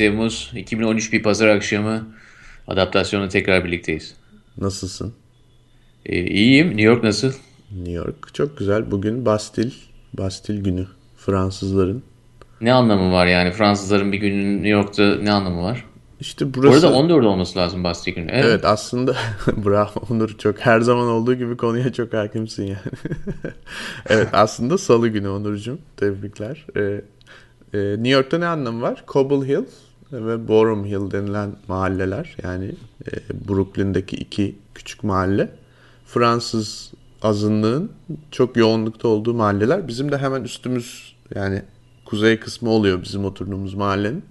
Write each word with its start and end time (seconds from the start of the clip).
Temmuz 0.00 0.52
2013 0.56 1.12
bir 1.12 1.22
pazar 1.22 1.48
akşamı 1.48 2.06
adaptasyonla 2.68 3.28
tekrar 3.28 3.64
birlikteyiz. 3.64 4.14
Nasılsın? 4.58 5.14
Ee, 6.06 6.24
iyiyim. 6.24 6.68
New 6.68 6.82
York 6.82 7.04
nasıl? 7.04 7.32
New 7.76 7.92
York 7.92 8.34
çok 8.34 8.58
güzel. 8.58 8.90
Bugün 8.90 9.26
Bastil, 9.26 9.70
Bastil 10.12 10.64
günü. 10.64 10.86
Fransızların. 11.16 12.02
Ne 12.60 12.72
anlamı 12.72 13.12
var 13.12 13.26
yani 13.26 13.52
Fransızların 13.52 14.12
bir 14.12 14.18
günün 14.18 14.54
New 14.54 14.68
York'ta 14.68 15.16
ne 15.16 15.32
anlamı 15.32 15.62
var? 15.62 15.84
İşte 16.20 16.54
burası... 16.54 16.86
Orada 16.86 16.98
14 16.98 17.24
olması 17.26 17.58
lazım 17.58 17.84
Bastil 17.84 18.12
günü. 18.12 18.30
Evet, 18.30 18.44
evet 18.44 18.64
aslında 18.64 19.16
bravo 19.64 19.90
Onur 20.10 20.38
çok 20.38 20.58
her 20.58 20.80
zaman 20.80 21.08
olduğu 21.08 21.34
gibi 21.34 21.56
konuya 21.56 21.92
çok 21.92 22.12
hakimsin 22.12 22.66
yani. 22.66 22.78
evet 24.08 24.28
aslında 24.32 24.78
salı 24.78 25.08
günü 25.08 25.28
Onurcuğum. 25.28 25.78
Tebrikler. 25.96 26.66
Ee, 26.76 26.80
e, 27.74 27.78
New 27.78 28.08
York'ta 28.08 28.38
ne 28.38 28.46
anlamı 28.46 28.82
var? 28.82 29.04
Cobble 29.08 29.48
Hill 29.48 29.64
ve 30.12 30.48
Borum 30.48 30.84
Hill 30.84 31.10
denilen 31.10 31.52
mahalleler 31.68 32.36
yani 32.42 32.74
e, 33.06 33.48
Brooklyn'deki 33.48 34.16
iki 34.16 34.58
küçük 34.74 35.04
mahalle 35.04 35.50
Fransız 36.06 36.92
azınlığın 37.22 37.92
çok 38.30 38.56
yoğunlukta 38.56 39.08
olduğu 39.08 39.34
mahalleler. 39.34 39.88
Bizim 39.88 40.12
de 40.12 40.18
hemen 40.18 40.44
üstümüz 40.44 41.16
yani 41.34 41.62
kuzey 42.04 42.40
kısmı 42.40 42.70
oluyor 42.70 43.02
bizim 43.02 43.24
oturduğumuz 43.24 43.74
mahallenin. 43.74 44.24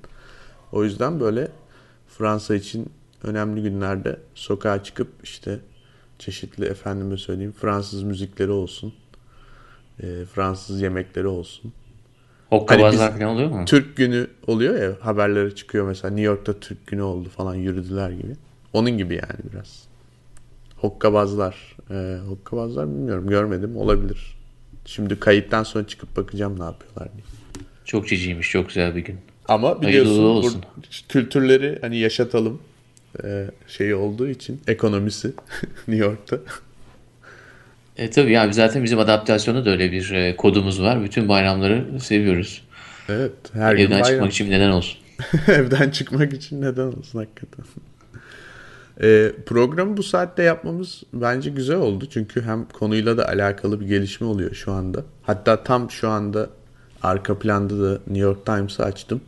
O 0.72 0.84
yüzden 0.84 1.20
böyle 1.20 1.52
Fransa 2.08 2.56
için 2.56 2.90
önemli 3.24 3.62
günlerde 3.62 4.20
sokağa 4.36 4.84
çıkıp 4.84 5.08
işte 5.24 5.60
çeşitli 6.20 6.66
efendime 6.66 7.18
söyleyeyim 7.18 7.54
Fransız 7.62 8.04
müzikleri 8.04 8.52
olsun, 8.52 8.94
e, 10.04 10.26
Fransız 10.26 10.82
yemekleri 10.82 11.28
olsun. 11.28 11.74
Hokkabazlar 12.50 13.12
hani 13.12 13.20
falan 13.20 13.26
oluyor 13.26 13.50
mu? 13.50 13.66
Türk 13.66 13.98
günü 13.98 14.28
oluyor 14.48 14.82
ya 14.82 14.98
haberleri 15.00 15.56
çıkıyor 15.56 15.88
mesela 15.88 16.14
New 16.14 16.26
York'ta 16.26 16.60
Türk 16.60 16.88
günü 16.88 17.02
oldu 17.02 17.30
falan 17.30 17.56
yürüdüler 17.56 18.12
gibi. 18.12 18.36
Onun 18.74 18.92
gibi 18.92 19.14
yani 19.14 19.54
biraz. 19.54 19.84
Hokkabazlar. 20.76 21.78
Ee, 21.92 22.18
hokkabazlar 22.28 22.88
bilmiyorum 22.88 23.28
görmedim 23.28 23.78
olabilir. 23.78 24.38
Şimdi 24.86 25.20
kayıttan 25.20 25.64
sonra 25.64 25.88
çıkıp 25.88 26.18
bakacağım 26.18 26.60
ne 26.60 26.64
yapıyorlar 26.64 27.10
diye. 27.14 27.24
Çok 27.86 28.08
ciciymiş 28.08 28.52
çok 28.52 28.68
güzel 28.68 28.96
bir 28.96 29.02
gün. 29.02 29.18
Ama 29.48 29.82
biliyorsun 29.82 30.24
olsun. 30.24 30.64
kültürleri 31.10 31.78
hani 31.82 31.98
yaşatalım 31.98 32.62
ee, 33.24 33.46
şeyi 33.68 33.96
olduğu 33.96 34.28
için 34.28 34.62
ekonomisi 34.68 35.28
New 35.88 36.06
York'ta. 36.06 36.40
E 38.00 38.10
tabii 38.10 38.32
yani 38.32 38.54
zaten 38.54 38.84
bizim 38.84 39.00
adaptasyonda 39.00 39.66
da 39.66 39.70
öyle 39.70 39.92
bir 39.92 40.12
e, 40.12 40.36
kodumuz 40.36 40.82
var. 40.82 41.04
Bütün 41.04 41.30
bayramları 41.30 42.00
seviyoruz. 42.00 42.62
Evet. 43.10 43.32
Her 43.54 43.76
Evden 43.76 43.98
gün 43.98 44.04
çıkmak 44.04 44.32
için 44.32 44.52
neden 44.52 44.70
olsun. 44.70 45.00
Evden 45.48 45.90
çıkmak 45.90 46.34
için 46.34 46.62
neden 46.62 46.86
olsun 46.88 47.20
hakikaten. 47.20 47.66
E, 49.02 49.32
programı 49.46 49.98
bu 49.98 50.04
saatte 50.04 50.44
yapmamız 50.44 51.04
bence 51.14 51.50
güzel 51.50 51.78
oldu. 51.78 52.06
Çünkü 52.10 52.42
hem 52.42 52.66
konuyla 52.66 53.18
da 53.18 53.28
alakalı 53.28 53.80
bir 53.80 53.86
gelişme 53.86 54.28
oluyor 54.28 54.54
şu 54.54 54.72
anda. 54.72 55.04
Hatta 55.22 55.64
tam 55.64 55.92
şu 55.92 56.10
anda 56.10 56.50
arka 57.04 57.40
planda 57.40 57.84
da 57.84 57.92
New 57.92 58.20
York 58.20 58.46
Times'ı 58.46 58.84
açtım. 58.84 59.22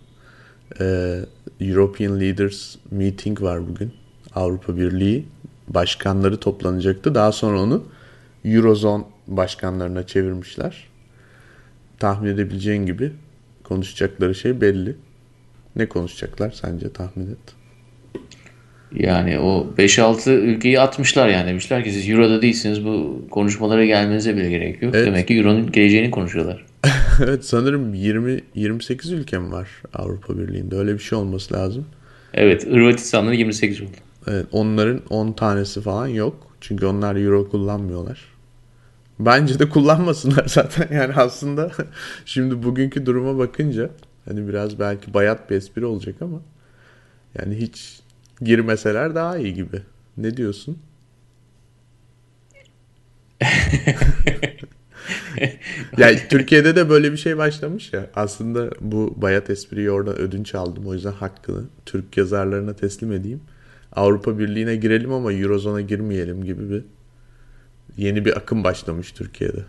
E, 0.79 1.17
European 1.61 2.19
Leaders 2.19 2.75
Meeting 2.91 3.41
var 3.41 3.67
bugün. 3.67 3.93
Avrupa 4.35 4.77
Birliği 4.77 5.25
başkanları 5.67 6.37
toplanacaktı. 6.37 7.15
Daha 7.15 7.31
sonra 7.31 7.61
onu 7.61 7.83
Eurozone 8.45 9.03
başkanlarına 9.27 10.07
çevirmişler. 10.07 10.87
Tahmin 11.99 12.29
edebileceğin 12.29 12.85
gibi 12.85 13.11
konuşacakları 13.63 14.35
şey 14.35 14.61
belli. 14.61 14.95
Ne 15.75 15.85
konuşacaklar 15.85 16.51
sence 16.51 16.93
tahmin 16.93 17.31
et. 17.31 17.55
Yani 18.95 19.39
o 19.39 19.73
5-6 19.77 20.31
ülkeyi 20.31 20.79
atmışlar 20.79 21.29
yani 21.29 21.47
demişler 21.47 21.83
ki 21.83 21.91
siz 21.91 22.09
Euro'da 22.09 22.41
değilsiniz 22.41 22.85
bu 22.85 23.25
konuşmalara 23.31 23.85
gelmenize 23.85 24.35
bile 24.35 24.49
gerek 24.49 24.81
yok. 24.81 24.95
Evet. 24.95 25.07
Demek 25.07 25.27
ki 25.27 25.37
Euro'nun 25.37 25.71
geleceğini 25.71 26.11
konuşuyorlar. 26.11 26.65
evet 27.23 27.45
sanırım 27.45 27.93
20 27.93 28.41
28 28.55 29.11
ülkem 29.11 29.51
var 29.51 29.69
Avrupa 29.93 30.37
Birliği'nde. 30.37 30.75
Öyle 30.75 30.93
bir 30.93 30.99
şey 30.99 31.17
olması 31.17 31.53
lazım. 31.53 31.85
Evet 32.33 32.67
Hırvatistan'da 32.67 33.33
28 33.33 33.81
oldu. 33.81 33.89
Evet 34.27 34.45
onların 34.51 35.01
10 35.09 35.31
tanesi 35.31 35.81
falan 35.81 36.07
yok. 36.07 36.50
Çünkü 36.61 36.85
onlar 36.85 37.15
Euro 37.15 37.49
kullanmıyorlar. 37.49 38.31
Bence 39.19 39.59
de 39.59 39.69
kullanmasınlar 39.69 40.45
zaten. 40.47 40.95
Yani 40.95 41.13
aslında 41.13 41.71
şimdi 42.25 42.63
bugünkü 42.63 43.05
duruma 43.05 43.37
bakınca 43.37 43.89
hani 44.25 44.47
biraz 44.47 44.79
belki 44.79 45.13
bayat 45.13 45.49
bir 45.49 45.55
espri 45.55 45.85
olacak 45.85 46.15
ama 46.21 46.41
yani 47.39 47.55
hiç 47.55 47.99
girmeseler 48.41 49.15
daha 49.15 49.37
iyi 49.37 49.53
gibi. 49.53 49.81
Ne 50.17 50.37
diyorsun? 50.37 50.77
yani 55.97 56.19
Türkiye'de 56.29 56.75
de 56.75 56.89
böyle 56.89 57.11
bir 57.11 57.17
şey 57.17 57.37
başlamış 57.37 57.93
ya. 57.93 58.09
Aslında 58.15 58.69
bu 58.81 59.13
bayat 59.17 59.49
espriyi 59.49 59.91
oradan 59.91 60.17
ödünç 60.17 60.55
aldım. 60.55 60.87
O 60.87 60.93
yüzden 60.93 61.11
hakkını 61.11 61.63
Türk 61.85 62.17
yazarlarına 62.17 62.73
teslim 62.73 63.11
edeyim. 63.11 63.41
Avrupa 63.95 64.39
Birliği'ne 64.39 64.75
girelim 64.75 65.13
ama 65.13 65.33
Eurozone'a 65.33 65.81
girmeyelim 65.81 66.43
gibi 66.43 66.69
bir 66.69 66.83
yeni 67.97 68.25
bir 68.25 68.37
akım 68.37 68.63
başlamış 68.63 69.11
Türkiye'de. 69.11 69.63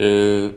Ee, 0.00 0.50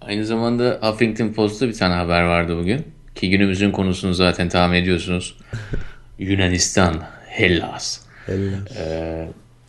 aynı 0.00 0.24
zamanda 0.24 0.78
Huffington 0.82 1.28
Post'ta 1.28 1.68
bir 1.68 1.74
tane 1.74 1.94
haber 1.94 2.22
vardı 2.22 2.56
bugün. 2.56 2.84
Ki 3.14 3.30
günümüzün 3.30 3.70
konusunu 3.70 4.14
zaten 4.14 4.48
tahmin 4.48 4.76
ediyorsunuz. 4.76 5.36
Yunanistan, 6.18 7.02
Hellas. 7.26 8.00
Hellas. 8.26 8.76
Ee, 8.76 9.28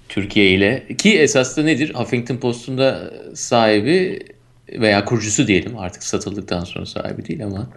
Türkiye 0.09 0.51
ile 0.51 0.87
ki 0.97 1.19
esasında 1.19 1.65
nedir? 1.65 1.93
Huffington 1.93 2.37
Post'un 2.37 2.77
da 2.77 3.13
sahibi 3.33 4.19
veya 4.69 5.05
kurucusu 5.05 5.47
diyelim 5.47 5.77
artık 5.77 6.03
satıldıktan 6.03 6.63
sonra 6.63 6.85
sahibi 6.85 7.25
değil 7.25 7.45
ama 7.45 7.67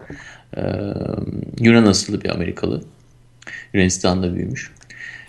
Yunan 1.59 1.85
asıllı 1.85 2.21
bir 2.21 2.29
Amerikalı. 2.29 2.81
Yunanistan'da 3.73 4.35
büyümüş. 4.35 4.71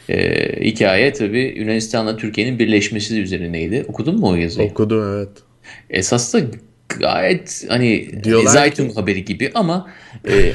E, 0.08 0.64
hikaye 0.64 1.12
tabii 1.12 1.54
Yunanistan'la 1.56 2.16
Türkiye'nin 2.16 2.58
birleşmesi 2.58 3.20
üzerineydi. 3.20 3.84
Okudun 3.88 4.20
mu 4.20 4.28
o 4.28 4.34
yazıyı? 4.34 4.70
Okudum 4.70 5.14
evet. 5.14 5.28
Esas 5.90 6.34
da 6.34 6.40
gayet 6.98 7.64
hani 7.68 8.08
Zaytun 8.46 8.88
ki... 8.88 8.94
haberi 8.94 9.24
gibi 9.24 9.50
ama 9.54 9.90
e, 10.28 10.52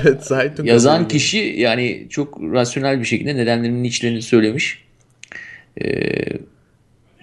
yazan 0.63 1.07
kişi 1.07 1.37
yani 1.37 2.07
çok 2.09 2.41
rasyonel 2.41 2.99
bir 2.99 3.05
şekilde 3.05 3.35
nedenlerinin 3.35 3.83
içlerini 3.83 4.21
söylemiş. 4.21 4.83
E, 5.81 5.85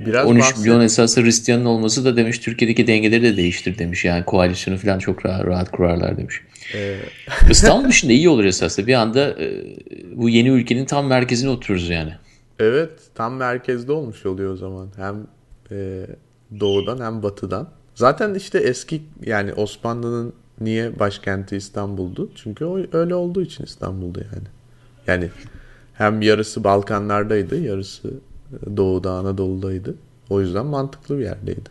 Biraz 0.07 0.27
13 0.27 0.43
bahset. 0.43 0.59
milyon 0.59 0.81
esaslı 0.81 1.23
Hristiyanın 1.23 1.65
olması 1.65 2.05
da 2.05 2.17
demiş 2.17 2.39
Türkiye'deki 2.39 2.87
dengeleri 2.87 3.23
de 3.23 3.37
değiştir 3.37 3.79
demiş. 3.79 4.05
Yani 4.05 4.25
koalisyonu 4.25 4.79
falan 4.79 4.99
çok 4.99 5.27
rahat, 5.27 5.47
rahat 5.47 5.71
kurarlar 5.71 6.17
demiş. 6.17 6.41
Ee... 6.75 6.97
İstanbul 7.51 7.89
dışında 7.89 8.13
iyi 8.13 8.29
olur 8.29 8.45
esasında. 8.45 8.87
Bir 8.87 8.95
anda 8.95 9.43
e, 9.43 9.65
bu 10.15 10.29
yeni 10.29 10.49
ülkenin 10.49 10.85
tam 10.85 11.07
merkezine 11.07 11.51
otururuz 11.51 11.91
yani. 11.91 12.13
Evet 12.59 12.91
tam 13.15 13.35
merkezde 13.35 13.93
olmuş 13.93 14.27
oluyor 14.27 14.53
o 14.53 14.57
zaman. 14.57 14.89
Hem 14.97 15.27
e, 15.71 16.07
doğudan 16.61 17.05
hem 17.05 17.23
batıdan. 17.23 17.69
Zaten 17.95 18.35
işte 18.35 18.59
eski 18.59 19.03
yani 19.25 19.53
Osmanlı'nın 19.53 20.33
niye 20.61 20.99
başkenti 20.99 21.57
İstanbul'du? 21.57 22.31
Çünkü 22.35 22.65
o 22.65 22.79
öyle 22.93 23.15
olduğu 23.15 23.43
için 23.43 23.65
İstanbul'du 23.65 24.21
yani. 24.35 24.47
Yani 25.07 25.31
hem 25.95 26.23
yarısı 26.23 26.65
Balkanlardaydı, 26.65 27.61
yarısı 27.61 28.11
Doğu'da, 28.77 29.11
Anadolu'daydı. 29.13 29.95
O 30.31 30.41
yüzden 30.41 30.67
mantıklı 30.67 31.19
bir 31.19 31.23
yerdeydi. 31.23 31.71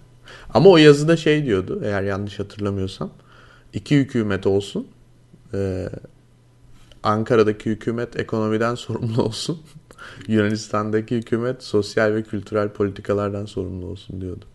Ama 0.53 0.69
o 0.69 0.77
yazıda 0.77 1.17
şey 1.17 1.45
diyordu, 1.45 1.81
eğer 1.83 2.03
yanlış 2.03 2.39
hatırlamıyorsam. 2.39 3.11
iki 3.73 3.97
hükümet 3.97 4.47
olsun. 4.47 4.87
Ee, 5.53 5.89
Ankara'daki 7.03 7.69
hükümet 7.69 8.19
ekonomiden 8.19 8.75
sorumlu 8.75 9.23
olsun. 9.23 9.61
Yunanistan'daki 10.27 11.15
hükümet 11.15 11.63
sosyal 11.63 12.13
ve 12.13 12.23
kültürel 12.23 12.69
politikalardan 12.69 13.45
sorumlu 13.45 13.85
olsun 13.85 14.21
diyordu. 14.21 14.45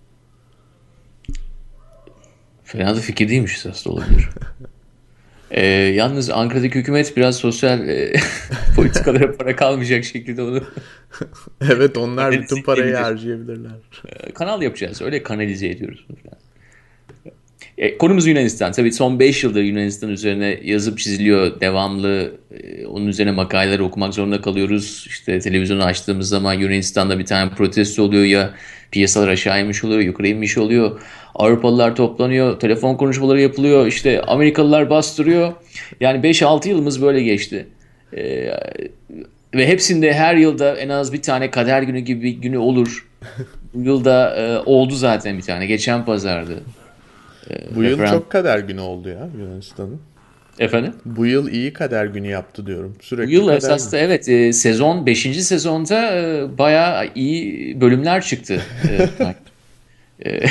Fena 2.64 2.96
da 2.96 3.00
fikir 3.00 3.29
değilmiş 3.29 3.67
aslında 3.67 3.96
olabilir. 3.96 4.29
ee, 5.50 5.66
yalnız 5.66 6.31
Ankara'daki 6.31 6.78
hükümet 6.78 7.16
biraz 7.16 7.37
sosyal 7.37 7.88
e, 7.88 8.12
politikalara 8.76 9.32
para 9.38 9.56
kalmayacak 9.56 10.04
şekilde 10.04 10.43
onu... 10.43 10.60
evet 11.60 11.98
onlar 11.98 12.32
bütün 12.32 12.62
parayı 12.62 12.94
harcayabilirler. 12.94 13.70
Ee, 14.06 14.32
kanal 14.32 14.62
yapacağız. 14.62 15.02
Öyle 15.02 15.22
kanalize 15.22 15.69
ediyoruz. 15.69 16.06
Falan. 16.06 16.38
E, 17.78 17.98
konumuz 17.98 18.26
Yunanistan. 18.26 18.72
Tabii 18.72 18.93
son 18.93 19.20
5 19.20 19.44
yıldır 19.44 19.62
Yunanistan 19.62 20.10
üzerine 20.10 20.60
yazıp 20.64 20.98
çiziliyor. 20.98 21.60
Devamlı 21.60 22.32
e, 22.50 22.87
onun 22.87 23.06
üzerine 23.06 23.32
makaleler 23.32 23.78
okumak 23.78 24.14
zorunda 24.14 24.40
kalıyoruz. 24.40 25.04
İşte 25.08 25.38
televizyonu 25.38 25.84
açtığımız 25.84 26.28
zaman 26.28 26.54
Yunanistan'da 26.54 27.19
bir 27.19 27.26
tane 27.26 27.50
protesto 27.50 28.02
oluyor 28.02 28.25
ya 28.25 28.54
Piyasalar 28.90 29.28
aşağı 29.28 29.60
inmiş 29.60 29.84
oluyor, 29.84 30.00
yukarı 30.00 30.28
inmiş 30.28 30.58
oluyor. 30.58 31.00
Avrupalılar 31.37 31.97
toplanıyor, 31.97 32.61
telefon 32.61 32.94
konuşmaları 32.94 33.41
yapılıyor, 33.41 33.87
işte 33.87 34.23
Amerikalılar 34.23 34.91
bastırıyor. 34.91 35.53
Yani 36.00 36.27
5-6 36.27 36.69
yılımız 36.69 37.03
böyle 37.03 37.23
geçti. 37.23 37.67
Ee, 38.17 38.50
ve 39.55 39.69
hepsinde 39.69 40.12
her 40.12 40.35
yılda 40.35 40.77
en 40.77 40.88
az 40.88 41.12
bir 41.12 41.23
tane 41.23 41.50
kader 41.50 41.83
günü 41.83 41.99
gibi 41.99 42.23
bir 42.23 42.31
günü 42.31 42.59
olur. 42.59 43.09
Bu 43.75 43.83
yılda 43.83 44.37
e, 44.37 44.59
oldu 44.59 44.94
zaten 44.94 45.38
bir 45.38 45.43
tane. 45.43 45.67
Geçen 45.67 46.05
pazardı. 46.05 46.62
Bu 47.75 47.82
yıl 47.82 47.91
referan... 47.91 48.12
çok 48.12 48.31
kader 48.31 48.59
günü 48.59 48.81
oldu 48.81 49.09
ya 49.09 49.29
Yunanistan'ın. 49.39 50.00
Efendim? 50.59 50.93
Bu 51.05 51.27
yıl 51.27 51.49
iyi 51.49 51.73
kader 51.73 52.06
günü 52.06 52.29
yaptı 52.29 52.67
diyorum. 52.67 52.97
Sürekli 53.00 53.29
Bu 53.29 53.32
yıl 53.32 53.49
esasında 53.49 54.00
evet 54.00 54.29
e, 54.29 54.53
sezon 54.53 55.06
5. 55.06 55.21
sezonda 55.44 56.17
e, 56.17 56.44
bayağı 56.59 57.09
iyi 57.15 57.81
bölümler 57.81 58.23
çıktı. 58.23 58.62
e, 60.21 60.31
e 60.31 60.47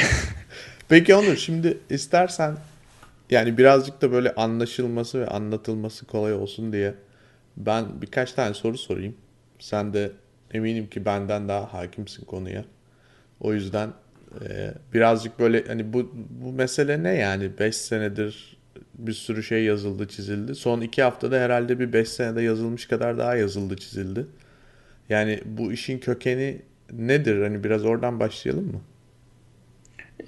Peki 0.89 1.15
Onur 1.15 1.35
şimdi 1.35 1.77
istersen 1.89 2.57
yani 3.29 3.57
birazcık 3.57 4.01
da 4.01 4.11
böyle 4.11 4.35
anlaşılması 4.35 5.19
ve 5.19 5.27
anlatılması 5.27 6.05
kolay 6.05 6.33
olsun 6.33 6.73
diye 6.73 6.93
ben 7.57 8.01
birkaç 8.01 8.33
tane 8.33 8.53
soru 8.53 8.77
sorayım. 8.77 9.15
Sen 9.59 9.93
de 9.93 10.11
eminim 10.53 10.89
ki 10.89 11.05
benden 11.05 11.47
daha 11.47 11.73
hakimsin 11.73 12.25
konuya. 12.25 12.65
O 13.39 13.53
yüzden 13.53 13.89
e, 14.49 14.73
birazcık 14.93 15.39
böyle 15.39 15.63
hani 15.67 15.93
bu 15.93 16.11
bu 16.29 16.51
mesele 16.53 17.03
ne 17.03 17.13
yani 17.13 17.59
5 17.59 17.75
senedir 17.75 18.57
bir 18.93 19.13
sürü 19.13 19.43
şey 19.43 19.63
yazıldı 19.63 20.07
çizildi. 20.07 20.55
Son 20.55 20.81
2 20.81 21.03
haftada 21.03 21.39
herhalde 21.39 21.79
bir 21.79 21.93
5 21.93 22.09
senede 22.09 22.41
yazılmış 22.41 22.87
kadar 22.87 23.17
daha 23.17 23.35
yazıldı 23.35 23.75
çizildi. 23.77 24.25
Yani 25.09 25.41
bu 25.45 25.71
işin 25.73 25.99
kökeni 25.99 26.61
nedir? 26.91 27.41
Hani 27.41 27.63
biraz 27.63 27.85
oradan 27.85 28.19
başlayalım 28.19 28.65
mı? 28.65 28.81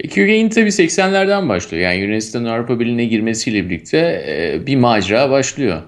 QG'in 0.03 0.49
tabii 0.49 0.69
80'lerden 0.69 1.49
başlıyor. 1.49 1.83
Yani 1.83 2.01
Yunanistan'ın 2.01 2.45
Avrupa 2.45 2.79
Birliği'ne 2.79 3.05
girmesiyle 3.05 3.65
birlikte 3.65 4.25
e, 4.27 4.67
bir 4.67 4.75
macera 4.75 5.29
başlıyor. 5.29 5.81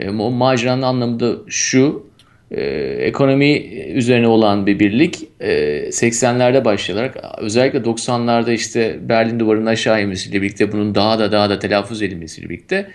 E, 0.00 0.10
o 0.10 0.30
maceranın 0.30 0.82
anlamı 0.82 1.20
da 1.20 1.36
şu, 1.48 2.10
e, 2.50 2.62
ekonomi 3.00 3.58
üzerine 3.94 4.26
olan 4.26 4.66
bir 4.66 4.78
birlik 4.78 5.28
e, 5.40 5.50
80'lerde 5.88 6.64
başlayarak 6.64 7.16
özellikle 7.38 7.78
90'larda 7.78 8.52
işte 8.52 8.98
Berlin 9.08 9.40
duvarının 9.40 9.66
aşağı 9.66 10.02
inmesiyle 10.02 10.42
birlikte 10.42 10.72
bunun 10.72 10.94
daha 10.94 11.18
da 11.18 11.32
daha 11.32 11.50
da 11.50 11.58
telaffuz 11.58 12.02
edilmesiyle 12.02 12.48
birlikte 12.48 12.90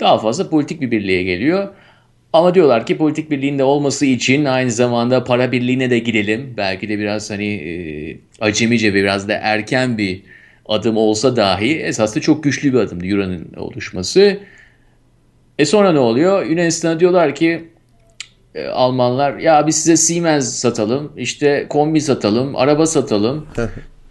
daha 0.00 0.18
fazla 0.18 0.50
politik 0.50 0.80
bir 0.80 0.90
birliğe 0.90 1.22
geliyor. 1.22 1.68
Ama 2.32 2.54
diyorlar 2.54 2.86
ki 2.86 2.96
politik 2.96 3.30
birliğinde 3.30 3.64
olması 3.64 4.06
için 4.06 4.44
aynı 4.44 4.70
zamanda 4.70 5.24
para 5.24 5.52
birliğine 5.52 5.90
de 5.90 5.98
girelim. 5.98 6.54
Belki 6.56 6.88
de 6.88 6.98
biraz 6.98 7.30
hani 7.30 7.46
e, 7.46 7.72
acemice 8.40 8.94
ve 8.94 9.02
biraz 9.02 9.28
da 9.28 9.32
erken 9.32 9.98
bir 9.98 10.22
adım 10.66 10.96
olsa 10.96 11.36
dahi 11.36 11.78
esasında 11.78 12.20
çok 12.20 12.44
güçlü 12.44 12.72
bir 12.72 12.78
adımdı 12.78 13.06
Euro'nun 13.06 13.52
oluşması. 13.56 14.38
E 15.58 15.64
sonra 15.64 15.92
ne 15.92 15.98
oluyor? 15.98 16.46
Yunanistan'a 16.46 17.00
diyorlar 17.00 17.34
ki 17.34 17.64
e, 18.54 18.66
Almanlar 18.66 19.38
ya 19.38 19.66
biz 19.66 19.76
size 19.76 19.96
Siemens 19.96 20.54
satalım, 20.54 21.12
işte 21.16 21.66
kombi 21.68 22.00
satalım, 22.00 22.56
araba 22.56 22.86
satalım. 22.86 23.46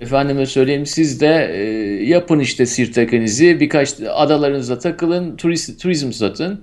Efendime 0.02 0.46
söyleyeyim 0.46 0.86
siz 0.86 1.22
de 1.22 1.52
e, 1.54 1.62
yapın 2.06 2.40
işte 2.40 2.66
Sirtakenizi 2.66 3.60
birkaç 3.60 3.94
adalarınıza 4.14 4.80
takılın, 4.80 5.36
turist, 5.36 5.82
turizm 5.82 6.12
satın. 6.12 6.62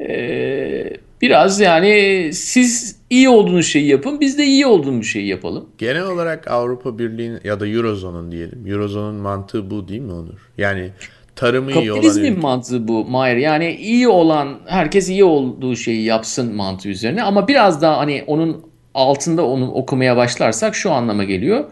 E, 0.00 0.90
biraz 1.22 1.60
yani 1.60 2.30
siz 2.32 2.96
iyi 3.10 3.28
olduğunuz 3.28 3.66
şeyi 3.66 3.86
yapın, 3.86 4.20
biz 4.20 4.38
de 4.38 4.44
iyi 4.44 4.66
olduğumuz 4.66 5.06
şeyi 5.06 5.26
yapalım. 5.26 5.66
Genel 5.78 6.06
olarak 6.06 6.50
Avrupa 6.50 6.98
Birliği'nin 6.98 7.40
ya 7.44 7.60
da 7.60 7.68
Eurozone'un 7.68 8.32
diyelim. 8.32 8.66
Eurozone'un 8.66 9.14
mantığı 9.14 9.70
bu 9.70 9.88
değil 9.88 10.00
mi 10.00 10.12
Onur? 10.12 10.50
Yani 10.58 10.90
tarımı 11.36 11.70
iyi 11.70 11.92
olan 11.92 12.02
Kapitalizmin 12.02 12.40
mantığı 12.40 12.88
bu 12.88 13.04
Mayer. 13.04 13.36
Yani 13.36 13.76
iyi 13.76 14.08
olan 14.08 14.58
herkes 14.66 15.08
iyi 15.08 15.24
olduğu 15.24 15.76
şeyi 15.76 16.02
yapsın 16.02 16.54
mantığı 16.54 16.88
üzerine 16.88 17.22
ama 17.22 17.48
biraz 17.48 17.82
daha 17.82 17.98
hani 17.98 18.24
onun 18.26 18.66
altında 18.94 19.46
onu 19.46 19.72
okumaya 19.72 20.16
başlarsak 20.16 20.74
şu 20.74 20.92
anlama 20.92 21.24
geliyor. 21.24 21.64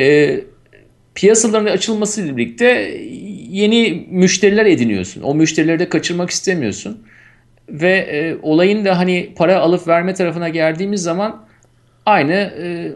E, 0.00 0.40
piyasaların 1.14 1.72
açılmasıyla 1.72 2.36
birlikte 2.36 2.66
yeni 3.50 4.06
müşteriler 4.10 4.66
ediniyorsun. 4.66 5.22
O 5.22 5.34
müşterileri 5.34 5.78
de 5.78 5.88
kaçırmak 5.88 6.30
istemiyorsun. 6.30 7.02
Ve 7.68 7.92
e, 7.92 8.36
olayın 8.42 8.84
da 8.84 8.98
hani 8.98 9.32
para 9.36 9.58
alıp 9.58 9.88
verme 9.88 10.14
tarafına 10.14 10.48
geldiğimiz 10.48 11.02
zaman 11.02 11.44
aynı 12.06 12.32
e, 12.32 12.92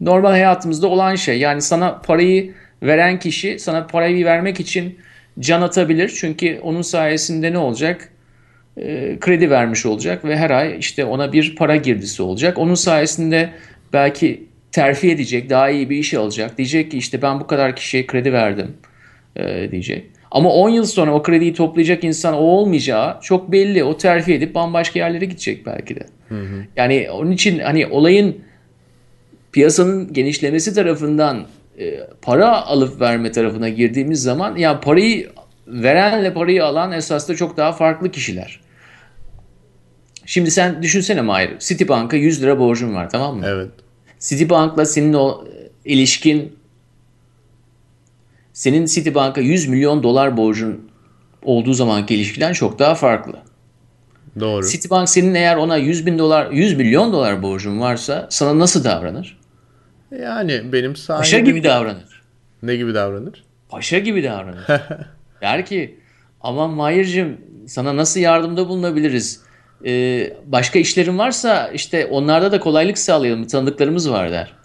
normal 0.00 0.30
hayatımızda 0.30 0.86
olan 0.86 1.14
şey. 1.14 1.38
Yani 1.38 1.62
sana 1.62 1.98
parayı 1.98 2.54
veren 2.82 3.18
kişi 3.18 3.58
sana 3.58 3.86
parayı 3.86 4.24
vermek 4.24 4.60
için 4.60 4.98
can 5.40 5.62
atabilir. 5.62 6.12
Çünkü 6.20 6.58
onun 6.62 6.82
sayesinde 6.82 7.52
ne 7.52 7.58
olacak? 7.58 8.08
E, 8.76 9.18
kredi 9.20 9.50
vermiş 9.50 9.86
olacak 9.86 10.24
ve 10.24 10.36
her 10.36 10.50
ay 10.50 10.78
işte 10.78 11.04
ona 11.04 11.32
bir 11.32 11.56
para 11.56 11.76
girdisi 11.76 12.22
olacak. 12.22 12.58
Onun 12.58 12.74
sayesinde 12.74 13.50
belki 13.92 14.46
terfi 14.72 15.10
edecek, 15.10 15.50
daha 15.50 15.70
iyi 15.70 15.90
bir 15.90 15.96
iş 15.96 16.14
alacak. 16.14 16.58
Diyecek 16.58 16.90
ki 16.90 16.98
işte 16.98 17.22
ben 17.22 17.40
bu 17.40 17.46
kadar 17.46 17.76
kişiye 17.76 18.06
kredi 18.06 18.32
verdim 18.32 18.76
e, 19.36 19.70
diyecek. 19.70 20.06
Ama 20.30 20.52
10 20.52 20.68
yıl 20.68 20.84
sonra 20.84 21.14
o 21.14 21.22
krediyi 21.22 21.54
toplayacak 21.54 22.04
insan 22.04 22.34
o 22.34 22.38
olmayacağı 22.38 23.20
çok 23.22 23.52
belli. 23.52 23.84
O 23.84 23.96
terfi 23.96 24.34
edip 24.34 24.54
bambaşka 24.54 24.98
yerlere 24.98 25.24
gidecek 25.24 25.66
belki 25.66 25.96
de. 25.96 26.06
Hı 26.28 26.40
hı. 26.40 26.64
Yani 26.76 27.10
onun 27.10 27.30
için 27.30 27.58
hani 27.58 27.86
olayın 27.86 28.36
piyasanın 29.52 30.12
genişlemesi 30.12 30.74
tarafından 30.74 31.46
e, 31.78 32.00
para 32.22 32.66
alıp 32.66 33.00
verme 33.00 33.32
tarafına 33.32 33.68
girdiğimiz 33.68 34.22
zaman 34.22 34.56
ya 34.56 34.60
yani 34.60 34.80
parayı 34.80 35.30
verenle 35.66 36.34
parayı 36.34 36.64
alan 36.64 36.92
esasında 36.92 37.36
çok 37.36 37.56
daha 37.56 37.72
farklı 37.72 38.10
kişiler. 38.10 38.60
Şimdi 40.26 40.50
sen 40.50 40.82
düşünsene 40.82 41.20
Mahir. 41.20 41.58
Citibank'a 41.58 42.16
100 42.16 42.42
lira 42.42 42.58
borcun 42.58 42.94
var 42.94 43.10
tamam 43.10 43.36
mı? 43.36 43.44
Evet. 43.46 43.70
Citibank'la 44.20 44.84
senin 44.84 45.12
o 45.12 45.44
e, 45.46 45.70
ilişkin 45.92 46.57
senin 48.58 48.86
Citibank'a 48.86 49.40
100 49.40 49.68
milyon 49.68 50.02
dolar 50.02 50.36
borcun 50.36 50.90
olduğu 51.42 51.72
zamanki 51.72 52.14
ilişkiden 52.14 52.52
çok 52.52 52.78
daha 52.78 52.94
farklı. 52.94 53.32
Doğru. 54.40 54.68
Citibank 54.68 55.08
senin 55.08 55.34
eğer 55.34 55.56
ona 55.56 55.76
100 55.76 56.06
bin 56.06 56.18
dolar, 56.18 56.50
100 56.50 56.76
milyon 56.76 57.12
dolar 57.12 57.42
borcun 57.42 57.80
varsa 57.80 58.26
sana 58.30 58.58
nasıl 58.58 58.84
davranır? 58.84 59.38
Yani 60.22 60.72
benim 60.72 60.96
sahibim... 60.96 61.20
Paşa 61.20 61.38
gibi 61.38 61.64
davranır. 61.64 62.22
Ne 62.62 62.76
gibi 62.76 62.94
davranır? 62.94 63.44
Paşa 63.68 63.98
gibi 63.98 64.24
davranır. 64.24 64.66
Der 65.42 65.66
ki 65.66 65.98
aman 66.40 66.70
Mahir'cim 66.70 67.40
sana 67.66 67.96
nasıl 67.96 68.20
yardımda 68.20 68.68
bulunabiliriz? 68.68 69.40
Ee, 69.84 70.32
başka 70.46 70.78
işlerin 70.78 71.18
varsa 71.18 71.68
işte 71.68 72.06
onlarda 72.06 72.52
da 72.52 72.60
kolaylık 72.60 72.98
sağlayalım. 72.98 73.46
Tanıdıklarımız 73.46 74.10
var 74.10 74.30
der. 74.30 74.57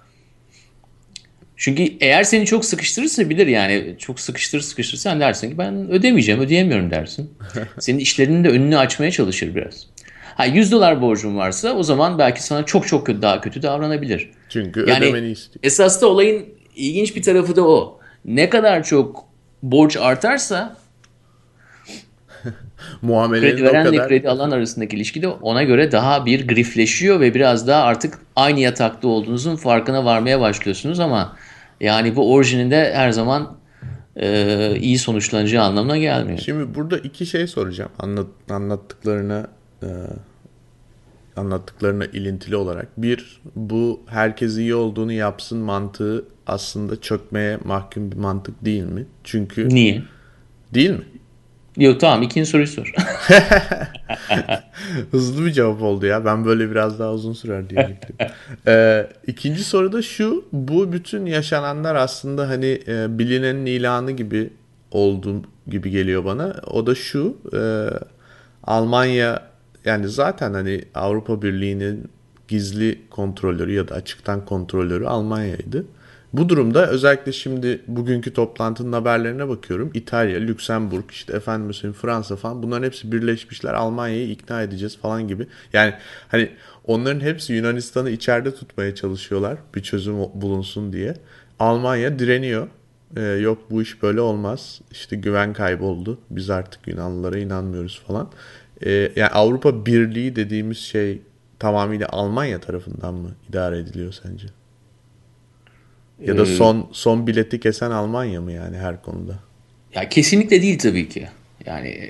Çünkü 1.64 1.98
eğer 2.00 2.24
seni 2.24 2.46
çok 2.46 2.66
sıkıştırırsa 2.66 3.30
bilir 3.30 3.48
yani 3.48 3.96
çok 4.00 4.20
sıkıştır 4.20 4.62
sıkıştır 4.62 4.98
sen 4.98 5.20
dersin 5.20 5.50
ki 5.50 5.58
ben 5.58 5.92
ödemeyeceğim 5.92 6.42
ödeyemiyorum 6.42 6.92
dersin. 6.92 7.34
Senin 7.80 8.00
işlerinin 8.00 8.44
de 8.44 8.50
önünü 8.50 8.78
açmaya 8.78 9.12
çalışır 9.12 9.56
biraz. 9.56 9.88
Ha 10.36 10.46
100 10.46 10.72
dolar 10.72 11.02
borcun 11.02 11.38
varsa 11.38 11.74
o 11.74 11.84
zaman 11.84 12.18
belki 12.18 12.44
sana 12.44 12.66
çok 12.66 12.88
çok 12.88 13.06
kötü, 13.06 13.22
daha 13.22 13.42
kötü 13.42 13.62
davranabilir. 13.62 14.32
Çünkü 14.50 14.86
yani, 14.88 15.06
ödemeni 15.06 15.32
istiyor. 15.32 15.60
Esas 15.64 16.02
da 16.02 16.08
olayın 16.08 16.46
ilginç 16.76 17.16
bir 17.16 17.22
tarafı 17.22 17.56
da 17.56 17.68
o. 17.68 18.00
Ne 18.26 18.50
kadar 18.50 18.84
çok 18.84 19.26
borç 19.64 19.98
artarsa 19.98 20.78
kredi 23.42 23.64
verenle 23.64 23.98
kadar... 23.98 24.08
kredi 24.08 24.30
alan 24.30 24.52
arasındaki 24.52 24.96
ilişki 24.96 25.22
de 25.22 25.28
ona 25.28 25.64
göre 25.64 25.92
daha 25.92 26.26
bir 26.26 26.48
grifleşiyor 26.48 27.20
ve 27.20 27.34
biraz 27.34 27.68
daha 27.68 27.84
artık 27.84 28.20
aynı 28.36 28.60
yatakta 28.60 29.08
olduğunuzun 29.08 29.56
farkına 29.56 30.06
varmaya 30.06 30.42
başlıyorsunuz 30.42 31.00
ama 31.00 31.36
yani 31.82 32.16
bu 32.16 32.34
orijininde 32.34 32.94
her 32.94 33.12
zaman 33.12 33.58
e, 34.16 34.76
iyi 34.80 34.98
sonuçlanacağı 34.98 35.66
anlamına 35.66 35.98
gelmiyor. 35.98 36.40
Şimdi 36.40 36.76
burada 36.76 36.98
iki 36.98 37.26
şey 37.26 37.48
soracağım 37.48 37.92
anlat, 38.00 38.28
anlattıklarına 38.50 39.48
e, 39.84 39.88
anlattıklarına 41.36 42.06
ilintili 42.06 42.56
olarak. 42.56 42.88
Bir, 42.98 43.42
bu 43.56 44.02
herkes 44.06 44.58
iyi 44.58 44.76
olduğunu 44.76 45.12
yapsın 45.12 45.60
mantığı 45.60 46.26
aslında 46.48 47.02
çökmeye 47.02 47.58
mahkum 47.64 48.12
bir 48.12 48.18
mantık 48.18 48.66
değil 48.66 48.84
mi? 48.84 49.06
Çünkü... 49.24 49.70
Niye? 49.70 50.04
Değil 50.74 50.90
mi? 50.90 51.04
Yok 51.78 52.00
tamam 52.00 52.22
ikinci 52.22 52.50
soruyu 52.50 52.68
sor. 52.68 52.94
Hızlı 55.12 55.46
bir 55.46 55.52
cevap 55.52 55.82
oldu 55.82 56.06
ya. 56.06 56.26
Ben 56.26 56.46
böyle 56.46 56.72
biraz 56.72 57.00
daha 57.00 57.14
uzun 57.14 57.34
sürer 57.34 57.70
diye 57.70 58.00
ee, 58.68 59.08
ikinci 59.28 59.64
soru 59.64 59.94
da 59.94 60.02
şu. 60.02 60.46
Bu 60.52 60.92
bütün 60.92 61.26
yaşananlar 61.26 61.96
aslında 61.96 62.50
hani 62.50 62.80
e, 62.88 63.20
bilinenin 63.20 63.66
ilanı 63.66 64.12
gibi 64.12 64.50
oldu 64.92 65.42
gibi 65.68 65.90
geliyor 65.90 66.26
bana. 66.26 66.56
O 66.68 66.88
da 66.88 66.96
şu. 66.96 67.38
E, 67.54 67.60
Almanya 68.64 69.42
yani 69.86 70.08
zaten 70.08 70.54
hani 70.54 70.82
Avrupa 70.96 71.42
Birliği'nin 71.42 72.10
gizli 72.48 73.02
kontrolörü 73.10 73.74
ya 73.74 73.88
da 73.88 73.96
açıktan 73.96 74.46
kontrolörü 74.46 75.06
Almanya'ydı. 75.06 75.86
Bu 76.34 76.50
durumda 76.50 76.88
özellikle 76.90 77.32
şimdi 77.32 77.82
bugünkü 77.88 78.34
toplantının 78.34 78.94
haberlerine 78.94 79.50
bakıyorum. 79.50 79.92
İtalya, 79.94 80.40
Lüksemburg, 80.40 81.04
işte 81.12 81.34
efendim 81.34 81.68
mesela 81.68 81.94
Fransa 81.94 82.36
falan 82.36 82.64
bunların 82.64 82.86
hepsi 82.86 83.12
birleşmişler. 83.12 83.74
Almanya'yı 83.74 84.30
ikna 84.30 84.62
edeceğiz 84.62 84.98
falan 84.98 85.28
gibi. 85.28 85.48
Yani 85.74 85.94
hani 86.28 86.50
onların 86.86 87.20
hepsi 87.20 87.54
Yunanistan'ı 87.54 88.10
içeride 88.10 88.56
tutmaya 88.56 88.96
çalışıyorlar 88.96 89.58
bir 89.76 89.84
çözüm 89.84 90.16
bulunsun 90.34 90.94
diye. 90.94 91.14
Almanya 91.60 92.20
direniyor. 92.20 92.68
Ee, 93.18 93.22
yok 93.22 93.72
bu 93.72 93.82
iş 93.82 94.04
böyle 94.04 94.22
olmaz. 94.22 94.82
İşte 94.92 95.16
güven 95.16 95.54
kayboldu. 95.54 96.20
Biz 96.30 96.50
artık 96.50 96.88
Yunanlılara 96.88 97.38
inanmıyoruz 97.38 98.02
falan. 98.08 98.32
Ee, 98.86 99.12
yani 99.16 99.30
Avrupa 99.30 99.86
Birliği 99.86 100.36
dediğimiz 100.36 100.78
şey 100.78 101.22
tamamıyla 101.60 102.08
Almanya 102.10 102.60
tarafından 102.60 103.14
mı 103.14 103.30
idare 103.50 103.78
ediliyor 103.80 104.14
sence? 104.24 104.63
Ya 106.28 106.38
da 106.38 106.42
ee, 106.42 106.46
son 106.46 106.90
son 106.92 107.28
bileti 107.28 107.60
kesen 107.60 107.92
Almanya 107.92 108.42
mı 108.42 108.52
yani 108.52 108.78
her 108.78 109.02
konuda? 109.02 109.40
Ya 109.96 110.10
kesinlikle 110.10 110.62
değil 110.62 110.80
tabii 110.80 111.10
ki. 111.10 111.28
Yani 111.66 112.10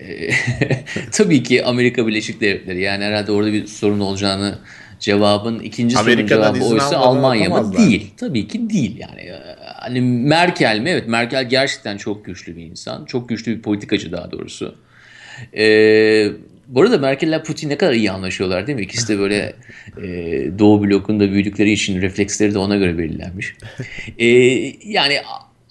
tabii 1.12 1.43
ki 1.43 1.65
Amerika 1.65 2.08
Birleşik 2.08 2.41
Devletleri 2.41 2.82
yani 2.82 3.03
herhalde 3.03 3.32
orada 3.32 3.53
bir 3.53 3.67
sorun 3.67 4.00
olacağını 4.00 4.60
cevabın 5.00 5.60
ikinci 5.60 5.96
sorunun 5.96 6.27
cevabı 6.27 6.65
oysa 6.65 6.98
Almanya 6.98 7.50
mı? 7.50 7.77
Değil. 7.77 8.13
Tabii 8.17 8.48
ki 8.48 8.70
değil 8.70 8.98
yani. 8.98 9.32
Hani 9.79 10.01
Merkel 10.01 10.79
mi? 10.79 10.89
Evet 10.89 11.08
Merkel 11.08 11.50
gerçekten 11.50 11.98
çok 11.98 12.25
güçlü 12.25 12.55
bir 12.55 12.63
insan. 12.63 13.05
Çok 13.05 13.29
güçlü 13.29 13.58
bir 13.58 13.62
politikacı 13.62 14.12
daha 14.12 14.32
doğrusu. 14.32 14.75
Ee, 15.58 16.32
bu 16.74 16.82
arada 16.82 16.98
Merkel'le 16.98 17.44
Putin 17.44 17.70
ne 17.70 17.77
kadar 17.77 17.94
iyi 17.94 18.12
anlaşıyorlar 18.12 18.68
değil 18.68 18.77
mi? 18.77 18.84
İkisi 18.84 19.08
de 19.08 19.20
böyle 19.20 19.36
e, 19.98 20.03
Doğu 20.60 20.84
blokunda 20.84 21.32
büyüdükleri 21.32 21.72
için 21.72 22.01
refleksleri 22.01 22.53
de 22.53 22.58
ona 22.58 22.75
göre 22.75 22.98
belirlenmiş. 22.98 23.56
E, 24.20 24.27
yani 24.86 25.18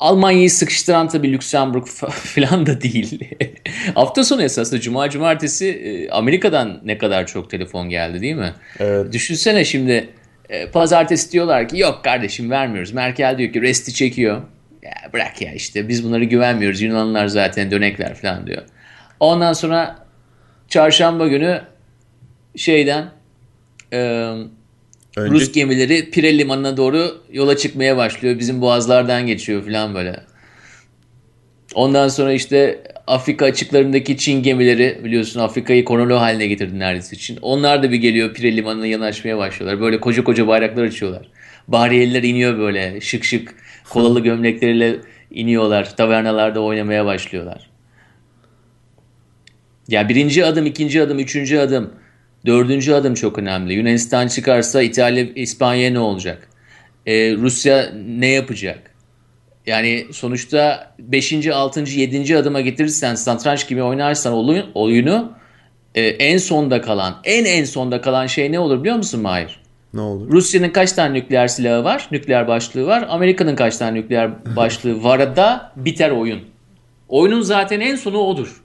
Almanya'yı 0.00 0.50
sıkıştıran 0.50 1.08
tabii 1.08 1.32
Lüksemburg 1.32 1.86
falan 2.10 2.66
da 2.66 2.80
değil. 2.80 3.20
Hafta 3.94 4.24
sonu 4.24 4.42
esasında 4.42 4.80
Cuma 4.80 5.10
Cumartesi 5.10 5.68
e, 5.68 6.10
Amerika'dan 6.10 6.80
ne 6.84 6.98
kadar 6.98 7.26
çok 7.26 7.50
telefon 7.50 7.88
geldi 7.88 8.20
değil 8.20 8.36
mi? 8.36 8.52
Evet. 8.78 9.12
Düşünsene 9.12 9.64
şimdi 9.64 10.08
e, 10.48 10.66
pazartesi 10.66 11.32
diyorlar 11.32 11.68
ki 11.68 11.78
yok 11.78 12.00
kardeşim 12.04 12.50
vermiyoruz. 12.50 12.92
Merkel 12.92 13.38
diyor 13.38 13.52
ki 13.52 13.62
resti 13.62 13.94
çekiyor. 13.94 14.42
Ya 14.82 14.92
bırak 15.12 15.42
ya 15.42 15.52
işte 15.52 15.88
biz 15.88 16.04
bunları 16.04 16.24
güvenmiyoruz. 16.24 16.80
Yunanlılar 16.80 17.26
zaten 17.26 17.70
dönekler 17.70 18.14
falan 18.14 18.46
diyor. 18.46 18.62
Ondan 19.20 19.52
sonra 19.52 20.01
çarşamba 20.72 21.28
günü 21.28 21.60
şeyden 22.56 23.10
e, 23.92 23.98
Önce... 25.16 25.34
Rus 25.34 25.52
gemileri 25.52 26.10
Pire 26.10 26.38
Limanı'na 26.38 26.76
doğru 26.76 27.22
yola 27.32 27.56
çıkmaya 27.56 27.96
başlıyor. 27.96 28.38
Bizim 28.38 28.60
boğazlardan 28.60 29.26
geçiyor 29.26 29.64
falan 29.64 29.94
böyle. 29.94 30.20
Ondan 31.74 32.08
sonra 32.08 32.32
işte 32.32 32.82
Afrika 33.06 33.44
açıklarındaki 33.44 34.16
Çin 34.16 34.42
gemileri 34.42 35.00
biliyorsun 35.04 35.40
Afrika'yı 35.40 35.84
konolo 35.84 36.16
haline 36.16 36.46
getirdi 36.46 36.78
neredeyse 36.78 37.16
Çin. 37.16 37.38
Onlar 37.42 37.82
da 37.82 37.90
bir 37.90 37.96
geliyor 37.96 38.34
Pire 38.34 38.56
Limanı'na 38.56 38.86
yanaşmaya 38.86 39.38
başlıyorlar. 39.38 39.80
Böyle 39.80 40.00
koca 40.00 40.24
koca 40.24 40.46
bayraklar 40.46 40.82
açıyorlar. 40.84 41.28
Bahriyeliler 41.68 42.22
iniyor 42.22 42.58
böyle 42.58 43.00
şık 43.00 43.24
şık 43.24 43.54
kolalı 43.90 44.20
gömlekleriyle 44.20 44.96
iniyorlar. 45.30 45.96
Tavernalarda 45.96 46.60
oynamaya 46.60 47.06
başlıyorlar. 47.06 47.71
Ya 49.88 50.08
birinci 50.08 50.44
adım, 50.44 50.66
ikinci 50.66 51.02
adım, 51.02 51.18
üçüncü 51.18 51.58
adım, 51.58 51.90
dördüncü 52.46 52.92
adım 52.92 53.14
çok 53.14 53.38
önemli. 53.38 53.74
Yunanistan 53.74 54.28
çıkarsa 54.28 54.82
İtalya, 54.82 55.24
İspanya 55.34 55.90
ne 55.90 55.98
olacak? 55.98 56.48
Ee, 57.06 57.36
Rusya 57.36 57.92
ne 58.06 58.26
yapacak? 58.26 58.90
Yani 59.66 60.06
sonuçta 60.12 60.94
5. 60.98 61.46
6. 61.46 61.80
7. 61.80 62.36
adıma 62.36 62.60
getirirsen 62.60 63.14
satranç 63.14 63.68
gibi 63.68 63.82
oynarsan 63.82 64.34
oyun, 64.34 64.66
oyunu 64.74 65.32
e, 65.94 66.00
en 66.06 66.38
sonda 66.38 66.80
kalan, 66.80 67.20
en 67.24 67.44
en 67.44 67.64
sonda 67.64 68.00
kalan 68.00 68.26
şey 68.26 68.52
ne 68.52 68.58
olur 68.58 68.80
biliyor 68.80 68.96
musun 68.96 69.20
Mahir? 69.20 69.62
Ne 69.94 70.00
olur? 70.00 70.30
Rusya'nın 70.30 70.70
kaç 70.70 70.92
tane 70.92 71.14
nükleer 71.14 71.48
silahı 71.48 71.84
var? 71.84 72.08
Nükleer 72.12 72.48
başlığı 72.48 72.86
var. 72.86 73.06
Amerika'nın 73.08 73.56
kaç 73.56 73.76
tane 73.76 74.00
nükleer 74.00 74.30
başlığı 74.56 75.04
var 75.04 75.36
da 75.36 75.72
biter 75.76 76.10
oyun. 76.10 76.40
Oyunun 77.08 77.40
zaten 77.40 77.80
en 77.80 77.96
sonu 77.96 78.18
odur. 78.18 78.61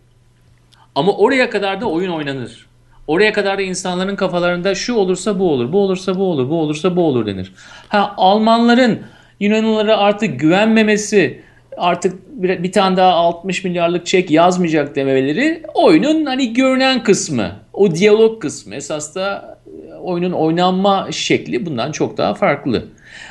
Ama 0.97 1.11
oraya 1.11 1.49
kadar 1.49 1.81
da 1.81 1.85
oyun 1.85 2.11
oynanır. 2.11 2.67
Oraya 3.07 3.33
kadar 3.33 3.57
da 3.57 3.61
insanların 3.61 4.15
kafalarında 4.15 4.75
şu 4.75 4.93
olursa 4.93 5.39
bu 5.39 5.51
olur, 5.51 5.71
bu 5.71 5.79
olursa 5.79 6.17
bu 6.17 6.23
olur, 6.23 6.49
bu 6.49 6.61
olursa 6.61 6.95
bu 6.95 7.03
olur 7.03 7.25
denir. 7.25 7.53
Ha 7.89 8.13
Almanların 8.17 8.99
Yunanlılara 9.39 9.97
artık 9.97 10.39
güvenmemesi, 10.39 11.41
artık 11.77 12.15
bir, 12.29 12.63
bir 12.63 12.71
tane 12.71 12.97
daha 12.97 13.11
60 13.11 13.63
milyarlık 13.63 14.05
çek 14.05 14.31
yazmayacak 14.31 14.95
demeleri 14.95 15.63
oyunun 15.73 16.25
hani 16.25 16.53
görünen 16.53 17.03
kısmı, 17.03 17.51
o 17.73 17.95
diyalog 17.95 18.41
kısmı. 18.41 18.75
Esas 18.75 19.15
da 19.15 19.57
e, 19.67 19.93
oyunun 19.93 20.31
oynanma 20.31 21.07
şekli 21.11 21.65
bundan 21.65 21.91
çok 21.91 22.17
daha 22.17 22.33
farklı. 22.33 22.85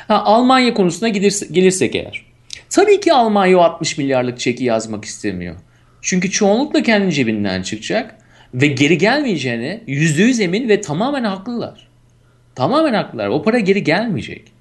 Ha, 0.07 0.23
Almanya 0.25 0.73
konusuna 0.73 1.09
gelirse, 1.09 1.47
gelirsek 1.51 1.95
eğer. 1.95 2.25
Tabii 2.69 2.99
ki 2.99 3.13
Almanya 3.13 3.57
o 3.57 3.61
60 3.61 3.97
milyarlık 3.97 4.39
çeki 4.39 4.63
yazmak 4.63 5.05
istemiyor. 5.05 5.55
Çünkü 6.07 6.31
çoğunlukla 6.31 6.83
kendi 6.83 7.13
cebinden 7.13 7.61
çıkacak 7.61 8.15
ve 8.53 8.67
geri 8.67 8.97
gelmeyeceğine 8.97 9.83
yüzde 9.87 10.23
yüz 10.23 10.39
emin 10.39 10.69
ve 10.69 10.81
tamamen 10.81 11.23
haklılar. 11.23 11.87
Tamamen 12.55 12.93
haklılar. 12.93 13.27
O 13.27 13.43
para 13.43 13.59
geri 13.59 13.83
gelmeyecek. 13.83 14.51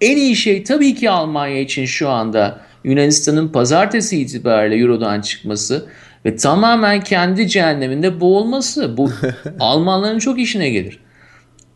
En 0.00 0.16
iyi 0.16 0.36
şey 0.36 0.64
tabii 0.64 0.94
ki 0.94 1.10
Almanya 1.10 1.60
için 1.60 1.84
şu 1.86 2.08
anda 2.08 2.60
Yunanistan'ın 2.84 3.48
pazartesi 3.48 4.20
itibariyle 4.20 4.76
Euro'dan 4.76 5.20
çıkması 5.20 5.88
ve 6.24 6.36
tamamen 6.36 7.00
kendi 7.00 7.48
cehenneminde 7.48 8.20
boğulması. 8.20 8.96
Bu 8.96 9.10
Almanların 9.60 10.18
çok 10.18 10.38
işine 10.38 10.70
gelir. 10.70 11.00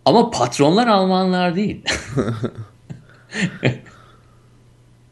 Ama 0.05 0.31
patronlar 0.31 0.87
Almanlar 0.87 1.57
değil. 1.57 1.85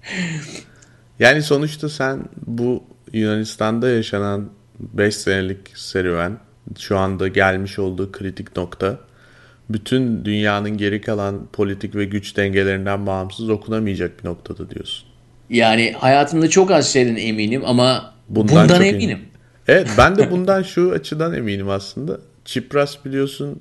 yani 1.19 1.43
sonuçta 1.43 1.88
sen 1.88 2.25
bu 2.47 2.85
Yunanistan'da 3.12 3.88
yaşanan 3.88 4.50
5 4.81 5.17
senelik 5.17 5.59
serüven 5.75 6.38
şu 6.79 6.99
anda 6.99 7.29
gelmiş 7.29 7.79
olduğu 7.79 8.12
kritik 8.12 8.57
nokta 8.57 8.99
bütün 9.71 10.25
dünyanın 10.25 10.77
geri 10.77 11.00
kalan 11.00 11.47
politik 11.53 11.95
ve 11.95 12.05
güç 12.05 12.37
dengelerinden 12.37 13.07
bağımsız 13.07 13.50
okunamayacak 13.50 14.25
bir 14.25 14.29
noktada 14.29 14.71
diyorsun. 14.71 15.09
Yani 15.50 15.95
hayatımda 15.99 16.49
çok 16.50 16.71
az 16.71 16.93
şeyden 16.93 17.17
eminim 17.17 17.62
ama 17.67 18.15
bundan, 18.29 18.69
bundan 18.69 18.83
eminim. 18.83 19.00
eminim. 19.00 19.19
Evet 19.69 19.88
ben 19.99 20.17
de 20.17 20.31
bundan 20.31 20.62
şu 20.62 20.93
açıdan 20.93 21.35
eminim 21.35 21.69
aslında. 21.69 22.19
Çipras 22.45 23.05
biliyorsun 23.05 23.61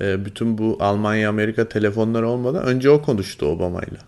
e, 0.00 0.24
bütün 0.24 0.58
bu 0.58 0.76
Almanya 0.80 1.28
Amerika 1.28 1.68
telefonları 1.68 2.28
olmadan 2.28 2.64
önce 2.64 2.90
o 2.90 3.02
konuştu 3.02 3.46
Obama'yla. 3.46 3.98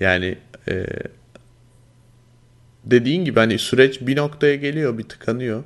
Yani 0.00 0.38
e, 0.68 0.86
dediğin 2.84 3.24
gibi 3.24 3.40
hani 3.40 3.58
süreç 3.58 4.00
bir 4.00 4.16
noktaya 4.16 4.54
geliyor, 4.54 4.98
bir 4.98 5.02
tıkanıyor. 5.02 5.64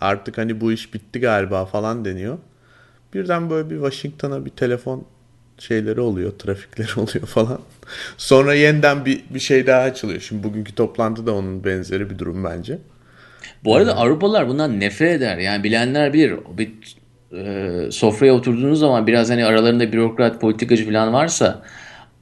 Artık 0.00 0.38
hani 0.38 0.60
bu 0.60 0.72
iş 0.72 0.94
bitti 0.94 1.20
galiba 1.20 1.64
falan 1.64 2.04
deniyor. 2.04 2.38
Birden 3.14 3.50
böyle 3.50 3.70
bir 3.70 3.76
Washington'a 3.76 4.44
bir 4.44 4.50
telefon 4.50 5.06
şeyleri 5.58 6.00
oluyor, 6.00 6.32
trafikleri 6.38 6.88
oluyor 7.00 7.26
falan. 7.26 7.60
Sonra 8.16 8.54
yeniden 8.54 9.04
bir, 9.04 9.20
bir 9.30 9.40
şey 9.40 9.66
daha 9.66 9.80
açılıyor. 9.80 10.20
Şimdi 10.20 10.42
bugünkü 10.42 10.74
toplantı 10.74 11.26
da 11.26 11.34
onun 11.34 11.64
benzeri 11.64 12.10
bir 12.10 12.18
durum 12.18 12.44
bence. 12.44 12.78
Bu 13.64 13.76
arada 13.76 13.90
ee, 13.90 13.94
Avrupalılar 13.94 14.48
bundan 14.48 14.80
nefret 14.80 15.12
eder. 15.12 15.38
Yani 15.38 15.64
bilenler 15.64 16.12
bilir. 16.12 16.34
Bir 16.58 16.72
e, 17.32 17.90
sofraya 17.90 18.34
oturduğunuz 18.34 18.78
zaman 18.80 19.06
biraz 19.06 19.30
hani 19.30 19.44
aralarında 19.44 19.92
bürokrat, 19.92 20.40
politikacı 20.40 20.86
falan 20.86 21.12
varsa 21.12 21.62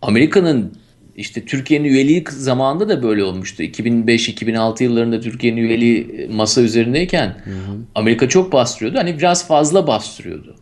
Amerika'nın 0.03 0.73
işte 1.17 1.45
Türkiye'nin 1.45 1.89
üyeliği 1.89 2.25
zamanında 2.29 2.89
da 2.89 3.03
böyle 3.03 3.25
olmuştu. 3.25 3.63
2005-2006 3.63 4.83
yıllarında 4.83 5.21
Türkiye'nin 5.21 5.57
üyeliği 5.57 6.29
masa 6.33 6.61
üzerindeyken 6.61 7.27
hı 7.45 7.51
hı. 7.51 7.77
Amerika 7.95 8.29
çok 8.29 8.53
bastırıyordu. 8.53 8.99
Hani 8.99 9.19
biraz 9.19 9.49
fazla 9.49 9.87
bastırıyordu. 9.87 10.57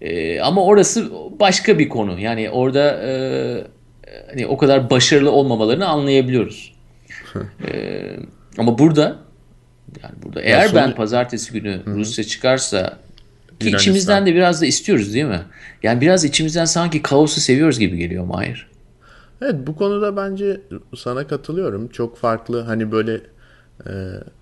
Ee, 0.00 0.40
ama 0.40 0.64
orası 0.64 1.10
başka 1.40 1.78
bir 1.78 1.88
konu. 1.88 2.20
Yani 2.20 2.50
orada 2.50 3.02
e, 3.06 3.12
hani 4.30 4.46
o 4.46 4.56
kadar 4.56 4.90
başarılı 4.90 5.30
olmamalarını 5.30 5.86
anlayabiliyoruz. 5.88 6.72
ee, 7.66 8.16
ama 8.58 8.78
burada 8.78 9.16
yani 10.02 10.14
burada 10.22 10.42
eğer 10.42 10.68
sonra, 10.68 10.82
ben 10.82 10.94
pazartesi 10.94 11.52
günü 11.52 11.80
hı. 11.84 11.94
Rusya 11.94 12.24
çıkarsa 12.24 12.98
ki 13.60 13.70
içimizden 13.70 14.26
de 14.26 14.34
biraz 14.34 14.62
da 14.62 14.66
istiyoruz 14.66 15.14
değil 15.14 15.24
mi? 15.24 15.40
Yani 15.82 16.00
biraz 16.00 16.24
içimizden 16.24 16.64
sanki 16.64 17.02
kaosu 17.02 17.40
seviyoruz 17.40 17.78
gibi 17.78 17.96
geliyor 17.96 18.24
Mahir. 18.24 18.71
Evet 19.42 19.66
bu 19.66 19.76
konuda 19.76 20.16
bence 20.16 20.60
sana 20.96 21.26
katılıyorum. 21.26 21.88
Çok 21.88 22.16
farklı 22.16 22.60
hani 22.60 22.92
böyle 22.92 23.20
e, 23.86 23.92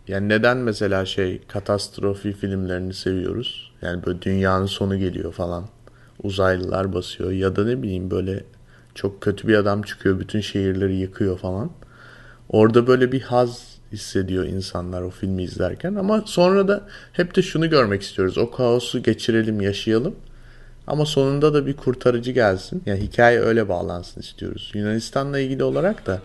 yani 0.09 0.29
neden 0.29 0.57
mesela 0.57 1.07
şey 1.07 1.41
katastrofi 1.49 2.33
filmlerini 2.33 2.95
seviyoruz? 2.95 3.73
Yani 3.83 4.07
böyle 4.07 4.23
dünyanın 4.23 4.67
sonu 4.67 4.99
geliyor 4.99 5.33
falan. 5.33 5.65
uzaylılar 6.23 6.93
basıyor 6.93 7.31
ya 7.31 7.57
da 7.57 7.65
ne 7.65 7.83
bileyim 7.83 8.11
böyle 8.11 8.45
çok 8.95 9.21
kötü 9.21 9.49
bir 9.49 9.55
adam 9.55 9.83
çıkıyor 9.83 10.21
bütün 10.21 10.41
şehirleri 10.41 10.97
yıkıyor 10.97 11.39
falan. 11.39 11.71
Orada 12.49 12.87
böyle 12.87 13.13
bir 13.13 13.21
haz 13.21 13.79
hissediyor 13.93 14.45
insanlar 14.45 15.03
o 15.03 15.11
filmi 15.11 15.43
izlerken 15.43 15.95
ama 15.95 16.23
sonra 16.27 16.69
da 16.69 16.87
hep 17.13 17.37
de 17.37 17.43
şunu 17.43 17.71
görmek 17.71 18.03
istiyoruz. 18.03 18.39
O 18.39 18.51
kaosu 18.51 19.03
geçirelim, 19.03 19.61
yaşayalım. 19.61 20.15
Ama 20.91 21.07
sonunda 21.07 21.55
da 21.55 21.67
bir 21.67 21.77
kurtarıcı 21.77 22.31
gelsin. 22.31 22.83
Yani 22.87 23.01
hikaye 23.01 23.41
öyle 23.41 23.69
bağlansın 23.69 24.21
istiyoruz. 24.21 24.71
Yunanistan'la 24.75 25.39
ilgili 25.39 25.65
olarak 25.65 26.07
da 26.07 26.21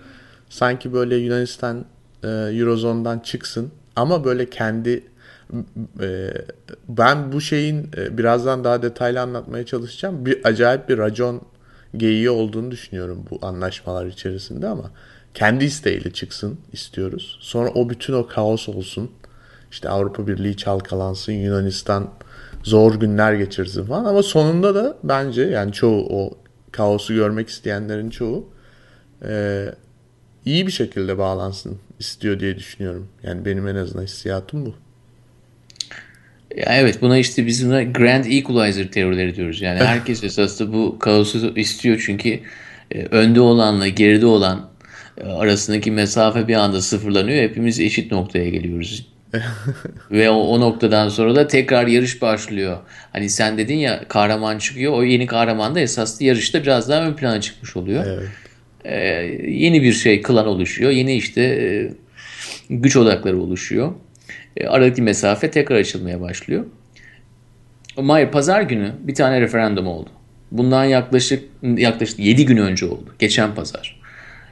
sanki 0.49 0.93
böyle 0.93 1.15
Yunanistan 1.15 1.85
e, 2.23 2.27
Eurozone'dan 2.27 3.19
çıksın 3.19 3.71
ama 3.95 4.25
böyle 4.25 4.49
kendi 4.49 5.03
e, 6.01 6.33
ben 6.89 7.31
bu 7.31 7.41
şeyin 7.41 7.91
e, 7.97 8.17
birazdan 8.17 8.63
daha 8.63 8.81
detaylı 8.81 9.21
anlatmaya 9.21 9.65
çalışacağım. 9.65 10.25
Bir 10.25 10.45
acayip 10.45 10.89
bir 10.89 10.97
racon 10.97 11.41
geyiği 11.97 12.29
olduğunu 12.29 12.71
düşünüyorum 12.71 13.25
bu 13.31 13.45
anlaşmalar 13.45 14.05
içerisinde 14.05 14.67
ama 14.67 14.91
kendi 15.33 15.65
isteğiyle 15.65 16.11
çıksın 16.11 16.57
istiyoruz. 16.73 17.37
Sonra 17.41 17.69
o 17.69 17.89
bütün 17.89 18.13
o 18.13 18.27
kaos 18.27 18.69
olsun. 18.69 19.11
İşte 19.71 19.89
Avrupa 19.89 20.27
Birliği 20.27 20.57
çalkalansın, 20.57 21.33
Yunanistan 21.33 22.09
zor 22.65 22.95
günler 22.95 23.33
geçirsin 23.33 23.85
falan 23.85 24.05
ama 24.05 24.23
sonunda 24.23 24.75
da 24.75 24.97
bence 25.03 25.41
yani 25.41 25.73
çoğu 25.73 26.07
o 26.09 26.37
kaosu 26.71 27.13
görmek 27.13 27.49
isteyenlerin 27.49 28.09
çoğu 28.09 28.49
e, 29.27 29.65
iyi 30.45 30.67
bir 30.67 30.71
şekilde 30.71 31.17
bağlansın 31.17 31.77
istiyor 31.99 32.39
diye 32.39 32.57
düşünüyorum. 32.57 33.07
Yani 33.23 33.45
benim 33.45 33.67
en 33.67 33.75
azından 33.75 34.03
hissiyatım 34.03 34.65
bu. 34.65 34.75
Ya 36.55 36.77
evet 36.77 37.01
buna 37.01 37.17
işte 37.17 37.45
bizim 37.45 37.71
de 37.71 37.83
Grand 37.83 38.25
Equalizer 38.25 38.91
teorileri 38.91 39.35
diyoruz. 39.35 39.61
Yani 39.61 39.79
herkes 39.79 40.23
esasında 40.23 40.73
bu 40.73 40.99
kaosu 40.99 41.53
istiyor 41.55 42.03
çünkü 42.05 42.39
e, 42.91 43.05
önde 43.05 43.41
olanla 43.41 43.87
geride 43.87 44.25
olan 44.25 44.69
e, 45.17 45.23
arasındaki 45.23 45.91
mesafe 45.91 46.47
bir 46.47 46.55
anda 46.55 46.81
sıfırlanıyor. 46.81 47.43
Hepimiz 47.43 47.79
eşit 47.79 48.11
noktaya 48.11 48.49
geliyoruz. 48.49 49.14
Ve 50.11 50.29
o, 50.29 50.35
o 50.35 50.59
noktadan 50.59 51.09
sonra 51.09 51.35
da 51.35 51.47
tekrar 51.47 51.87
yarış 51.87 52.21
başlıyor. 52.21 52.77
Hani 53.13 53.29
sen 53.29 53.57
dedin 53.57 53.77
ya 53.77 54.03
kahraman 54.07 54.57
çıkıyor. 54.57 54.93
O 54.93 55.03
yeni 55.03 55.27
kahraman 55.27 55.75
da 55.75 55.79
esaslı 55.79 56.25
yarışta 56.25 56.63
biraz 56.63 56.89
daha 56.89 57.07
ön 57.07 57.13
plana 57.13 57.41
çıkmış 57.41 57.77
oluyor. 57.77 58.05
Evet. 58.07 58.29
Ee, 58.85 58.97
yeni 59.47 59.81
bir 59.81 59.93
şey 59.93 60.21
klan 60.21 60.47
oluşuyor. 60.47 60.91
Yeni 60.91 61.15
işte 61.15 61.41
e, 61.41 61.91
güç 62.69 62.95
odakları 62.95 63.41
oluşuyor. 63.41 63.93
E, 64.57 64.67
aradaki 64.67 65.01
mesafe 65.01 65.51
tekrar 65.51 65.75
açılmaya 65.75 66.21
başlıyor. 66.21 66.65
Hayır 68.07 68.31
pazar 68.31 68.61
günü 68.61 68.91
bir 68.99 69.15
tane 69.15 69.41
referandum 69.41 69.87
oldu. 69.87 70.09
Bundan 70.51 70.83
yaklaşık 70.83 71.43
yaklaşık 71.63 72.19
7 72.19 72.45
gün 72.45 72.57
önce 72.57 72.85
oldu. 72.85 73.15
Geçen 73.19 73.55
pazar. 73.55 74.01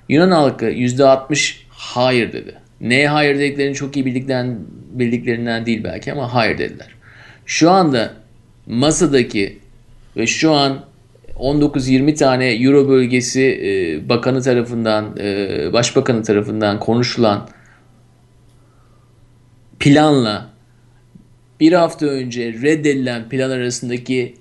Yunan 0.10 0.32
halkı 0.32 0.66
%60 0.66 1.56
hayır 1.70 2.34
dedi. 2.34 2.56
Neye 2.84 3.10
hayır 3.10 3.40
dediklerini 3.40 3.76
çok 3.76 3.96
iyi 3.96 4.06
bildikten, 4.06 4.60
bildiklerinden 4.92 5.66
değil 5.66 5.84
belki 5.84 6.12
ama 6.12 6.34
hayır 6.34 6.58
dediler. 6.58 6.88
Şu 7.46 7.72
anda 7.72 8.14
masadaki 8.66 9.60
ve 10.18 10.28
şu 10.28 10.52
an 10.52 10.86
19-20 11.36 12.16
tane 12.16 12.54
Euro 12.54 12.90
bölgesi 12.90 13.42
e, 13.64 14.10
bakanı 14.10 14.42
tarafından, 14.42 15.18
e, 15.20 15.74
başbakanı 15.74 16.24
tarafından 16.24 16.80
konuşulan 16.80 17.50
planla 19.80 20.50
bir 21.60 21.74
hafta 21.74 22.06
önce 22.06 22.54
reddedilen 22.54 23.30
plan 23.30 23.50
arasındaki 23.50 24.36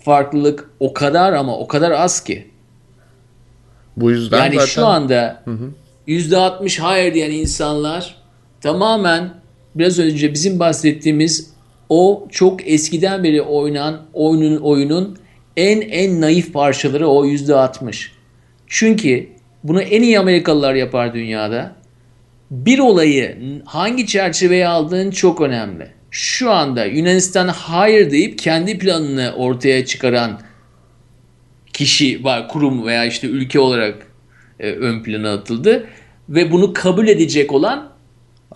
farklılık 0.00 0.70
o 0.80 0.94
kadar 0.94 1.32
ama 1.32 1.58
o 1.58 1.68
kadar 1.68 1.90
az 1.90 2.24
ki. 2.24 2.46
Bu 3.96 4.10
yüzden 4.10 4.38
yani 4.38 4.54
zaten... 4.54 4.66
şu 4.66 4.86
anda 4.86 5.42
yüzde 5.46 5.83
%60 6.08 6.80
hayır 6.80 7.14
diyen 7.14 7.30
insanlar 7.30 8.16
tamamen 8.60 9.34
biraz 9.74 9.98
önce 9.98 10.34
bizim 10.34 10.58
bahsettiğimiz 10.58 11.54
o 11.88 12.26
çok 12.30 12.68
eskiden 12.68 13.24
beri 13.24 13.42
oynanan 13.42 14.02
oyunun 14.12 14.56
oyunun 14.56 15.18
en 15.56 15.80
en 15.80 16.20
naif 16.20 16.52
parçaları 16.52 17.08
o 17.08 17.24
yüzde 17.24 17.54
60. 17.54 18.12
Çünkü 18.66 19.28
bunu 19.64 19.82
en 19.82 20.02
iyi 20.02 20.18
Amerikalılar 20.18 20.74
yapar 20.74 21.14
dünyada. 21.14 21.76
Bir 22.50 22.78
olayı 22.78 23.38
hangi 23.64 24.06
çerçeveye 24.06 24.68
aldığın 24.68 25.10
çok 25.10 25.40
önemli. 25.40 25.88
Şu 26.10 26.50
anda 26.50 26.84
Yunanistan 26.84 27.48
hayır 27.48 28.10
deyip 28.10 28.38
kendi 28.38 28.78
planını 28.78 29.32
ortaya 29.36 29.86
çıkaran 29.86 30.40
kişi 31.72 32.24
var, 32.24 32.48
kurum 32.48 32.86
veya 32.86 33.04
işte 33.04 33.26
ülke 33.26 33.60
olarak 33.60 34.06
e, 34.60 34.72
ön 34.72 35.02
plana 35.02 35.32
atıldı 35.32 35.86
ve 36.28 36.52
bunu 36.52 36.72
kabul 36.72 37.08
edecek 37.08 37.52
olan 37.52 37.94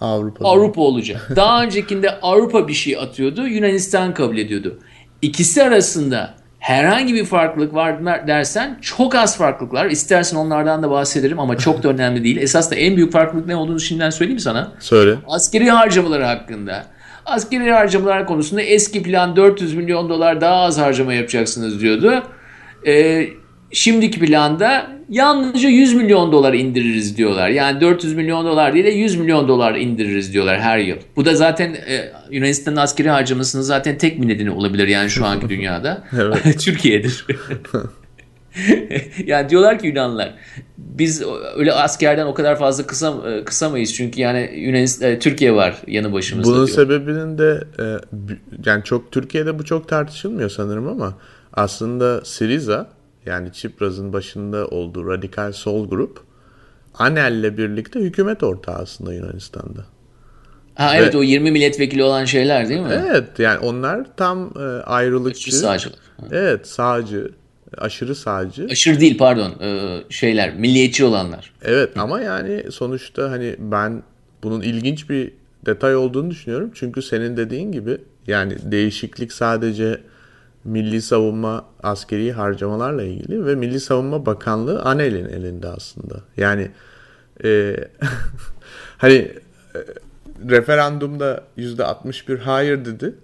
Avrupa 0.00 0.48
Avrupa 0.48 0.80
olacak. 0.80 1.30
Daha 1.36 1.62
öncekinde 1.62 2.20
Avrupa 2.20 2.68
bir 2.68 2.72
şey 2.72 2.96
atıyordu, 2.96 3.46
Yunanistan 3.46 4.14
kabul 4.14 4.38
ediyordu. 4.38 4.78
İkisi 5.22 5.62
arasında 5.62 6.34
herhangi 6.58 7.14
bir 7.14 7.24
farklılık 7.24 7.74
var 7.74 8.26
dersen 8.26 8.78
çok 8.82 9.14
az 9.14 9.38
farklılıklar. 9.38 9.86
İstersen 9.86 10.36
onlardan 10.36 10.82
da 10.82 10.90
bahsederim 10.90 11.40
ama 11.40 11.58
çok 11.58 11.82
da 11.82 11.88
önemli 11.92 12.24
değil. 12.24 12.36
Esas 12.36 12.70
da 12.70 12.74
en 12.74 12.96
büyük 12.96 13.12
farklılık 13.12 13.46
ne 13.46 13.56
olduğunu 13.56 13.80
şimdiden 13.80 14.10
söyleyeyim 14.10 14.38
sana. 14.38 14.72
Söyle. 14.78 15.16
Askeri 15.26 15.70
harcamaları 15.70 16.24
hakkında. 16.24 16.86
Askeri 17.26 17.72
harcamalar 17.72 18.26
konusunda 18.26 18.62
eski 18.62 19.02
plan 19.02 19.36
400 19.36 19.74
milyon 19.74 20.08
dolar 20.08 20.40
daha 20.40 20.54
az 20.54 20.78
harcama 20.78 21.14
yapacaksınız 21.14 21.80
diyordu. 21.80 22.22
Ee, 22.86 23.28
şimdiki 23.72 24.20
planda 24.20 24.90
yalnızca 25.08 25.68
100 25.68 25.94
milyon 25.94 26.32
dolar 26.32 26.54
indiririz 26.54 27.16
diyorlar. 27.16 27.48
Yani 27.48 27.80
400 27.80 28.14
milyon 28.14 28.46
dolar 28.46 28.74
değil 28.74 28.84
de 28.84 28.90
100 28.90 29.16
milyon 29.16 29.48
dolar 29.48 29.74
indiririz 29.74 30.32
diyorlar 30.32 30.60
her 30.60 30.78
yıl. 30.78 30.96
Bu 31.16 31.24
da 31.24 31.34
zaten 31.34 31.74
e, 31.74 32.12
Yunanistan'ın 32.30 32.76
askeri 32.76 33.10
harcamasının 33.10 33.62
zaten 33.62 33.98
tek 33.98 34.22
bir 34.22 34.28
nedeni 34.28 34.50
olabilir 34.50 34.88
yani 34.88 35.10
şu 35.10 35.26
anki 35.26 35.48
dünyada. 35.48 36.04
Türkiye'dir. 36.58 37.26
yani 39.26 39.48
diyorlar 39.48 39.78
ki 39.78 39.86
Yunanlılar 39.86 40.34
biz 40.78 41.22
öyle 41.56 41.72
askerden 41.72 42.26
o 42.26 42.34
kadar 42.34 42.58
fazla 42.58 42.86
kısa 42.86 43.30
e, 43.30 43.44
kısamayız 43.44 43.94
çünkü 43.94 44.20
yani 44.20 44.50
Yunanistan 44.54 45.10
e, 45.10 45.18
Türkiye 45.18 45.54
var 45.54 45.76
yanı 45.86 46.12
başımızda. 46.12 46.52
Bunun 46.52 46.66
diyor. 46.66 46.76
sebebinin 46.76 47.38
de 47.38 47.64
e, 47.80 47.84
yani 48.66 48.84
çok 48.84 49.12
Türkiye'de 49.12 49.58
bu 49.58 49.64
çok 49.64 49.88
tartışılmıyor 49.88 50.50
sanırım 50.50 50.88
ama 50.88 51.14
aslında 51.52 52.24
Siriza 52.24 52.97
yani 53.28 53.52
Çipraz'ın 53.52 54.12
başında 54.12 54.66
olduğu 54.66 55.08
radikal 55.08 55.52
sol 55.52 55.88
grup 55.88 56.20
Anel'le 56.94 57.58
birlikte 57.58 58.00
hükümet 58.00 58.42
ortağı 58.42 58.74
aslında 58.74 59.14
Yunanistan'da. 59.14 59.84
Ha 60.74 60.96
evet 60.96 61.14
Ve, 61.14 61.18
o 61.18 61.22
20 61.22 61.50
milletvekili 61.50 62.02
olan 62.02 62.24
şeyler 62.24 62.68
değil 62.68 62.80
mi? 62.80 63.02
Evet 63.10 63.38
yani 63.38 63.58
onlar 63.58 64.06
tam 64.16 64.52
e, 64.56 64.62
ayrılıkçı. 64.82 65.48
Aşırı 65.48 65.60
sağcılar. 65.60 65.98
Evet 66.32 66.66
sağcı, 66.66 67.30
aşırı 67.78 68.14
sağcı. 68.14 68.66
Aşırı 68.70 69.00
değil 69.00 69.18
pardon 69.18 69.50
e, 69.60 70.00
şeyler 70.10 70.54
milliyetçi 70.54 71.04
olanlar. 71.04 71.52
Evet 71.62 71.98
ama 71.98 72.20
yani 72.20 72.62
sonuçta 72.72 73.30
hani 73.30 73.56
ben 73.58 74.02
bunun 74.42 74.60
ilginç 74.60 75.10
bir 75.10 75.32
detay 75.66 75.96
olduğunu 75.96 76.30
düşünüyorum. 76.30 76.70
Çünkü 76.74 77.02
senin 77.02 77.36
dediğin 77.36 77.72
gibi 77.72 77.98
yani 78.26 78.56
değişiklik 78.62 79.32
sadece 79.32 80.00
milli 80.64 81.02
savunma 81.02 81.64
askeri 81.82 82.32
harcamalarla 82.32 83.02
ilgili 83.02 83.46
ve 83.46 83.54
Milli 83.54 83.80
Savunma 83.80 84.26
Bakanlığı 84.26 84.82
ANEL'in 84.82 85.28
elinde 85.28 85.68
aslında. 85.68 86.20
Yani 86.36 86.70
e, 87.44 87.76
hani 88.98 89.14
e, 89.14 89.78
referandumda 90.50 91.44
%61 91.58 92.38
hayır 92.38 92.84
dedi. 92.84 93.14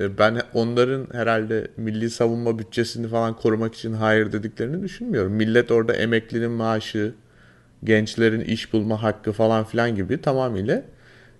E, 0.00 0.18
ben 0.18 0.42
onların 0.54 1.06
herhalde 1.12 1.68
milli 1.76 2.10
savunma 2.10 2.58
bütçesini 2.58 3.08
falan 3.08 3.36
korumak 3.36 3.74
için 3.74 3.92
hayır 3.92 4.32
dediklerini 4.32 4.82
düşünmüyorum. 4.82 5.32
Millet 5.32 5.70
orada 5.70 5.92
emeklinin 5.92 6.50
maaşı, 6.50 7.14
gençlerin 7.84 8.40
iş 8.40 8.72
bulma 8.72 9.02
hakkı 9.02 9.32
falan 9.32 9.64
filan 9.64 9.94
gibi 9.94 10.20
tamamıyla 10.20 10.82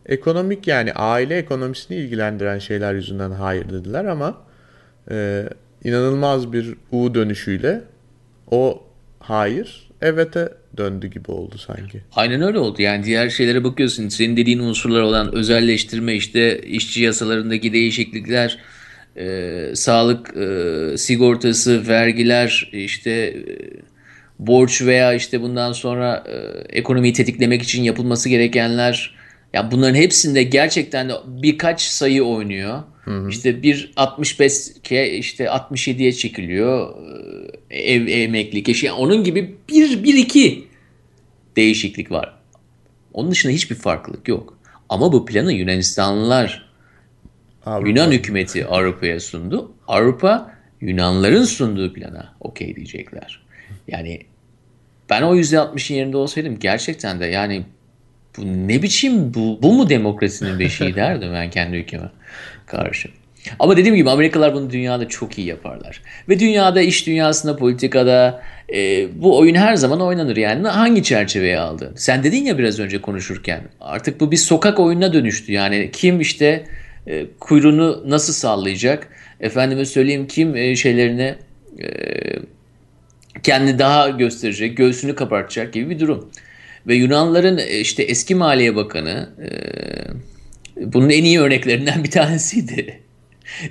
ekonomik 0.07 0.67
yani 0.67 0.93
aile 0.93 1.37
ekonomisini 1.37 1.97
ilgilendiren 1.97 2.59
şeyler 2.59 2.95
yüzünden 2.95 3.31
hayır 3.31 3.69
dediler 3.71 4.05
ama 4.05 4.50
e, 5.11 5.49
inanılmaz 5.85 6.53
bir 6.53 6.75
U 6.93 7.15
dönüşüyle 7.15 7.83
o 8.51 8.83
hayır 9.19 9.91
evet'e 10.03 10.49
döndü 10.77 11.07
gibi 11.07 11.31
oldu 11.31 11.59
sanki. 11.59 12.01
Aynen 12.17 12.43
öyle 12.43 12.59
oldu. 12.59 12.83
Yani 12.83 13.05
diğer 13.05 13.31
şeylere 13.31 13.65
bakıyorsun. 13.65 14.09
Senin 14.09 14.37
dediğin 14.37 14.59
unsurlar 14.59 15.03
olan 15.03 15.35
özelleştirme, 15.35 16.15
işte 16.15 16.61
işçi 16.61 17.03
yasalarındaki 17.03 17.73
değişiklikler, 17.73 18.59
e, 19.17 19.73
sağlık 19.75 20.37
e, 20.37 20.99
sigortası, 20.99 21.89
vergiler, 21.89 22.71
işte 22.73 23.11
e, 23.11 23.43
borç 24.39 24.83
veya 24.83 25.15
işte 25.15 25.43
bundan 25.43 25.73
sonra 25.73 26.25
e, 26.27 26.37
ekonomiyi 26.79 27.13
tetiklemek 27.13 27.63
için 27.63 27.83
yapılması 27.83 28.29
gerekenler. 28.29 29.15
Ya 29.53 29.71
bunların 29.71 29.95
hepsinde 29.95 30.43
gerçekten 30.43 31.09
de 31.09 31.13
birkaç 31.27 31.83
sayı 31.83 32.25
oynuyor 32.25 32.83
Hı 33.05 33.11
hı. 33.11 33.29
İşte 33.29 33.63
bir 33.63 33.93
65 33.97 34.53
işte 34.91 35.45
67'ye 35.45 36.13
çekiliyor. 36.13 36.95
Ev 37.71 38.07
emeklilik 38.07 38.69
eşi. 38.69 38.87
Yani 38.87 38.97
onun 38.97 39.25
gibi 39.25 39.55
bir, 39.69 40.05
bir 40.05 40.15
iki 40.15 40.65
değişiklik 41.57 42.11
var. 42.11 42.35
Onun 43.13 43.31
dışında 43.31 43.53
hiçbir 43.53 43.77
farklılık 43.77 44.29
yok. 44.29 44.59
Ama 44.89 45.13
bu 45.13 45.27
planı 45.27 45.53
Yunanistanlılar 45.53 46.71
Avrupa. 47.67 47.89
Yunan 47.89 48.11
hükümeti 48.11 48.67
Avrupa'ya 48.67 49.21
sundu. 49.21 49.73
Avrupa 49.89 50.55
Yunanların 50.81 51.45
sunduğu 51.45 51.93
plana 51.93 52.35
okey 52.41 52.77
diyecekler. 52.77 53.41
Yani 53.89 54.21
ben 55.11 55.23
o 55.23 55.37
%60'ın 55.37 55.97
yerinde 55.97 56.17
olsaydım 56.17 56.59
gerçekten 56.59 57.21
de 57.21 57.27
yani 57.27 57.63
bu 58.37 58.43
ne 58.47 58.83
biçim 58.83 59.35
bu, 59.35 59.59
bu 59.63 59.73
mu 59.73 59.89
demokrasinin 59.89 60.59
beşiği 60.59 60.95
derdim 60.97 61.33
ben 61.33 61.51
kendi 61.51 61.77
ülkeme 61.77 62.11
karşı. 62.71 63.09
Ama 63.59 63.77
dediğim 63.77 63.97
gibi 63.97 64.11
Amerikalılar 64.11 64.55
bunu 64.55 64.71
dünyada 64.71 65.09
çok 65.09 65.39
iyi 65.39 65.47
yaparlar. 65.47 66.03
Ve 66.29 66.41
dünyada 66.41 66.81
iş 66.81 67.07
dünyasında, 67.07 67.57
politikada 67.57 68.43
e, 68.75 69.09
bu 69.23 69.39
oyun 69.39 69.55
her 69.55 69.77
zaman 69.77 70.01
oynanır. 70.01 70.37
Yani 70.37 70.69
hangi 70.69 71.03
çerçeveye 71.03 71.59
aldı? 71.59 71.93
Sen 71.97 72.25
dedin 72.25 72.45
ya 72.45 72.59
biraz 72.59 72.81
önce 72.81 73.01
konuşurken 73.01 73.61
artık 73.81 74.21
bu 74.21 74.31
bir 74.31 74.37
sokak 74.37 74.81
oyununa 74.81 75.13
dönüştü. 75.13 75.53
Yani 75.53 75.91
kim 75.93 76.21
işte 76.21 76.65
e, 77.07 77.27
kuyruğunu 77.41 78.05
nasıl 78.07 78.33
sallayacak? 78.33 79.09
Efendime 79.41 79.85
söyleyeyim 79.85 80.27
kim 80.27 80.57
e, 80.57 80.77
şeylerini 80.77 81.35
e, 81.83 81.89
kendini 83.43 83.79
daha 83.79 84.09
gösterecek, 84.09 84.77
göğsünü 84.77 85.15
kabartacak 85.15 85.73
gibi 85.73 85.91
bir 85.91 86.01
durum. 86.01 86.31
Ve 86.87 86.95
Yunanların 86.95 87.59
e, 87.59 87.79
işte 87.79 88.03
eski 88.03 88.35
Maliye 88.35 88.77
Bakanı 88.77 89.29
e, 89.43 89.49
bunun 90.81 91.11
en 91.11 91.25
iyi 91.25 91.41
örneklerinden 91.41 92.05
bir 92.05 92.11
tanesiydi. 92.11 93.01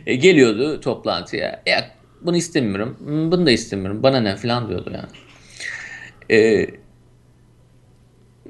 E, 0.06 0.16
geliyordu 0.16 0.82
toplantıya. 0.82 1.64
Ya 1.66 1.92
bunu 2.22 2.38
istemiyorum, 2.38 2.98
bunu 3.32 3.46
da 3.46 3.52
istemiyorum, 3.52 4.04
bana 4.04 4.22
ne 4.22 4.36
falan 4.36 4.70
diyordu 4.70 4.92
yani. 4.94 5.10
E, 6.32 6.68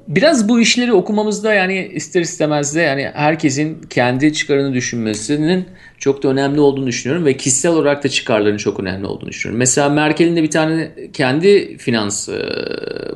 biraz 0.08 0.48
bu 0.48 0.60
işleri 0.60 0.92
okumamızda 0.92 1.54
yani 1.54 1.90
ister 1.94 2.20
istemez 2.20 2.74
de 2.76 2.80
yani 2.80 3.10
herkesin 3.14 3.82
kendi 3.90 4.32
çıkarını 4.32 4.74
düşünmesinin 4.74 5.68
çok 5.98 6.22
da 6.22 6.28
önemli 6.28 6.60
olduğunu 6.60 6.86
düşünüyorum 6.86 7.26
ve 7.26 7.36
kişisel 7.36 7.72
olarak 7.72 8.04
da 8.04 8.08
çıkarlarının 8.08 8.58
çok 8.58 8.80
önemli 8.80 9.06
olduğunu 9.06 9.28
düşünüyorum. 9.28 9.58
Mesela 9.58 9.88
Merkel'in 9.88 10.36
de 10.36 10.42
bir 10.42 10.50
tane 10.50 10.90
kendi 11.12 11.76
finans 11.76 12.28
e, 12.28 12.42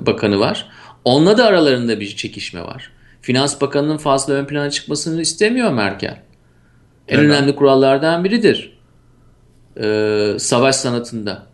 bakanı 0.06 0.38
var. 0.38 0.68
Onunla 1.04 1.38
da 1.38 1.46
aralarında 1.46 2.00
bir 2.00 2.16
çekişme 2.16 2.60
var. 2.60 2.93
Finans 3.24 3.60
bakanının 3.60 3.96
fazla 3.96 4.34
ön 4.34 4.44
plana 4.44 4.70
çıkmasını 4.70 5.20
istemiyor 5.20 5.72
Merkel. 5.72 6.16
En 7.08 7.18
Neden? 7.18 7.30
önemli 7.30 7.56
kurallardan 7.56 8.24
biridir. 8.24 8.78
Ee, 9.80 10.36
savaş 10.38 10.76
sanatında. 10.76 11.46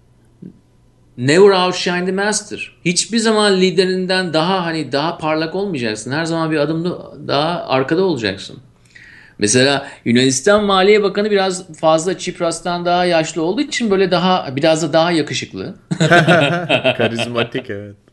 Never 1.18 1.66
outshine 1.66 2.04
the 2.04 2.12
master. 2.12 2.76
Hiçbir 2.84 3.18
zaman 3.18 3.60
liderinden 3.60 4.32
daha 4.32 4.64
hani 4.64 4.92
daha 4.92 5.18
parlak 5.18 5.54
olmayacaksın. 5.54 6.12
Her 6.12 6.24
zaman 6.24 6.50
bir 6.50 6.56
adım 6.56 6.84
daha 7.28 7.64
arkada 7.66 8.02
olacaksın. 8.04 8.58
Mesela 9.38 9.86
Yunanistan 10.04 10.64
Maliye 10.64 11.02
Bakanı 11.02 11.30
biraz 11.30 11.72
fazla 11.72 12.18
Çipras'tan 12.18 12.84
daha 12.84 13.04
yaşlı 13.04 13.42
olduğu 13.42 13.60
için 13.60 13.90
böyle 13.90 14.10
daha 14.10 14.56
biraz 14.56 14.82
da 14.82 14.92
daha 14.92 15.12
yakışıklı. 15.12 15.74
Karizmatik 16.96 17.70
evet. 17.70 18.09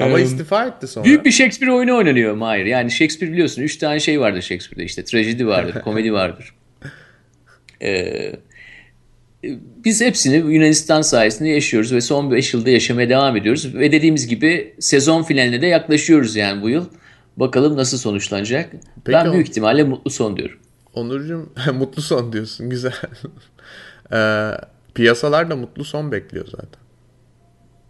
Ama 0.00 0.20
istifa 0.20 0.66
etti 0.66 0.88
sonra. 0.88 1.04
Büyük 1.04 1.24
bir 1.24 1.30
Shakespeare 1.30 1.72
oyunu 1.72 1.96
oynanıyor 1.96 2.34
Mahir. 2.34 2.66
Yani 2.66 2.90
Shakespeare 2.90 3.32
biliyorsun. 3.32 3.62
Üç 3.62 3.76
tane 3.76 4.00
şey 4.00 4.20
vardır 4.20 4.42
Shakespeare'de 4.42 4.84
işte. 4.84 5.04
Trajedi 5.04 5.46
vardır, 5.46 5.80
komedi 5.84 6.12
vardır. 6.12 6.54
Ee, 7.82 8.32
biz 9.84 10.00
hepsini 10.00 10.54
Yunanistan 10.54 11.02
sayesinde 11.02 11.48
yaşıyoruz 11.48 11.92
ve 11.92 12.00
son 12.00 12.30
5 12.30 12.54
yılda 12.54 12.70
yaşamaya 12.70 13.08
devam 13.08 13.36
ediyoruz. 13.36 13.74
Ve 13.74 13.92
dediğimiz 13.92 14.26
gibi 14.26 14.74
sezon 14.78 15.22
finaline 15.22 15.62
de 15.62 15.66
yaklaşıyoruz 15.66 16.36
yani 16.36 16.62
bu 16.62 16.68
yıl. 16.68 16.86
Bakalım 17.36 17.76
nasıl 17.76 17.98
sonuçlanacak. 17.98 18.70
Peki 19.04 19.12
ben 19.12 19.32
büyük 19.32 19.48
ihtimalle 19.48 19.84
mutlu 19.84 20.10
son 20.10 20.36
diyorum. 20.36 20.58
Onurcuğum 20.94 21.52
mutlu 21.74 22.02
son 22.02 22.32
diyorsun 22.32 22.70
güzel. 22.70 22.92
ee, 24.12 24.50
piyasalar 24.94 25.50
da 25.50 25.56
mutlu 25.56 25.84
son 25.84 26.12
bekliyor 26.12 26.46
zaten. 26.46 26.80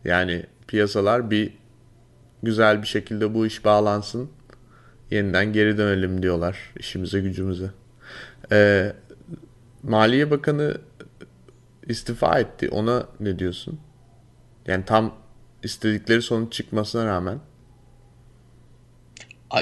Yani 0.04 0.42
piyasalar 0.66 1.30
bir 1.30 1.52
güzel 2.42 2.82
bir 2.82 2.86
şekilde 2.86 3.34
bu 3.34 3.46
iş 3.46 3.64
bağlansın. 3.64 4.30
Yeniden 5.10 5.52
geri 5.52 5.78
dönelim 5.78 6.22
diyorlar 6.22 6.58
işimize 6.78 7.20
gücümüze. 7.20 7.70
Ee, 8.52 8.92
Maliye 9.82 10.30
Bakanı 10.30 10.78
istifa 11.88 12.38
etti. 12.38 12.68
Ona 12.68 13.06
ne 13.20 13.38
diyorsun? 13.38 13.80
Yani 14.66 14.84
tam 14.84 15.14
istedikleri 15.62 16.22
sonuç 16.22 16.52
çıkmasına 16.52 17.06
rağmen. 17.06 17.38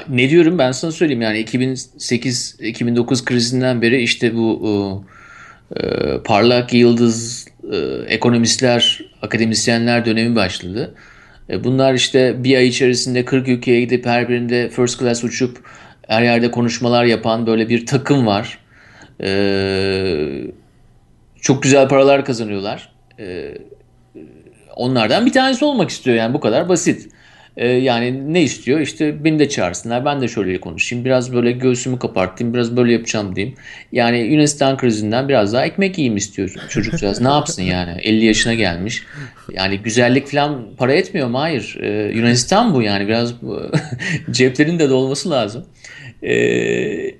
Ne 0.09 0.29
diyorum 0.29 0.57
ben 0.57 0.71
sana 0.71 0.91
söyleyeyim 0.91 1.21
yani 1.21 1.37
2008-2009 1.39 3.25
krizinden 3.25 3.81
beri 3.81 4.01
işte 4.01 4.35
bu 4.35 5.05
e, 5.75 5.83
parlak 6.23 6.73
yıldız 6.73 7.47
e, 7.71 7.77
ekonomistler, 8.07 9.01
akademisyenler 9.21 10.05
dönemi 10.05 10.35
başladı. 10.35 10.95
E, 11.49 11.63
bunlar 11.63 11.93
işte 11.93 12.43
bir 12.43 12.57
ay 12.57 12.67
içerisinde 12.67 13.25
40 13.25 13.47
ülkeye 13.47 13.81
gidip 13.81 14.05
her 14.05 14.29
birinde 14.29 14.69
first 14.69 14.99
class 14.99 15.23
uçup 15.23 15.57
her 16.07 16.21
yerde 16.21 16.51
konuşmalar 16.51 17.05
yapan 17.05 17.47
böyle 17.47 17.69
bir 17.69 17.85
takım 17.85 18.27
var. 18.27 18.59
E, 19.23 19.31
çok 21.41 21.63
güzel 21.63 21.87
paralar 21.87 22.25
kazanıyorlar. 22.25 22.89
Onlardan 24.75 25.25
bir 25.25 25.33
tanesi 25.33 25.65
olmak 25.65 25.89
istiyor 25.89 26.17
yani 26.17 26.33
bu 26.33 26.39
kadar 26.39 26.69
basit. 26.69 27.09
Ee, 27.59 27.67
yani 27.67 28.33
ne 28.33 28.41
istiyor? 28.41 28.79
İşte 28.79 29.23
beni 29.23 29.39
de 29.39 29.49
çağırsınlar. 29.49 30.05
Ben 30.05 30.21
de 30.21 30.27
şöyle 30.27 30.59
konuşayım. 30.59 31.05
Biraz 31.05 31.33
böyle 31.33 31.51
göğsümü 31.51 31.99
kapartayım. 31.99 32.53
Biraz 32.53 32.77
böyle 32.77 32.93
yapacağım 32.93 33.35
diyeyim. 33.35 33.55
Yani 33.91 34.19
Yunanistan 34.19 34.77
krizinden 34.77 35.29
biraz 35.29 35.53
daha 35.53 35.65
ekmek 35.65 35.97
yiyeyim 35.97 36.17
istiyor 36.17 36.53
çocukcağız. 36.69 37.21
ne 37.21 37.27
yapsın 37.27 37.63
yani? 37.63 38.01
50 38.01 38.25
yaşına 38.25 38.53
gelmiş. 38.53 39.03
Yani 39.53 39.77
güzellik 39.77 40.27
falan 40.27 40.65
para 40.77 40.93
etmiyor 40.93 41.27
mu? 41.27 41.39
Hayır. 41.39 41.77
Ee, 41.81 42.11
Yunanistan 42.15 42.73
bu 42.73 42.81
yani. 42.81 43.07
Biraz 43.07 43.33
ceplerin 44.31 44.79
de 44.79 44.89
dolması 44.89 45.29
lazım. 45.29 45.65
Ee, 46.23 47.11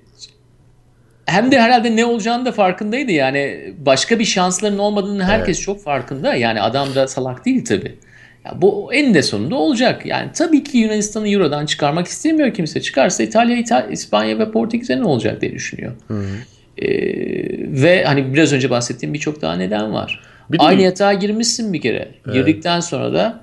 hem 1.26 1.52
de 1.52 1.62
herhalde 1.62 1.96
ne 1.96 2.06
olacağını 2.06 2.46
da 2.46 2.52
farkındaydı. 2.52 3.12
Yani 3.12 3.74
başka 3.78 4.20
bir 4.20 4.26
şansların 4.26 4.78
olmadığını 4.78 5.24
herkes 5.24 5.58
evet. 5.58 5.66
çok 5.66 5.84
farkında. 5.84 6.36
Yani 6.36 6.62
adam 6.62 6.96
da 6.96 7.08
salak 7.08 7.46
değil 7.46 7.66
tabii. 7.66 7.96
Ya 8.50 8.62
bu 8.62 8.94
en 8.94 9.14
de 9.14 9.22
sonunda 9.22 9.56
olacak. 9.56 10.06
Yani 10.06 10.30
tabii 10.34 10.64
ki 10.64 10.78
Yunanistan'ı 10.78 11.30
Euro'dan 11.30 11.66
çıkarmak 11.66 12.08
istemiyor 12.08 12.54
kimse. 12.54 12.82
Çıkarsa 12.82 13.24
İtalya, 13.24 13.58
İtalya 13.58 13.90
İspanya 13.90 14.40
ve 14.40 14.52
Portekiz'e 14.52 15.00
ne 15.00 15.04
olacak 15.04 15.42
diye 15.42 15.54
düşünüyor. 15.54 15.92
Hı 16.08 16.24
Ee, 16.78 16.88
ve 17.82 18.04
hani 18.04 18.34
biraz 18.34 18.54
önce 18.54 18.70
bahsettiğim 18.70 19.14
birçok 19.14 19.42
daha 19.42 19.56
neden 19.56 19.94
var. 19.94 20.22
Bir 20.52 20.58
Aynı 20.62 20.82
yatağa 20.82 21.14
girmişsin 21.14 21.74
bir 21.74 21.82
kere. 21.82 22.12
Evet. 22.26 22.34
Girdikten 22.34 22.80
sonra 22.80 23.14
da 23.14 23.42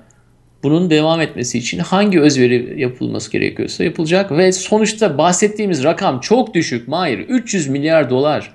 bunun 0.63 0.89
devam 0.89 1.21
etmesi 1.21 1.57
için 1.57 1.79
hangi 1.79 2.21
özveri 2.21 2.81
yapılması 2.81 3.31
gerekiyorsa 3.31 3.83
yapılacak 3.83 4.31
ve 4.31 4.51
sonuçta 4.51 5.17
bahsettiğimiz 5.17 5.83
rakam 5.83 6.19
çok 6.19 6.53
düşük. 6.53 6.87
Mahir 6.87 7.19
300 7.19 7.67
milyar 7.67 8.09
dolar. 8.09 8.51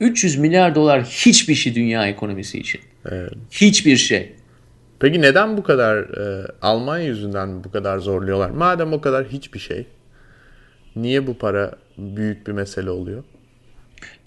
300 0.00 0.36
milyar 0.36 0.74
dolar 0.74 1.04
hiçbir 1.04 1.54
şey 1.54 1.74
dünya 1.74 2.06
ekonomisi 2.06 2.58
için. 2.58 2.80
Evet. 3.10 3.32
Hiçbir 3.50 3.96
şey. 3.96 4.32
Peki 5.00 5.20
neden 5.20 5.56
bu 5.56 5.62
kadar 5.62 5.96
e, 5.96 6.46
Almanya 6.62 7.06
yüzünden 7.06 7.64
bu 7.64 7.70
kadar 7.70 7.98
zorluyorlar? 7.98 8.50
Madem 8.50 8.92
o 8.92 9.00
kadar 9.00 9.26
hiçbir 9.26 9.58
şey, 9.58 9.86
niye 10.96 11.26
bu 11.26 11.38
para 11.38 11.72
büyük 11.98 12.46
bir 12.46 12.52
mesele 12.52 12.90
oluyor? 12.90 13.24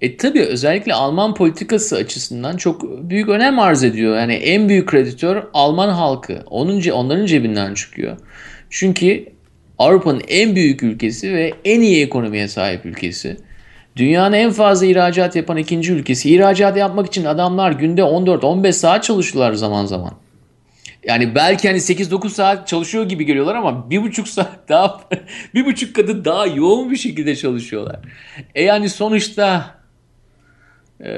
E 0.01 0.17
tabii 0.17 0.41
özellikle 0.41 0.93
Alman 0.93 1.34
politikası 1.34 1.95
açısından 1.95 2.58
çok 2.58 3.10
büyük 3.10 3.29
önem 3.29 3.60
arz 3.60 3.84
ediyor. 3.84 4.17
Yani 4.17 4.34
en 4.34 4.69
büyük 4.69 4.89
kreditör 4.89 5.43
Alman 5.53 5.89
halkı. 5.89 6.39
Onun 6.45 6.89
onların 6.89 7.25
cebinden 7.25 7.73
çıkıyor. 7.73 8.17
Çünkü 8.69 9.25
Avrupa'nın 9.77 10.21
en 10.27 10.55
büyük 10.55 10.84
ülkesi 10.84 11.34
ve 11.34 11.53
en 11.65 11.82
iyi 11.82 12.05
ekonomiye 12.05 12.47
sahip 12.47 12.86
ülkesi. 12.86 13.38
Dünyanın 13.95 14.34
en 14.36 14.51
fazla 14.51 14.86
ihracat 14.86 15.36
yapan 15.36 15.58
ikinci 15.58 15.93
ülkesi. 15.93 16.36
İhracat 16.36 16.77
yapmak 16.77 17.08
için 17.08 17.25
adamlar 17.25 17.71
günde 17.71 18.01
14-15 18.01 18.71
saat 18.71 19.03
çalışıyorlar 19.03 19.53
zaman 19.53 19.86
zaman. 19.86 20.12
Yani 21.03 21.35
belki 21.35 21.67
hani 21.67 21.77
8-9 21.77 22.29
saat 22.29 22.67
çalışıyor 22.67 23.09
gibi 23.09 23.25
geliyorlar 23.25 23.55
ama 23.55 23.89
bir 23.89 24.03
buçuk 24.03 24.27
saat 24.38 24.69
daha 24.69 25.01
bir 25.53 25.65
buçuk 25.65 25.95
katı 25.95 26.25
daha 26.25 26.47
yoğun 26.47 26.91
bir 26.91 26.97
şekilde 26.97 27.35
çalışıyorlar. 27.35 27.99
E 28.55 28.63
yani 28.63 28.89
sonuçta 28.89 29.75
e, 30.99 31.12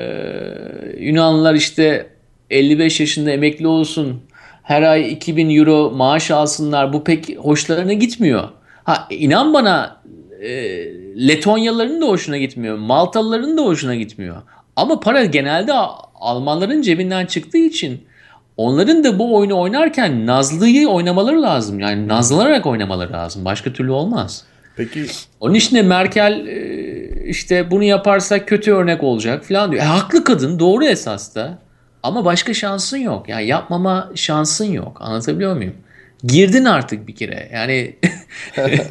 Yunanlılar 1.00 1.56
işte 1.56 2.10
55 2.50 3.00
yaşında 3.00 3.32
emekli 3.32 3.67
olsun 3.67 4.22
her 4.63 4.82
ay 4.82 5.12
2000 5.12 5.58
euro 5.58 5.91
maaş 5.91 6.32
alsınlar 6.32 6.94
bu 6.94 7.04
pek 7.04 7.38
hoşlarına 7.38 7.94
gitmiyor. 7.94 8.50
Ha 8.84 9.08
inan 9.10 9.54
bana 9.54 10.02
e, 10.41 10.50
Letonyalıların 11.28 12.02
da 12.02 12.06
hoşuna 12.06 12.38
gitmiyor. 12.38 12.78
Maltalıların 12.78 13.58
da 13.58 13.62
hoşuna 13.62 13.96
gitmiyor. 13.96 14.41
Ama 14.76 15.00
para 15.00 15.26
genelde 15.26 15.74
Almanların 16.15 16.82
cebinden 16.82 17.26
çıktığı 17.26 17.58
için 17.58 18.02
onların 18.58 19.04
da 19.04 19.20
bu 19.20 19.36
oyunu 19.36 19.60
oynarken 19.60 20.26
Nazlı'yı 20.26 20.90
oynamaları 20.90 21.42
lazım. 21.42 21.80
Yani 21.80 22.08
nazlanarak 22.08 22.66
oynamaları 22.66 23.14
lazım. 23.14 23.46
Başka 23.46 23.74
türlü 23.74 23.92
olmaz. 23.92 24.44
Peki. 24.76 25.06
Onun 25.40 25.54
için 25.54 25.76
de 25.76 25.82
Merkel 25.82 26.48
e, 26.48 27.26
işte 27.26 27.72
bunu 27.72 27.84
yaparsak 27.84 28.48
kötü 28.48 28.72
örnek 28.72 29.04
olacak 29.04 29.46
falan 29.46 29.72
diyor. 29.72 29.84
E, 29.84 29.86
haklı 29.86 30.24
kadın 30.24 30.60
doğru 30.60 30.86
esas 30.86 31.36
da. 31.36 31.58
Ama 32.04 32.26
başka 32.26 32.54
şansın 32.54 32.98
yok. 32.98 33.30
Yani 33.30 33.48
yapmama 33.48 34.12
şansın 34.16 34.66
yok. 34.66 34.98
Anlatabiliyor 35.02 35.56
muyum? 35.56 35.74
Girdin 36.24 36.66
artık 36.66 37.08
bir 37.08 37.16
kere. 37.16 37.50
Yani 37.54 37.96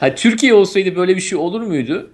ha, 0.00 0.14
Türkiye 0.14 0.54
olsaydı 0.54 0.96
böyle 0.96 1.16
bir 1.16 1.20
şey 1.20 1.38
olur 1.38 1.60
muydu? 1.60 2.10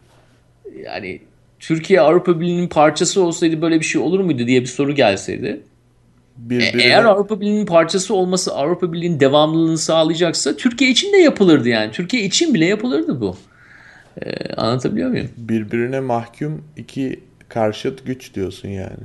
Yani 0.84 1.20
Türkiye 1.60 2.00
Avrupa 2.00 2.40
Birliği'nin 2.40 2.68
parçası 2.68 3.22
olsaydı 3.22 3.62
böyle 3.62 3.80
bir 3.80 3.84
şey 3.84 4.00
olur 4.00 4.20
muydu 4.20 4.46
diye 4.46 4.60
bir 4.60 4.66
soru 4.66 4.94
gelseydi. 4.94 5.60
Birbirine... 6.36 6.82
Eğer 6.82 7.04
Avrupa 7.04 7.40
Birliği'nin 7.40 7.66
parçası 7.66 8.14
olması 8.14 8.54
Avrupa 8.54 8.92
Birliği'nin 8.92 9.20
devamlılığını 9.20 9.78
sağlayacaksa 9.78 10.56
Türkiye 10.56 10.90
için 10.90 11.12
de 11.12 11.16
yapılırdı 11.16 11.68
yani. 11.68 11.92
Türkiye 11.92 12.22
için 12.22 12.54
bile 12.54 12.64
yapılırdı 12.64 13.20
bu. 13.20 13.36
Ee, 14.22 14.54
anlatabiliyor 14.54 15.10
muyum? 15.10 15.28
Birbirine 15.36 16.00
mahkum 16.00 16.64
iki 16.76 17.20
karşıt 17.48 18.06
güç 18.06 18.34
diyorsun 18.34 18.68
yani. 18.68 19.04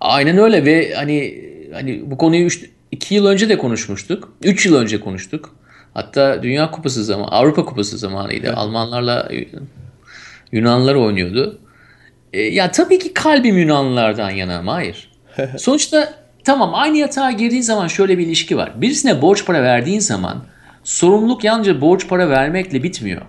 Aynen 0.00 0.38
öyle 0.38 0.64
ve 0.64 0.94
hani 0.94 1.44
hani 1.72 2.10
bu 2.10 2.16
konuyu 2.16 2.48
2 2.90 3.14
yıl 3.14 3.26
önce 3.26 3.48
de 3.48 3.58
konuşmuştuk. 3.58 4.32
3 4.42 4.66
yıl 4.66 4.76
önce 4.76 5.00
konuştuk. 5.00 5.56
Hatta 5.94 6.42
Dünya 6.42 6.70
Kupası 6.70 7.04
zaman, 7.04 7.28
Avrupa 7.30 7.64
Kupası 7.64 7.98
zamanıydı. 7.98 8.46
Evet. 8.46 8.58
Almanlarla 8.58 9.30
Yunanlılar 10.52 10.94
oynuyordu. 10.94 11.58
E, 12.32 12.40
ya 12.40 12.70
tabii 12.70 12.98
ki 12.98 13.14
kalbim 13.14 13.58
Yunanlılardan 13.58 14.30
yana 14.30 14.58
ama 14.58 14.74
hayır. 14.74 15.09
Sonuçta 15.58 16.14
tamam 16.44 16.70
aynı 16.74 16.96
yatağa 16.96 17.30
girdiğin 17.30 17.62
zaman 17.62 17.86
şöyle 17.86 18.18
bir 18.18 18.26
ilişki 18.26 18.56
var. 18.56 18.72
Birisine 18.80 19.22
borç 19.22 19.44
para 19.44 19.62
verdiğin 19.62 20.00
zaman 20.00 20.44
sorumluluk 20.84 21.44
yalnızca 21.44 21.80
borç 21.80 22.08
para 22.08 22.30
vermekle 22.30 22.82
bitmiyor. 22.82 23.22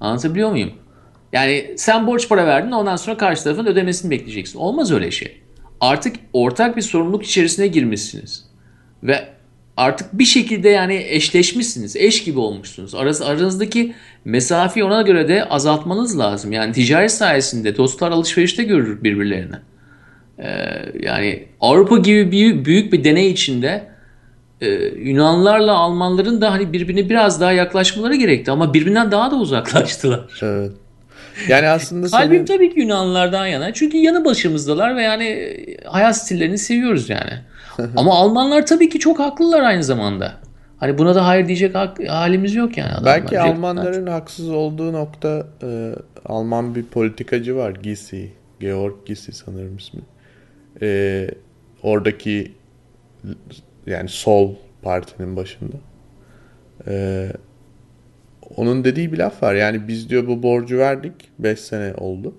Anlatabiliyor 0.00 0.50
muyum? 0.50 0.72
Yani 1.32 1.74
sen 1.76 2.06
borç 2.06 2.28
para 2.28 2.46
verdin 2.46 2.72
ondan 2.72 2.96
sonra 2.96 3.16
karşı 3.16 3.44
tarafın 3.44 3.66
ödemesini 3.66 4.10
bekleyeceksin. 4.10 4.58
Olmaz 4.58 4.92
öyle 4.92 5.10
şey. 5.10 5.40
Artık 5.80 6.16
ortak 6.32 6.76
bir 6.76 6.82
sorumluluk 6.82 7.24
içerisine 7.24 7.66
girmişsiniz. 7.66 8.44
Ve 9.02 9.28
artık 9.76 10.18
bir 10.18 10.24
şekilde 10.24 10.68
yani 10.68 11.04
eşleşmişsiniz. 11.08 11.96
Eş 11.96 12.24
gibi 12.24 12.38
olmuşsunuz. 12.38 12.94
Arası, 12.94 13.26
aranızdaki 13.26 13.94
mesafeyi 14.24 14.84
ona 14.84 15.02
göre 15.02 15.28
de 15.28 15.44
azaltmanız 15.44 16.18
lazım. 16.18 16.52
Yani 16.52 16.72
ticaret 16.72 17.12
sayesinde 17.12 17.76
dostlar 17.76 18.10
alışverişte 18.10 18.62
görür 18.62 19.02
birbirlerini. 19.02 19.56
Ee, 20.38 20.48
yani 21.00 21.46
Avrupa 21.60 21.98
gibi 21.98 22.32
bir, 22.32 22.64
büyük 22.64 22.92
bir 22.92 23.04
deney 23.04 23.30
içinde 23.30 23.88
e, 24.60 24.68
Yunanlarla 24.84 25.74
Almanların 25.74 26.40
da 26.40 26.52
hani 26.52 26.72
birbirine 26.72 27.08
biraz 27.08 27.40
daha 27.40 27.52
yaklaşmaları 27.52 28.14
gerekti 28.14 28.50
ama 28.50 28.74
birbirinden 28.74 29.10
daha 29.10 29.30
da 29.30 29.36
uzaklaştılar. 29.36 30.20
Evet. 30.42 30.72
Yani 31.48 31.68
aslında 31.68 32.08
Kalbim 32.08 32.30
senin... 32.30 32.44
tabii 32.44 32.74
ki 32.74 32.80
Yunanlılardan 32.80 33.46
yana. 33.46 33.72
Çünkü 33.72 33.96
yanı 33.96 34.24
başımızdalar 34.24 34.96
ve 34.96 35.02
yani 35.02 35.56
hayat 35.84 36.16
stillerini 36.16 36.58
seviyoruz 36.58 37.10
yani. 37.10 37.32
Ama 37.96 38.14
Almanlar 38.14 38.66
tabii 38.66 38.88
ki 38.88 38.98
çok 38.98 39.18
haklılar 39.18 39.62
aynı 39.62 39.84
zamanda. 39.84 40.32
Hani 40.80 40.98
buna 40.98 41.14
da 41.14 41.26
hayır 41.26 41.46
diyecek 41.46 41.74
halimiz 42.08 42.54
yok 42.54 42.76
yani. 42.76 43.04
Belki 43.04 43.40
Almanların 43.40 44.06
haksız 44.06 44.50
olduğu 44.50 44.92
nokta 44.92 45.46
e, 45.62 45.94
Alman 46.26 46.74
bir 46.74 46.82
politikacı 46.84 47.56
var. 47.56 47.70
Gysi. 47.70 48.32
Georg 48.60 48.94
Gysi 49.06 49.32
sanırım 49.32 49.76
ismi. 49.76 50.00
E, 50.82 51.28
oradaki 51.82 52.52
yani 53.86 54.08
sol 54.08 54.54
partinin 54.82 55.36
başında. 55.36 55.76
E, 56.86 57.28
onun 58.56 58.84
dediği 58.84 59.12
bir 59.12 59.18
laf 59.18 59.42
var. 59.42 59.54
Yani 59.54 59.88
biz 59.88 60.10
diyor 60.10 60.26
bu 60.26 60.42
borcu 60.42 60.78
verdik. 60.78 61.12
5 61.38 61.60
sene 61.60 61.94
oldu. 61.94 62.34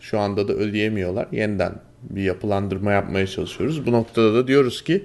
Şu 0.00 0.18
anda 0.18 0.48
da 0.48 0.52
ödeyemiyorlar. 0.52 1.28
Yeniden 1.32 1.72
bir 2.02 2.22
yapılandırma 2.22 2.92
yapmaya 2.92 3.26
çalışıyoruz. 3.26 3.86
Bu 3.86 3.92
noktada 3.92 4.34
da 4.34 4.46
diyoruz 4.46 4.84
ki 4.84 5.04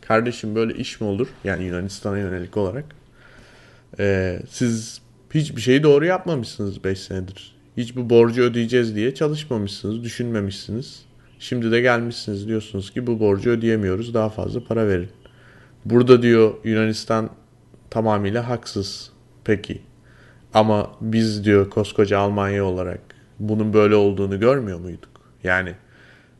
kardeşim 0.00 0.54
böyle 0.54 0.74
iş 0.74 1.00
mi 1.00 1.06
olur? 1.06 1.28
Yani 1.44 1.64
Yunanistan'a 1.64 2.18
yönelik 2.18 2.56
olarak. 2.56 2.84
Ee, 3.98 4.38
siz 4.48 5.00
hiçbir 5.34 5.60
şeyi 5.60 5.82
doğru 5.82 6.04
yapmamışsınız 6.04 6.84
5 6.84 7.00
senedir. 7.00 7.56
Hiç 7.76 7.96
bu 7.96 8.10
borcu 8.10 8.42
ödeyeceğiz 8.42 8.94
diye 8.94 9.14
çalışmamışsınız, 9.14 10.04
düşünmemişsiniz. 10.04 11.06
Şimdi 11.38 11.70
de 11.70 11.80
gelmişsiniz 11.80 12.48
diyorsunuz 12.48 12.90
ki 12.90 13.06
bu 13.06 13.20
borcu 13.20 13.50
ödeyemiyoruz 13.50 14.14
daha 14.14 14.28
fazla 14.28 14.64
para 14.64 14.88
verin. 14.88 15.08
Burada 15.84 16.22
diyor 16.22 16.54
Yunanistan 16.64 17.30
tamamıyla 17.90 18.48
haksız. 18.48 19.12
Peki 19.44 19.80
ama 20.54 20.90
biz 21.00 21.44
diyor 21.44 21.70
koskoca 21.70 22.18
Almanya 22.18 22.64
olarak 22.64 23.00
bunun 23.38 23.72
böyle 23.72 23.94
olduğunu 23.94 24.40
görmüyor 24.40 24.80
muyduk? 24.80 25.10
Yani 25.44 25.74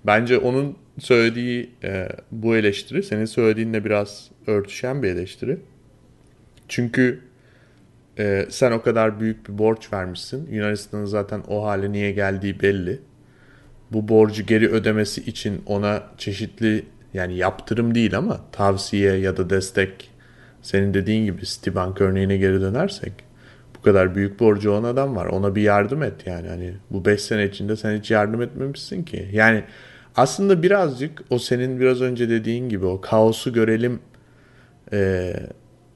Bence 0.06 0.38
onun 0.38 0.76
söylediği 0.98 1.70
e, 1.84 2.08
bu 2.30 2.56
eleştiri 2.56 3.02
senin 3.02 3.24
söylediğinle 3.24 3.84
biraz 3.84 4.30
örtüşen 4.46 5.02
bir 5.02 5.08
eleştiri. 5.08 5.58
Çünkü 6.68 7.20
e, 8.18 8.46
sen 8.50 8.72
o 8.72 8.82
kadar 8.82 9.20
büyük 9.20 9.48
bir 9.48 9.58
borç 9.58 9.92
vermişsin. 9.92 10.48
Yunanistan'ın 10.50 11.04
zaten 11.04 11.42
o 11.48 11.64
hale 11.64 11.92
niye 11.92 12.12
geldiği 12.12 12.60
belli. 12.60 13.00
Bu 13.92 14.08
borcu 14.08 14.42
geri 14.42 14.68
ödemesi 14.68 15.20
için 15.20 15.62
ona 15.66 16.02
çeşitli 16.18 16.84
yani 17.14 17.36
yaptırım 17.36 17.94
değil 17.94 18.18
ama 18.18 18.40
tavsiye 18.52 19.12
ya 19.16 19.36
da 19.36 19.50
destek 19.50 20.10
senin 20.62 20.94
dediğin 20.94 21.24
gibi 21.24 21.44
Citibank 21.44 22.00
örneğine 22.00 22.36
geri 22.36 22.60
dönersek 22.60 23.12
bu 23.78 23.82
kadar 23.82 24.14
büyük 24.14 24.40
borcu 24.40 24.70
olan 24.70 24.84
adam 24.84 25.16
var. 25.16 25.26
Ona 25.26 25.54
bir 25.54 25.62
yardım 25.62 26.02
et 26.02 26.26
yani. 26.26 26.48
Hani 26.48 26.74
bu 26.90 27.04
5 27.04 27.20
sene 27.20 27.44
içinde 27.44 27.76
sen 27.76 27.98
hiç 27.98 28.10
yardım 28.10 28.42
etmemişsin 28.42 29.02
ki. 29.02 29.28
Yani 29.32 29.64
aslında 30.16 30.62
birazcık 30.62 31.22
o 31.30 31.38
senin 31.38 31.80
biraz 31.80 32.00
önce 32.00 32.30
dediğin 32.30 32.68
gibi 32.68 32.86
o 32.86 33.00
kaosu 33.00 33.52
görelim 33.52 34.00
e, 34.92 35.32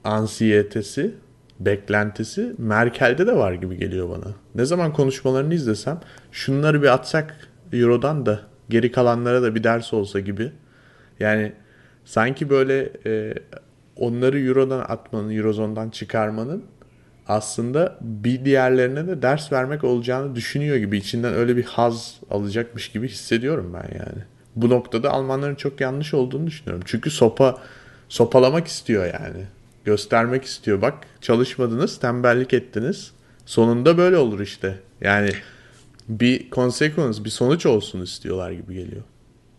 ansiyetesi, 0.04 1.14
beklentisi 1.60 2.54
Merkel'de 2.58 3.26
de 3.26 3.36
var 3.36 3.52
gibi 3.52 3.76
geliyor 3.76 4.10
bana. 4.10 4.34
Ne 4.54 4.64
zaman 4.64 4.92
konuşmalarını 4.92 5.54
izlesem 5.54 6.00
şunları 6.32 6.82
bir 6.82 6.94
atsak 6.94 7.49
Euro'dan 7.72 8.26
da 8.26 8.40
geri 8.68 8.92
kalanlara 8.92 9.42
da 9.42 9.54
bir 9.54 9.64
ders 9.64 9.92
olsa 9.92 10.20
gibi. 10.20 10.52
Yani 11.20 11.52
sanki 12.04 12.50
böyle 12.50 12.92
e, 13.06 13.34
onları 13.96 14.40
Euro'dan 14.40 14.84
atmanın, 14.88 15.36
Eurozone'dan 15.36 15.90
çıkarmanın 15.90 16.64
aslında 17.28 17.98
bir 18.00 18.44
diğerlerine 18.44 19.06
de 19.06 19.22
ders 19.22 19.52
vermek 19.52 19.84
olacağını 19.84 20.34
düşünüyor 20.34 20.76
gibi 20.76 20.98
içinden 20.98 21.34
öyle 21.34 21.56
bir 21.56 21.64
haz 21.64 22.20
alacakmış 22.30 22.88
gibi 22.88 23.08
hissediyorum 23.08 23.74
ben 23.74 23.98
yani. 23.98 24.24
Bu 24.56 24.70
noktada 24.70 25.10
Almanların 25.10 25.54
çok 25.54 25.80
yanlış 25.80 26.14
olduğunu 26.14 26.46
düşünüyorum. 26.46 26.82
Çünkü 26.86 27.10
sopa 27.10 27.58
sopalamak 28.08 28.66
istiyor 28.66 29.04
yani. 29.04 29.44
Göstermek 29.84 30.44
istiyor. 30.44 30.82
Bak 30.82 30.94
çalışmadınız, 31.20 32.00
tembellik 32.00 32.54
ettiniz. 32.54 33.12
Sonunda 33.46 33.98
böyle 33.98 34.16
olur 34.16 34.40
işte. 34.40 34.78
Yani 35.00 35.30
bir 36.08 36.50
consequence, 36.50 37.24
bir 37.24 37.30
sonuç 37.30 37.66
olsun 37.66 38.02
istiyorlar 38.02 38.50
gibi 38.50 38.74
geliyor. 38.74 39.02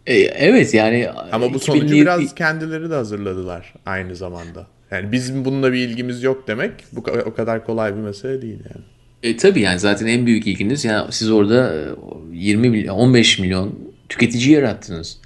E, 0.08 0.16
evet 0.20 0.74
yani 0.74 1.10
ama 1.32 1.54
bu 1.54 1.60
sonucu 1.60 1.96
biraz 1.96 2.36
kendileri 2.36 2.90
de 2.90 2.96
hazırladılar 2.96 3.74
aynı 3.86 4.16
zamanda. 4.16 4.68
Yani 4.92 5.12
bizim 5.12 5.46
bununla 5.46 5.74
bir 5.74 5.78
ilgimiz 5.78 6.24
yok 6.24 6.48
demek 6.48 6.72
bu 6.92 7.04
o 7.26 7.34
kadar 7.34 7.66
kolay 7.66 7.96
bir 7.96 8.02
mesele 8.02 8.42
değil 8.42 8.60
yani. 8.74 8.86
E 9.24 9.38
tabii 9.38 9.62
yani 9.62 9.80
zaten 9.80 10.08
en 10.08 10.26
büyük 10.26 10.48
ilginiz 10.48 10.86
ya 10.86 11.08
siz 11.12 11.32
orada 11.32 11.86
20 12.34 12.70
milyon 12.70 12.96
15 12.96 13.40
milyon 13.40 13.80
tüketici 14.10 14.52
yarattınız. 14.52 15.18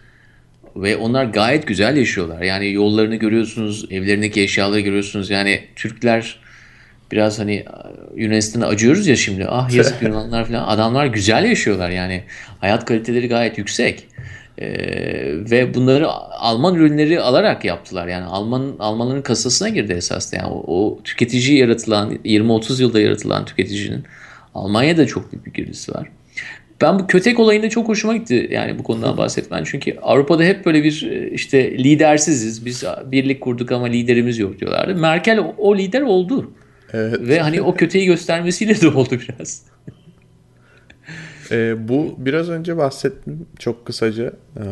Ve 0.75 0.97
onlar 0.97 1.25
gayet 1.25 1.67
güzel 1.67 1.97
yaşıyorlar. 1.97 2.41
Yani 2.41 2.71
yollarını 2.71 3.15
görüyorsunuz, 3.15 3.85
evlerindeki 3.91 4.41
eşyaları 4.41 4.79
görüyorsunuz. 4.79 5.29
Yani 5.29 5.63
Türkler 5.75 6.39
biraz 7.11 7.39
hani 7.39 7.65
Yunanistan'a 8.15 8.67
acıyoruz 8.67 9.07
ya 9.07 9.15
şimdi. 9.15 9.45
Ah 9.49 9.73
yazık 9.73 10.01
Yunanlar 10.01 10.45
falan. 10.45 10.67
Adamlar 10.67 11.05
güzel 11.05 11.45
yaşıyorlar 11.45 11.89
yani. 11.89 12.23
Hayat 12.59 12.85
kaliteleri 12.85 13.27
gayet 13.27 13.57
yüksek. 13.57 14.07
Ee, 14.57 14.67
ve 15.51 15.73
bunları 15.73 16.07
Alman 16.07 16.75
ürünleri 16.75 17.19
alarak 17.19 17.65
yaptılar. 17.65 18.07
Yani 18.07 18.25
Alman 18.25 18.75
Almanların 18.79 19.21
kasasına 19.21 19.69
girdi 19.69 19.93
esas. 19.93 20.33
Yani 20.33 20.47
o, 20.47 20.63
o 20.67 20.99
tüketici 21.03 21.57
yaratılan 21.57 22.15
20-30 22.15 22.81
yılda 22.81 22.99
yaratılan 22.99 23.45
tüketicinin 23.45 24.03
Almanya'da 24.55 25.07
çok 25.07 25.31
büyük 25.31 25.45
bir 25.45 25.53
girdisi 25.53 25.93
var. 25.93 26.07
Ben 26.81 26.99
bu 26.99 27.07
kötek 27.07 27.39
olayında 27.39 27.69
çok 27.69 27.87
hoşuma 27.87 28.15
gitti 28.15 28.47
yani 28.51 28.79
bu 28.79 28.83
konudan 28.83 29.17
bahsetmen. 29.17 29.63
Çünkü 29.63 29.97
Avrupa'da 30.01 30.43
hep 30.43 30.65
böyle 30.65 30.83
bir 30.83 31.01
işte 31.31 31.77
lidersiziz. 31.77 32.65
Biz 32.65 32.83
birlik 33.05 33.41
kurduk 33.41 33.71
ama 33.71 33.85
liderimiz 33.85 34.39
yok 34.39 34.59
diyorlardı. 34.59 34.95
Merkel 34.95 35.39
o 35.57 35.77
lider 35.77 36.01
oldu. 36.01 36.51
Evet. 36.95 37.19
Ve 37.21 37.39
hani 37.39 37.61
o 37.61 37.75
köteyi 37.75 38.05
göstermesiyle 38.05 38.81
de 38.81 38.87
oldu 38.87 39.19
biraz. 39.29 39.63
e, 41.51 41.87
bu 41.87 42.15
biraz 42.17 42.49
önce 42.49 42.77
bahsettim 42.77 43.45
çok 43.59 43.85
kısaca. 43.85 44.33
E, 44.57 44.63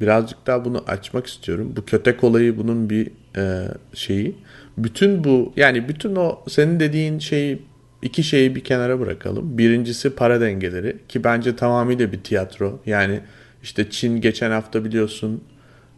birazcık 0.00 0.46
daha 0.46 0.64
bunu 0.64 0.84
açmak 0.86 1.26
istiyorum. 1.26 1.72
Bu 1.76 1.84
kötek 1.84 2.24
olayı 2.24 2.58
bunun 2.58 2.90
bir 2.90 3.10
e, 3.36 3.68
şeyi. 3.94 4.36
Bütün 4.78 5.24
bu 5.24 5.52
yani 5.56 5.88
bütün 5.88 6.16
o 6.16 6.42
senin 6.48 6.80
dediğin 6.80 7.18
şeyi 7.18 7.62
iki 8.02 8.22
şeyi 8.22 8.54
bir 8.54 8.64
kenara 8.64 9.00
bırakalım. 9.00 9.58
Birincisi 9.58 10.10
para 10.10 10.40
dengeleri 10.40 10.96
ki 11.08 11.24
bence 11.24 11.56
tamamıyla 11.56 12.12
bir 12.12 12.20
tiyatro. 12.20 12.80
Yani 12.86 13.20
işte 13.62 13.90
Çin 13.90 14.20
geçen 14.20 14.50
hafta 14.50 14.84
biliyorsun 14.84 15.44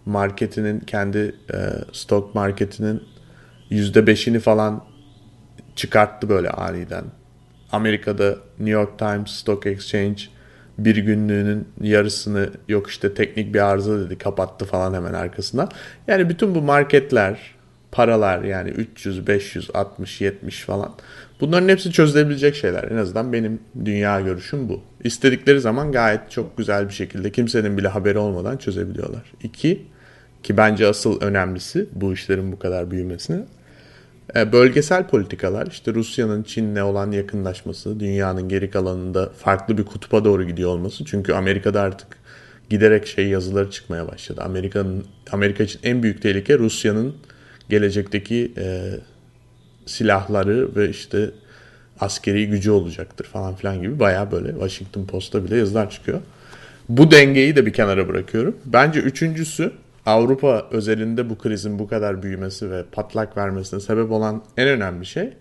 marketinin 0.07 0.81
kendi 0.81 1.19
e, 1.53 1.59
stock 1.93 2.35
marketinin 2.35 3.03
%5'ini 3.71 4.39
falan 4.39 4.85
çıkarttı 5.77 6.29
böyle 6.29 6.51
aniden. 6.51 7.05
Amerika'da 7.73 8.29
New 8.59 8.71
York 8.71 8.99
Times 8.99 9.31
Stock 9.31 9.67
Exchange 9.67 10.23
bir 10.79 10.97
günlüğünün 10.97 11.69
yarısını 11.81 12.51
yok 12.69 12.91
işte 12.91 13.15
teknik 13.15 13.55
bir 13.55 13.61
arıza 13.61 14.01
dedi 14.01 14.19
kapattı 14.19 14.65
falan 14.65 14.95
hemen 14.95 15.13
arkasına. 15.13 15.69
Yani 16.09 16.29
bütün 16.29 16.55
bu 16.55 16.63
marketler, 16.63 17.41
paralar 17.93 18.43
yani 18.43 18.71
300, 18.71 19.27
500, 19.27 19.71
60, 19.75 20.21
70 20.21 20.63
falan 20.63 20.95
bunların 21.41 21.69
hepsi 21.69 21.93
çözülebilecek 21.93 22.55
şeyler. 22.55 22.85
En 22.91 22.97
azından 22.97 23.33
benim 23.33 23.61
dünya 23.85 24.21
görüşüm 24.21 24.69
bu. 24.69 24.81
İstedikleri 25.05 25.61
zaman 25.61 25.93
gayet 25.93 26.31
çok 26.31 26.57
güzel 26.57 26.89
bir 26.89 26.95
şekilde 26.95 27.33
kimsenin 27.33 27.79
bile 27.79 27.89
haberi 27.89 28.19
olmadan 28.19 28.57
çözebiliyorlar. 28.57 29.33
İki, 29.43 29.83
ki 30.43 30.57
bence 30.57 30.87
asıl 30.87 31.21
önemlisi 31.21 31.87
bu 31.93 32.13
işlerin 32.13 32.53
bu 32.53 32.59
kadar 32.59 32.91
büyümesine 32.91 33.45
bölgesel 34.35 35.07
politikalar 35.07 35.67
işte 35.67 35.95
Rusya'nın 35.95 36.43
Çin'le 36.43 36.83
olan 36.83 37.11
yakınlaşması, 37.11 38.01
dünyanın 38.01 38.49
geri 38.49 38.71
kalanında 38.71 39.31
farklı 39.39 39.79
bir 39.79 39.85
kutupa 39.85 40.25
doğru 40.25 40.45
gidiyor 40.45 40.71
olması. 40.71 41.05
Çünkü 41.05 41.33
Amerika'da 41.33 41.81
artık 41.81 42.09
giderek 42.71 43.07
şey 43.07 43.29
yazıları 43.29 43.71
çıkmaya 43.71 44.09
başladı. 44.09 44.43
Amerika'nın 44.45 45.05
Amerika 45.33 45.65
için 45.65 45.81
en 45.83 46.03
büyük 46.03 46.23
tehlike 46.23 46.59
Rusya'nın 46.59 47.15
gelecekteki 47.69 48.53
e, 48.59 48.91
silahları 49.87 50.77
ve 50.77 50.91
işte 50.91 51.31
askeri 52.01 52.49
gücü 52.49 52.71
olacaktır 52.71 53.25
falan 53.25 53.55
filan 53.55 53.83
gibi 53.83 53.99
baya 53.99 54.33
böyle 54.33 54.51
Washington 54.51 55.07
Post'ta 55.07 55.45
bile 55.45 55.57
yazılar 55.57 55.91
çıkıyor. 55.91 56.21
Bu 56.89 57.11
dengeyi 57.11 57.57
de 57.57 57.67
bir 57.67 57.73
kenara 57.73 58.09
bırakıyorum. 58.09 58.57
Bence 58.65 59.01
üçüncüsü 59.01 59.73
Avrupa 60.07 60.67
özelinde 60.71 61.31
bu 61.31 61.39
krizin 61.39 61.79
bu 61.79 61.89
kadar 61.89 62.23
büyümesi 62.23 62.71
ve 62.71 62.85
patlak 62.93 63.37
vermesine 63.37 63.81
sebep 63.81 64.11
olan 64.11 64.43
en 64.57 64.69
önemli 64.69 65.07
şey 65.07 65.33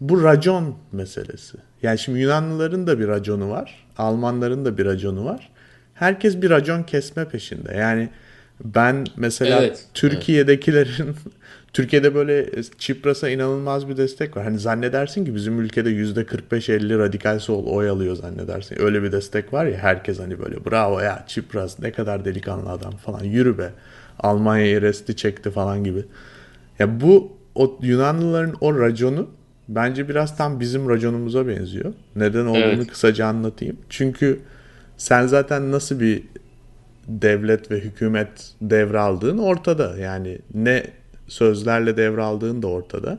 bu 0.00 0.22
racon 0.22 0.76
meselesi. 0.92 1.58
Yani 1.82 1.98
şimdi 1.98 2.18
Yunanlıların 2.18 2.86
da 2.86 2.98
bir 2.98 3.08
raconu 3.08 3.50
var, 3.50 3.86
Almanların 3.98 4.64
da 4.64 4.78
bir 4.78 4.84
raconu 4.84 5.24
var. 5.24 5.50
Herkes 5.94 6.42
bir 6.42 6.50
racon 6.50 6.82
kesme 6.82 7.28
peşinde. 7.28 7.74
Yani 7.74 8.08
ben 8.64 9.06
mesela 9.16 9.62
evet, 9.62 9.86
Türkiye'dekilerin 9.94 11.04
evet. 11.04 11.16
Türkiye'de 11.72 12.14
böyle 12.14 12.62
Çipras'a 12.78 13.28
inanılmaz 13.28 13.88
bir 13.88 13.96
destek 13.96 14.36
var. 14.36 14.44
Hani 14.44 14.58
zannedersin 14.58 15.24
ki 15.24 15.34
bizim 15.34 15.60
ülkede 15.60 15.90
yüzde 15.90 16.22
45-50 16.22 16.98
radikal 16.98 17.38
sol 17.38 17.66
oy 17.66 17.88
alıyor 17.88 18.16
zannedersin. 18.16 18.82
Öyle 18.82 19.02
bir 19.02 19.12
destek 19.12 19.52
var 19.52 19.66
ya 19.66 19.78
herkes 19.78 20.18
hani 20.18 20.38
böyle 20.38 20.64
bravo 20.64 21.00
ya 21.00 21.24
Çipras 21.26 21.80
ne 21.80 21.92
kadar 21.92 22.24
delikanlı 22.24 22.70
adam 22.70 22.96
falan 22.96 23.24
yürü 23.24 23.58
be. 23.58 23.70
Almanya'yı 24.18 24.82
resti 24.82 25.16
çekti 25.16 25.50
falan 25.50 25.84
gibi. 25.84 26.04
Ya 26.78 27.00
bu 27.00 27.32
o 27.54 27.78
Yunanlıların 27.82 28.54
o 28.60 28.80
raconu 28.80 29.28
bence 29.68 30.08
biraz 30.08 30.36
tam 30.36 30.60
bizim 30.60 30.88
raconumuza 30.88 31.48
benziyor. 31.48 31.92
Neden 32.16 32.46
olduğunu 32.46 32.60
evet. 32.60 32.86
kısaca 32.86 33.26
anlatayım. 33.26 33.76
Çünkü 33.88 34.40
sen 34.96 35.26
zaten 35.26 35.72
nasıl 35.72 36.00
bir 36.00 36.22
devlet 37.08 37.70
ve 37.70 37.80
hükümet 37.80 38.52
devraldığın 38.60 39.38
ortada. 39.38 39.98
Yani 39.98 40.38
ne 40.54 40.84
sözlerle 41.32 41.96
devraldığın 41.96 42.62
da 42.62 42.66
ortada. 42.66 43.18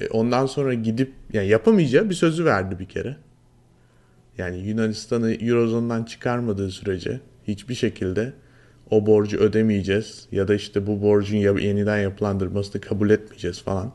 E 0.00 0.08
ondan 0.08 0.46
sonra 0.46 0.74
gidip 0.74 1.12
yani 1.32 1.48
yapamayacağı 1.48 2.10
bir 2.10 2.14
sözü 2.14 2.44
verdi 2.44 2.78
bir 2.78 2.84
kere. 2.84 3.16
Yani 4.38 4.58
Yunanistan'ı 4.58 5.32
Eurozone'dan 5.32 6.04
çıkarmadığı 6.04 6.70
sürece 6.70 7.20
hiçbir 7.48 7.74
şekilde 7.74 8.32
o 8.90 9.06
borcu 9.06 9.38
ödemeyeceğiz 9.38 10.26
ya 10.32 10.48
da 10.48 10.54
işte 10.54 10.86
bu 10.86 11.02
borcun 11.02 11.36
yeniden 11.36 11.98
yapılandırmasını 11.98 12.80
kabul 12.80 13.10
etmeyeceğiz 13.10 13.62
falan. 13.62 13.92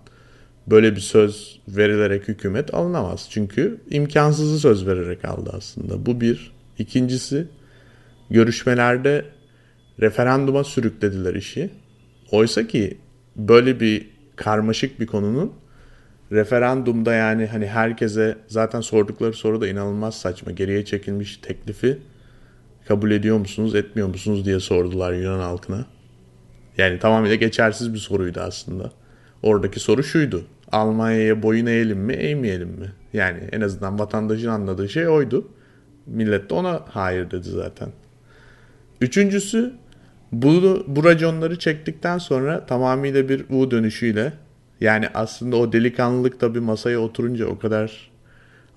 Böyle 0.67 0.95
bir 0.95 1.01
söz 1.01 1.59
verilerek 1.67 2.27
hükümet 2.27 2.73
alınamaz. 2.73 3.27
Çünkü 3.29 3.77
imkansızı 3.89 4.59
söz 4.59 4.87
vererek 4.87 5.25
aldı 5.25 5.51
aslında. 5.53 6.05
Bu 6.05 6.21
bir. 6.21 6.53
İkincisi 6.79 7.47
görüşmelerde 8.29 9.25
referanduma 9.99 10.63
sürüklediler 10.63 11.35
işi. 11.35 11.69
Oysa 12.31 12.67
ki 12.67 12.97
böyle 13.36 13.79
bir 13.79 14.09
karmaşık 14.36 14.99
bir 14.99 15.07
konunun 15.07 15.53
referandumda 16.31 17.13
yani 17.13 17.47
hani 17.47 17.67
herkese 17.67 18.38
zaten 18.47 18.81
sordukları 18.81 19.33
soru 19.33 19.62
da 19.62 19.67
inanılmaz 19.67 20.15
saçma. 20.15 20.51
Geriye 20.51 20.86
çekilmiş 20.86 21.38
teklifi 21.38 21.97
kabul 22.88 23.12
ediyor 23.12 23.38
musunuz, 23.38 23.75
etmiyor 23.75 24.07
musunuz 24.07 24.45
diye 24.45 24.59
sordular 24.59 25.13
Yunan 25.13 25.39
halkına. 25.39 25.86
Yani 26.77 26.99
tamamıyla 26.99 27.36
geçersiz 27.36 27.93
bir 27.93 27.99
soruydu 27.99 28.39
aslında. 28.39 28.91
Oradaki 29.43 29.79
soru 29.79 30.03
şuydu. 30.03 30.43
Almanya'ya 30.71 31.43
boyun 31.43 31.65
eğelim 31.65 31.99
mi, 31.99 32.13
eğmeyelim 32.13 32.69
mi? 32.69 32.91
Yani 33.13 33.39
en 33.51 33.62
azından 33.62 33.99
vatandaşın 33.99 34.47
anladığı 34.47 34.89
şey 34.89 35.07
oydu. 35.07 35.47
Millet 36.05 36.49
de 36.49 36.53
ona 36.53 36.81
hayır 36.89 37.31
dedi 37.31 37.49
zaten. 37.49 37.89
Üçüncüsü 39.01 39.73
bu, 40.33 40.83
bu 40.87 41.03
raconları 41.03 41.59
çektikten 41.59 42.17
sonra 42.17 42.65
tamamıyla 42.65 43.29
bir 43.29 43.45
U 43.49 43.71
dönüşüyle 43.71 44.33
yani 44.81 45.07
aslında 45.13 45.57
o 45.57 45.73
delikanlılık 45.73 46.39
tabi 46.39 46.59
masaya 46.59 46.99
oturunca 46.99 47.45
o 47.47 47.59
kadar 47.59 48.11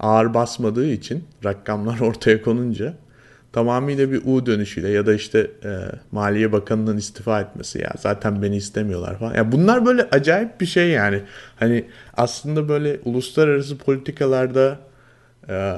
ağır 0.00 0.34
basmadığı 0.34 0.86
için 0.86 1.24
rakamlar 1.44 2.00
ortaya 2.00 2.42
konunca 2.42 2.94
tamamıyla 3.52 4.10
bir 4.10 4.22
U 4.24 4.46
dönüşüyle 4.46 4.88
ya 4.88 5.06
da 5.06 5.14
işte 5.14 5.50
e, 5.64 5.78
Maliye 6.12 6.52
Bakanı'nın 6.52 6.96
istifa 6.96 7.40
etmesi 7.40 7.78
ya 7.78 7.92
zaten 7.98 8.42
beni 8.42 8.56
istemiyorlar 8.56 9.18
falan. 9.18 9.34
Ya 9.34 9.52
bunlar 9.52 9.86
böyle 9.86 10.02
acayip 10.10 10.60
bir 10.60 10.66
şey 10.66 10.88
yani. 10.88 11.22
Hani 11.56 11.84
aslında 12.16 12.68
böyle 12.68 13.00
uluslararası 13.04 13.78
politikalarda 13.78 14.78
e, 15.48 15.74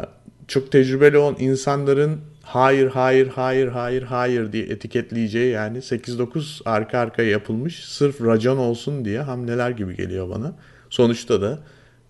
çok 0.49 0.73
tecrübeli 0.73 1.19
olan 1.19 1.37
insanların 1.39 2.21
hayır 2.49 2.91
hayır 2.91 3.29
hayır 3.29 3.69
hayır 3.69 4.03
hayır 4.03 4.53
diye 4.53 4.65
etiketleyeceği 4.65 5.53
yani 5.53 5.79
8-9 5.79 6.63
arka 6.65 6.99
arkaya 6.99 7.31
yapılmış 7.31 7.85
sırf 7.85 8.21
racon 8.21 8.57
olsun 8.57 9.05
diye 9.05 9.21
hamleler 9.21 9.71
gibi 9.71 9.97
geliyor 9.97 10.31
bana. 10.31 10.53
Sonuçta 10.91 11.43
da 11.43 11.59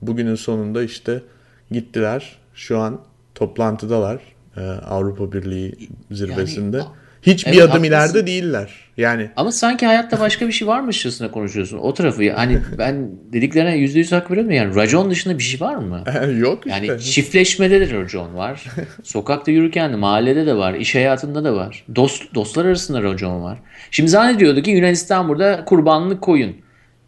bugünün 0.03 0.35
sonunda 0.35 0.83
işte 0.83 1.22
gittiler 1.70 2.38
şu 2.55 2.79
an 2.79 3.01
toplantıdalar 3.35 4.20
e, 4.57 4.61
Avrupa 4.70 5.33
Birliği 5.33 5.88
zirvesinde. 6.10 6.77
Yani, 6.77 6.88
Hiçbir 7.23 7.50
evet, 7.50 7.62
adım 7.62 7.71
haklısın. 7.71 7.88
ileride 7.88 8.27
değiller. 8.27 8.71
Yani 8.96 9.31
Ama 9.37 9.52
sanki 9.52 9.87
hayatta 9.87 10.21
başka 10.21 10.46
bir 10.46 10.52
şey 10.52 10.69
varmışçasına 10.69 11.31
konuşuyorsun. 11.31 11.79
O 11.79 11.94
tarafı 11.94 12.33
hani 12.33 12.58
ben 12.79 13.10
dediklerine 13.33 13.77
yüzde 13.77 13.98
yüz 13.98 14.12
hak 14.12 14.31
veriyorum 14.31 14.50
yani 14.50 14.75
racon 14.75 15.10
dışında 15.10 15.38
bir 15.38 15.42
şey 15.42 15.60
var 15.60 15.75
mı? 15.75 16.04
Yok 16.38 16.66
işte. 16.66 16.87
Yani 16.87 17.00
çiftleşmede 17.00 17.81
de 17.81 17.94
racon 17.94 18.35
var. 18.35 18.64
Sokakta 19.02 19.50
yürürken 19.50 19.92
de 19.92 19.96
mahallede 19.96 20.46
de 20.46 20.56
var. 20.56 20.75
iş 20.75 20.94
hayatında 20.94 21.44
da 21.44 21.54
var. 21.54 21.85
Dost, 21.96 22.35
dostlar 22.35 22.64
arasında 22.64 23.02
racon 23.02 23.42
var. 23.42 23.58
Şimdi 23.90 24.10
zannediyordu 24.10 24.62
ki 24.62 24.71
Yunanistan 24.71 25.29
burada 25.29 25.64
kurbanlık 25.64 26.23
koyun. 26.23 26.56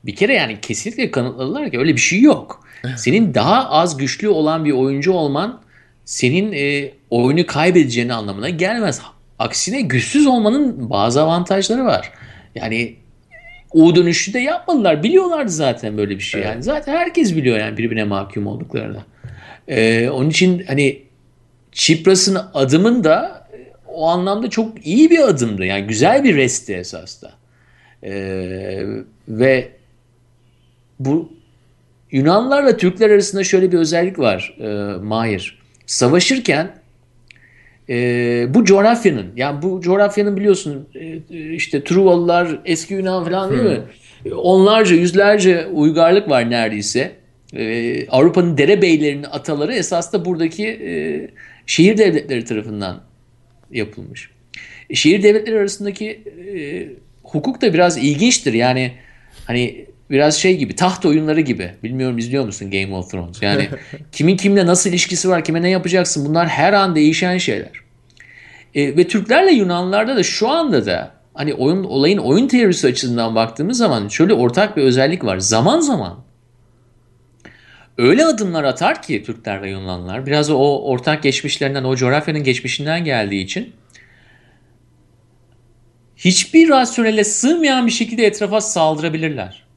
Bir 0.05 0.17
kere 0.17 0.35
yani 0.35 0.61
kesinlikle 0.63 1.11
kanıtladılar 1.11 1.71
ki 1.71 1.79
öyle 1.79 1.93
bir 1.93 2.01
şey 2.01 2.21
yok. 2.21 2.65
Senin 2.97 3.35
daha 3.35 3.71
az 3.71 3.97
güçlü 3.97 4.29
olan 4.29 4.65
bir 4.65 4.73
oyuncu 4.73 5.13
olman 5.13 5.61
senin 6.05 6.53
e, 6.53 6.93
oyunu 7.11 7.47
kaybedeceğini 7.47 8.15
anlamına 8.15 8.49
gelmez. 8.49 9.01
Aksine 9.41 9.81
güçsüz 9.81 10.27
olmanın 10.27 10.91
bazı 10.91 11.23
avantajları 11.23 11.85
var. 11.85 12.13
Yani 12.55 12.95
U 13.73 13.97
dönüşü 13.97 14.33
de 14.33 14.39
yapmadılar. 14.39 15.03
Biliyorlardı 15.03 15.51
zaten 15.51 15.99
böyle 15.99 16.15
bir 16.15 16.23
şey. 16.23 16.41
Evet. 16.41 16.51
Yani 16.51 16.63
zaten 16.63 16.97
herkes 16.97 17.37
biliyor 17.37 17.59
yani 17.59 17.77
birbirine 17.77 18.05
mahkum 18.05 18.47
olduklarını. 18.47 19.05
Ee, 19.69 20.11
onun 20.11 20.31
için 20.31 20.65
hani 20.67 21.03
Çipras'ın 21.73 22.39
adımın 22.55 23.05
da 23.05 23.49
o 23.89 24.09
anlamda 24.09 24.51
çok 24.51 24.87
iyi 24.87 25.11
bir 25.11 25.29
adımdı. 25.29 25.65
Yani 25.65 25.87
güzel 25.87 26.25
bir 26.25 26.37
restti 26.37 26.75
esasda. 26.75 27.33
Ee, 28.03 28.83
ve 29.29 29.69
bu 30.99 31.33
Yunanlarla 32.11 32.77
Türkler 32.77 33.11
arasında 33.11 33.45
şöyle 33.45 33.73
bir 33.73 33.79
özellik 33.79 34.19
var 34.19 34.57
e, 34.61 34.69
Mahir 34.99 35.59
savaşırken 35.87 36.80
e, 37.91 38.47
bu 38.55 38.65
coğrafyanın 38.65 39.27
yani 39.37 39.63
bu 39.63 39.81
coğrafyanın 39.81 40.37
biliyorsun 40.37 40.89
e, 40.95 41.55
işte 41.55 41.85
Truvalılar 41.85 42.61
eski 42.65 42.95
Yunan 42.95 43.25
falan 43.25 43.51
değil 43.51 43.63
mi? 43.63 43.81
Onlarca 44.35 44.97
yüzlerce 44.97 45.67
uygarlık 45.67 46.31
var 46.31 46.51
neredeyse. 46.51 47.13
e, 47.57 48.07
Avrupa'nın 48.09 48.59
derebeylerinin 48.59 49.27
ataları 49.31 49.75
esas 49.75 50.13
da 50.13 50.25
buradaki 50.25 50.67
e, 50.67 50.91
şehir 51.67 51.99
devletleri 51.99 52.45
tarafından 52.45 53.01
yapılmış. 53.71 54.31
E, 54.91 54.95
şehir 54.95 55.23
devletleri 55.23 55.59
arasındaki 55.59 56.11
e, 56.55 56.89
hukuk 57.23 57.63
da 57.63 57.75
biraz 57.75 57.99
ilginçtir. 57.99 58.53
Yani 58.53 58.93
hani 59.47 59.87
biraz 60.11 60.37
şey 60.39 60.57
gibi 60.57 60.77
taht 60.77 61.07
oyunları 61.07 61.41
gibi. 61.41 61.75
Bilmiyorum 61.83 62.19
izliyor 62.19 62.45
musun 62.45 62.71
Game 62.71 62.95
of 62.95 63.11
Thrones? 63.11 63.43
Yani 63.43 63.69
kimin 64.13 64.37
kimle 64.37 64.67
nasıl 64.67 64.91
ilişkisi 64.91 65.29
var, 65.29 65.45
kime 65.45 65.63
ne 65.63 65.71
yapacaksın 65.71 66.27
bunlar 66.27 66.49
her 66.49 66.73
an 66.73 66.95
değişen 66.95 67.39
şeyler. 67.39 67.73
E, 68.75 68.97
ve 68.97 69.09
Türklerle 69.09 69.53
Yunanlılarda 69.53 70.17
da 70.17 70.23
şu 70.23 70.49
anda 70.49 70.87
da 70.87 71.13
hani 71.35 71.55
oyun 71.55 71.85
olayın 71.85 72.19
oyun 72.19 72.49
teorisi 72.49 72.87
açısından 72.87 73.35
baktığımız 73.35 73.79
zaman 73.79 74.09
şöyle 74.09 74.35
ortak 74.35 74.77
bir 74.77 74.83
özellik 74.83 75.25
var. 75.25 75.39
Zaman 75.39 75.81
zaman 75.81 76.19
öyle 77.99 78.25
adımlar 78.25 78.65
atar 78.65 79.03
ki 79.03 79.23
Türkler 79.23 79.63
ve 79.63 79.71
Yunanlılar 79.71 80.27
biraz 80.27 80.51
o 80.51 80.83
ortak 80.83 81.23
geçmişlerinden, 81.23 81.85
o 81.85 81.97
coğrafyanın 81.97 82.45
geçmişinden 82.45 83.05
geldiği 83.05 83.45
için 83.45 83.73
hiçbir 86.17 86.69
rasyonele 86.69 87.25
sığmayan 87.25 87.87
bir 87.87 87.93
şekilde 87.93 88.27
etrafa 88.27 88.61
saldırabilirler. 88.61 89.70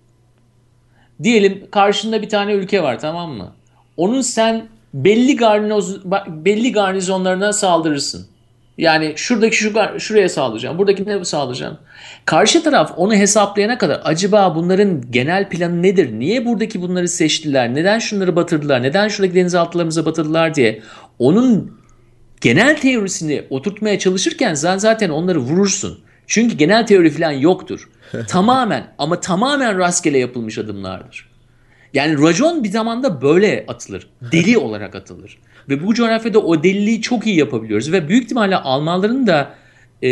Diyelim 1.24 1.68
karşında 1.72 2.22
bir 2.22 2.30
tane 2.30 2.54
ülke 2.54 2.84
var 2.84 3.00
tamam 3.00 3.32
mı? 3.32 3.52
Onun 3.98 4.22
sen 4.22 4.66
belli 4.94 5.36
garnizoz, 5.36 6.06
belli 6.28 6.72
garnizonlarına 6.72 7.54
saldırırsın. 7.54 8.28
Yani 8.78 9.14
şuradaki 9.16 9.56
şu 9.56 9.74
şuraya 10.00 10.30
sağlayacağım, 10.30 10.78
buradaki 10.78 11.06
ne 11.06 11.26
sağlayacağım. 11.26 11.78
Karşı 12.26 12.64
taraf 12.64 12.94
onu 12.98 13.14
hesaplayana 13.16 13.78
kadar 13.78 14.02
acaba 14.04 14.56
bunların 14.56 15.12
genel 15.12 15.50
planı 15.50 15.84
nedir? 15.84 16.12
Niye 16.20 16.46
buradaki 16.46 16.82
bunları 16.82 17.08
seçtiler? 17.08 17.76
Neden 17.76 18.00
şunları 18.00 18.36
batırdılar? 18.36 18.84
Neden 18.84 19.08
şuradaki 19.08 19.36
denizaltılarımıza 19.36 20.06
batırdılar 20.06 20.56
diye 20.56 20.82
onun 21.20 21.78
genel 22.42 22.78
teorisini 22.78 23.44
oturtmaya 23.50 24.00
çalışırken 24.00 24.54
sen 24.54 24.78
zaten 24.78 25.10
onları 25.10 25.40
vurursun. 25.40 26.00
Çünkü 26.28 26.58
genel 26.58 26.88
teori 26.88 27.10
falan 27.10 27.32
yoktur. 27.32 27.90
tamamen 28.28 28.88
ama 28.98 29.20
tamamen 29.20 29.78
rastgele 29.78 30.18
yapılmış 30.18 30.58
adımlardır. 30.58 31.34
Yani 31.94 32.22
racon 32.22 32.64
bir 32.64 32.70
zamanda 32.70 33.22
böyle 33.22 33.66
atılır. 33.68 34.10
Deli 34.32 34.58
olarak 34.58 34.96
atılır. 34.96 35.38
Ve 35.70 35.88
bu 35.88 35.94
coğrafyada 35.94 36.40
o 36.40 36.64
deliliği 36.64 37.02
çok 37.02 37.28
iyi 37.28 37.38
yapabiliyoruz. 37.38 37.92
Ve 37.92 38.08
büyük 38.08 38.24
ihtimalle 38.24 38.56
Almanların 38.56 39.28
da 39.28 39.56
e, 40.04 40.10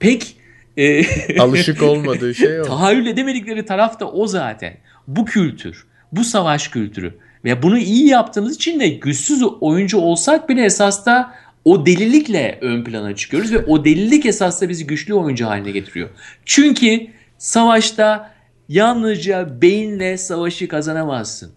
pek 0.00 0.36
e, 0.76 1.02
alışık 1.40 1.82
olmadığı 1.82 2.34
şey 2.34 2.60
o. 2.60 2.64
Tahayyül 2.64 3.06
edemedikleri 3.06 3.64
taraf 3.64 4.00
da 4.00 4.10
o 4.10 4.26
zaten. 4.26 4.76
Bu 5.06 5.24
kültür, 5.24 5.86
bu 6.12 6.24
savaş 6.24 6.68
kültürü. 6.68 7.14
Ve 7.44 7.62
bunu 7.62 7.78
iyi 7.78 8.08
yaptığımız 8.08 8.54
için 8.54 8.80
de 8.80 8.88
güçsüz 8.88 9.42
oyuncu 9.60 9.98
olsak 9.98 10.48
bile 10.48 10.64
esas 10.64 11.06
da 11.06 11.34
o 11.66 11.86
delilikle 11.86 12.58
ön 12.60 12.84
plana 12.84 13.16
çıkıyoruz 13.16 13.52
ve 13.52 13.58
o 13.58 13.84
delilik 13.84 14.26
esasında 14.26 14.68
bizi 14.68 14.86
güçlü 14.86 15.14
oyuncu 15.14 15.46
haline 15.46 15.70
getiriyor. 15.70 16.08
Çünkü 16.44 17.06
savaşta 17.38 18.34
yalnızca 18.68 19.62
beyinle 19.62 20.18
savaşı 20.18 20.68
kazanamazsın. 20.68 21.52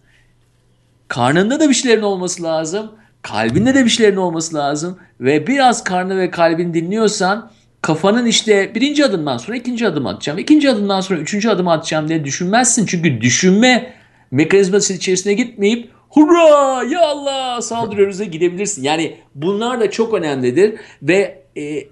Karnında 1.08 1.60
da 1.60 1.68
bir 1.68 1.74
şeylerin 1.74 2.02
olması 2.02 2.42
lazım. 2.42 2.92
Kalbinde 3.22 3.74
de 3.74 3.84
bir 3.84 3.90
şeylerin 3.90 4.16
olması 4.16 4.54
lazım. 4.54 4.98
Ve 5.20 5.46
biraz 5.46 5.84
karnı 5.84 6.18
ve 6.18 6.30
kalbini 6.30 6.74
dinliyorsan 6.74 7.50
kafanın 7.82 8.26
işte 8.26 8.74
birinci 8.74 9.04
adımdan 9.04 9.36
sonra 9.36 9.56
ikinci 9.56 9.86
adım 9.86 10.06
atacağım. 10.06 10.38
ikinci 10.38 10.70
adımdan 10.70 11.00
sonra 11.00 11.20
üçüncü 11.20 11.48
adım 11.48 11.68
atacağım 11.68 12.08
diye 12.08 12.24
düşünmezsin. 12.24 12.86
Çünkü 12.86 13.20
düşünme 13.20 13.92
mekanizması 14.30 14.92
içerisine 14.92 15.34
gitmeyip 15.34 15.90
hurra 16.10 16.82
ya 16.82 17.00
Allah 17.00 17.62
saldırıyoruz'a 17.62 18.24
gidebilirsin. 18.24 18.82
Yani 18.82 19.16
bunlar 19.34 19.80
da 19.80 19.90
çok 19.90 20.14
önemlidir 20.14 20.80
ve 21.02 21.42
e, 21.56 21.88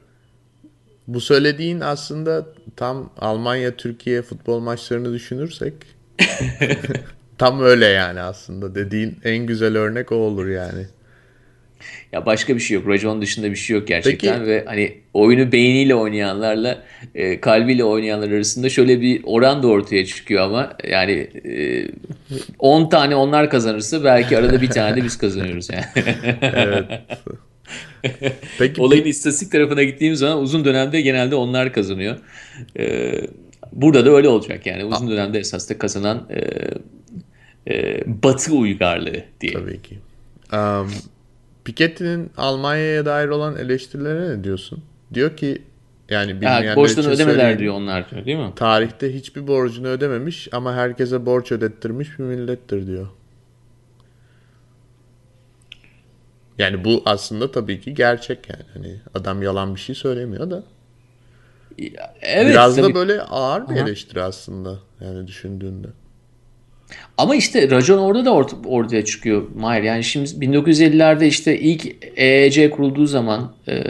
bu 1.06 1.20
söylediğin 1.20 1.80
aslında 1.80 2.46
tam 2.76 3.10
Almanya 3.18 3.76
Türkiye 3.76 4.22
futbol 4.22 4.60
maçlarını 4.60 5.12
düşünürsek 5.12 5.74
tam 7.38 7.60
öyle 7.60 7.86
yani 7.86 8.20
aslında 8.20 8.74
dediğin 8.74 9.18
en 9.24 9.46
güzel 9.46 9.76
örnek 9.76 10.12
o 10.12 10.14
olur 10.14 10.46
yani. 10.46 10.86
Ya 12.12 12.26
başka 12.26 12.54
bir 12.54 12.60
şey 12.60 12.74
yok. 12.74 12.88
Racon 12.88 13.22
dışında 13.22 13.50
bir 13.50 13.56
şey 13.56 13.76
yok 13.76 13.88
gerçekten 13.88 14.38
Peki. 14.38 14.46
ve 14.46 14.64
hani 14.66 14.94
oyunu 15.14 15.52
beyniyle 15.52 15.94
oynayanlarla 15.94 16.84
e, 17.14 17.40
kalbiyle 17.40 17.84
oynayanlar 17.84 18.30
arasında 18.30 18.68
şöyle 18.68 19.00
bir 19.00 19.20
oran 19.24 19.62
da 19.62 19.66
ortaya 19.66 20.06
çıkıyor 20.06 20.42
ama 20.42 20.76
yani 20.90 21.12
e, 22.62 22.88
tane 22.90 23.16
onlar 23.16 23.50
kazanırsa 23.50 24.04
belki 24.04 24.38
arada 24.38 24.62
bir 24.62 24.70
tane 24.70 24.96
de 24.96 25.04
biz 25.04 25.18
kazanıyoruz 25.18 25.68
yani. 25.70 25.84
evet. 26.42 26.84
Peki, 28.58 28.80
Olayın 28.80 29.02
peki. 29.02 29.10
istatistik 29.10 29.52
tarafına 29.52 29.82
gittiğimiz 29.82 30.18
zaman 30.18 30.38
uzun 30.38 30.64
dönemde 30.64 31.00
genelde 31.00 31.34
onlar 31.34 31.72
kazanıyor. 31.72 32.16
Ee, 32.78 33.20
burada 33.72 34.06
da 34.06 34.10
öyle 34.10 34.28
olacak 34.28 34.66
yani 34.66 34.84
uzun 34.84 35.10
dönemde 35.10 35.38
esas 35.38 35.70
da 35.70 35.78
kazanan 35.78 36.28
e, 36.30 36.40
e, 37.74 38.02
Batı 38.22 38.52
uygarlığı 38.52 39.24
diye. 39.40 39.52
Tabii 39.52 39.82
ki. 39.82 39.98
Um, 40.52 40.90
Piketty'nin 41.68 42.30
Almanya'ya 42.36 43.06
dair 43.06 43.28
olan 43.28 43.56
eleştirilere 43.56 44.38
ne 44.38 44.44
diyorsun? 44.44 44.82
Diyor 45.14 45.36
ki 45.36 45.62
yani 46.08 46.34
bilmeyenler 46.34 46.64
evet, 46.66 46.76
borçtan 46.76 47.04
ödemeler 47.04 47.58
diyor 47.58 47.74
onlar 47.74 48.10
diyor 48.10 48.24
değil 48.24 48.38
mi? 48.38 48.52
Tarihte 48.56 49.14
hiçbir 49.14 49.46
borcunu 49.46 49.86
ödememiş 49.86 50.48
ama 50.52 50.74
herkese 50.74 51.26
borç 51.26 51.52
ödettirmiş 51.52 52.18
bir 52.18 52.24
millettir 52.24 52.86
diyor. 52.86 53.06
Yani 56.58 56.84
bu 56.84 57.02
aslında 57.06 57.50
tabii 57.50 57.80
ki 57.80 57.94
gerçek 57.94 58.48
yani. 58.48 58.62
Hani 58.74 59.00
adam 59.14 59.42
yalan 59.42 59.74
bir 59.74 59.80
şey 59.80 59.94
söylemiyor 59.94 60.50
da. 60.50 60.62
Evet, 62.20 62.50
Biraz 62.50 62.76
tabii. 62.76 62.86
da 62.90 62.94
böyle 62.94 63.22
ağır 63.22 63.68
bir 63.68 63.74
Aha. 63.74 63.80
eleştiri 63.80 64.22
aslında 64.22 64.78
yani 65.00 65.26
düşündüğünde. 65.26 65.88
Ama 67.18 67.36
işte 67.36 67.70
racon 67.70 67.98
orada 67.98 68.24
da 68.24 68.34
ort 68.34 68.54
ortaya 68.66 69.04
çıkıyor 69.04 69.42
Mahir. 69.56 69.82
Yani 69.82 70.04
şimdi 70.04 70.30
1950'lerde 70.30 71.26
işte 71.26 71.58
ilk 71.58 71.86
EEC 72.16 72.70
kurulduğu 72.70 73.06
zaman 73.06 73.52
e, 73.68 73.82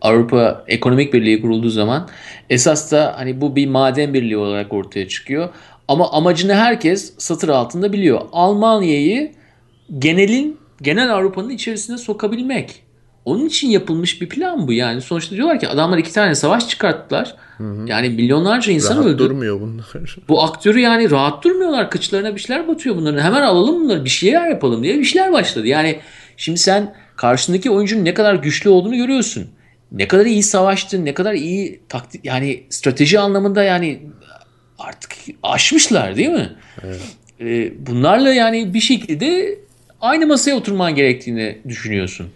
Avrupa 0.00 0.64
Ekonomik 0.68 1.14
Birliği 1.14 1.40
kurulduğu 1.40 1.70
zaman 1.70 2.08
esas 2.50 2.92
da 2.92 3.14
hani 3.16 3.40
bu 3.40 3.56
bir 3.56 3.66
maden 3.66 4.14
birliği 4.14 4.36
olarak 4.36 4.72
ortaya 4.72 5.08
çıkıyor. 5.08 5.48
Ama 5.88 6.12
amacını 6.12 6.54
herkes 6.54 7.14
satır 7.18 7.48
altında 7.48 7.92
biliyor. 7.92 8.20
Almanya'yı 8.32 9.32
genelin 9.98 10.58
genel 10.82 11.14
Avrupa'nın 11.14 11.50
içerisine 11.50 11.98
sokabilmek. 11.98 12.82
Onun 13.24 13.46
için 13.46 13.68
yapılmış 13.68 14.20
bir 14.20 14.28
plan 14.28 14.68
bu 14.68 14.72
yani. 14.72 15.00
Sonuçta 15.00 15.36
diyorlar 15.36 15.60
ki 15.60 15.68
adamlar 15.68 15.98
iki 15.98 16.12
tane 16.12 16.34
savaş 16.34 16.68
çıkarttılar. 16.68 17.34
Hı 17.58 17.64
hı. 17.64 17.84
Yani 17.86 18.08
milyonlarca 18.08 18.72
insan 18.72 18.96
rahat 18.96 19.06
öldü. 19.06 19.18
durmuyor 19.18 19.60
bunlar. 19.60 19.86
Bu 20.28 20.42
aktörü 20.42 20.80
yani 20.80 21.10
rahat 21.10 21.44
durmuyorlar. 21.44 21.90
Kıçlarına 21.90 22.34
bir 22.34 22.40
şeyler 22.40 22.68
batıyor 22.68 22.96
bunların. 22.96 23.22
Hemen 23.22 23.42
alalım 23.42 23.84
bunları 23.84 24.04
bir 24.04 24.10
şeyler 24.10 24.48
yapalım 24.48 24.82
diye 24.82 24.98
bir 24.98 25.04
şeyler 25.04 25.32
başladı. 25.32 25.66
Yani 25.66 25.98
şimdi 26.36 26.58
sen 26.58 26.94
karşındaki 27.16 27.70
oyuncunun 27.70 28.04
ne 28.04 28.14
kadar 28.14 28.34
güçlü 28.34 28.70
olduğunu 28.70 28.96
görüyorsun. 28.96 29.46
Ne 29.92 30.08
kadar 30.08 30.26
iyi 30.26 30.42
savaştı, 30.42 31.04
ne 31.04 31.14
kadar 31.14 31.34
iyi 31.34 31.80
taktik 31.88 32.24
yani 32.24 32.62
strateji 32.70 33.18
anlamında 33.18 33.62
yani 33.62 34.02
artık 34.78 35.12
aşmışlar 35.42 36.16
değil 36.16 36.28
mi? 36.28 36.52
Evet. 36.84 37.00
Ee, 37.40 37.72
bunlarla 37.86 38.32
yani 38.32 38.74
bir 38.74 38.80
şekilde 38.80 39.58
aynı 40.00 40.26
masaya 40.26 40.54
oturman 40.54 40.94
gerektiğini 40.94 41.58
düşünüyorsun. 41.68 42.26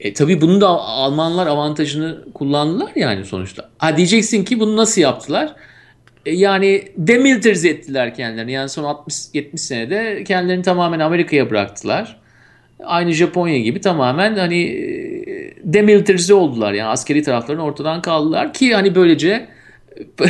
E, 0.00 0.12
tabii 0.12 0.40
bunu 0.40 0.60
da 0.60 0.68
Almanlar 0.68 1.46
avantajını 1.46 2.24
kullandılar 2.34 2.92
yani 2.96 3.24
sonuçta. 3.24 3.70
Ha 3.78 3.96
diyeceksin 3.96 4.44
ki 4.44 4.60
bunu 4.60 4.76
nasıl 4.76 5.00
yaptılar? 5.00 5.54
E, 6.26 6.34
yani 6.34 6.88
demilitarize 6.96 7.68
ettiler 7.68 8.14
kendilerini. 8.14 8.52
Yani 8.52 8.68
son 8.68 8.84
60-70 8.84 9.56
senede 9.56 10.24
kendilerini 10.24 10.62
tamamen 10.62 11.00
Amerika'ya 11.00 11.50
bıraktılar. 11.50 12.20
Aynı 12.84 13.12
Japonya 13.12 13.58
gibi 13.58 13.80
tamamen 13.80 14.36
hani 14.36 14.62
e, 14.62 15.54
demilitarize 15.64 16.34
oldular. 16.34 16.72
Yani 16.72 16.88
askeri 16.88 17.22
taraflarını 17.22 17.64
ortadan 17.64 18.02
kaldılar 18.02 18.52
ki 18.52 18.74
hani 18.74 18.94
böylece 18.94 19.48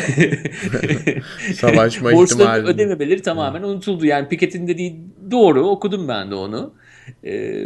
savaşma 1.55 2.13
ihtimali 2.13 2.63
ödememeleri 2.63 3.23
tamamen 3.23 3.63
unutuldu. 3.63 4.07
Yani 4.07 4.29
Piketty'nin 4.29 4.69
dediği 4.69 5.01
doğru 5.31 5.69
okudum 5.69 6.09
ben 6.09 6.31
de 6.31 6.35
onu. 6.35 6.75
Ee, 7.25 7.65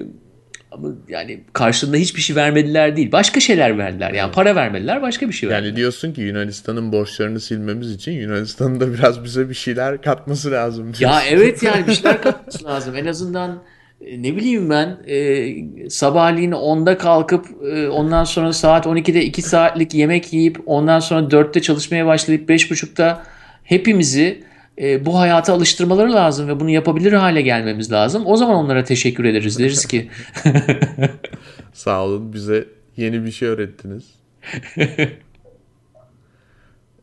ama 0.72 0.88
yani 1.08 1.40
karşılığında 1.52 1.96
hiçbir 1.96 2.20
şey 2.20 2.36
vermediler 2.36 2.96
değil. 2.96 3.12
Başka 3.12 3.40
şeyler 3.40 3.78
verdiler. 3.78 4.12
Yani 4.12 4.32
para 4.32 4.54
vermediler 4.54 5.02
başka 5.02 5.28
bir 5.28 5.32
şey 5.32 5.48
verdiler. 5.48 5.66
Yani 5.66 5.76
diyorsun 5.76 6.12
ki 6.12 6.20
Yunanistan'ın 6.20 6.92
borçlarını 6.92 7.40
silmemiz 7.40 7.92
için 7.92 8.12
Yunanistan'ın 8.12 8.80
da 8.80 8.94
biraz 8.94 9.24
bize 9.24 9.48
bir 9.48 9.54
şeyler 9.54 10.02
katması 10.02 10.50
lazım. 10.50 10.84
Diyorsun. 10.84 11.04
Ya 11.04 11.22
evet 11.30 11.62
yani 11.62 11.86
bir 11.86 11.92
şeyler 11.94 12.22
katması 12.22 12.64
lazım. 12.64 12.96
En 12.96 13.06
azından 13.06 13.62
e, 14.00 14.22
ne 14.22 14.36
bileyim 14.36 14.70
ben 14.70 14.98
e, 15.06 15.90
sabahleyin 15.90 16.52
10'da 16.52 16.98
kalkıp 16.98 17.46
e, 17.72 17.88
ondan 17.88 18.24
sonra 18.24 18.52
saat 18.52 18.86
12'de 18.86 19.24
2 19.24 19.42
saatlik 19.42 19.94
yemek 19.94 20.32
yiyip 20.32 20.60
ondan 20.66 21.00
sonra 21.00 21.26
4'te 21.26 21.62
çalışmaya 21.62 22.06
başlayıp 22.06 22.50
5.30'da 22.50 23.22
hepimizi 23.64 24.44
e, 24.80 25.06
bu 25.06 25.18
hayata 25.18 25.52
alıştırmaları 25.52 26.12
lazım 26.12 26.48
ve 26.48 26.60
bunu 26.60 26.70
yapabilir 26.70 27.12
hale 27.12 27.42
gelmemiz 27.42 27.92
lazım. 27.92 28.22
O 28.26 28.36
zaman 28.36 28.56
onlara 28.56 28.84
teşekkür 28.84 29.24
ederiz. 29.24 29.58
Deriz 29.58 29.86
ki. 29.86 30.10
Sağ 31.72 32.04
olun 32.04 32.32
bize 32.32 32.68
yeni 32.96 33.24
bir 33.24 33.30
şey 33.30 33.48
öğrettiniz. 33.48 34.04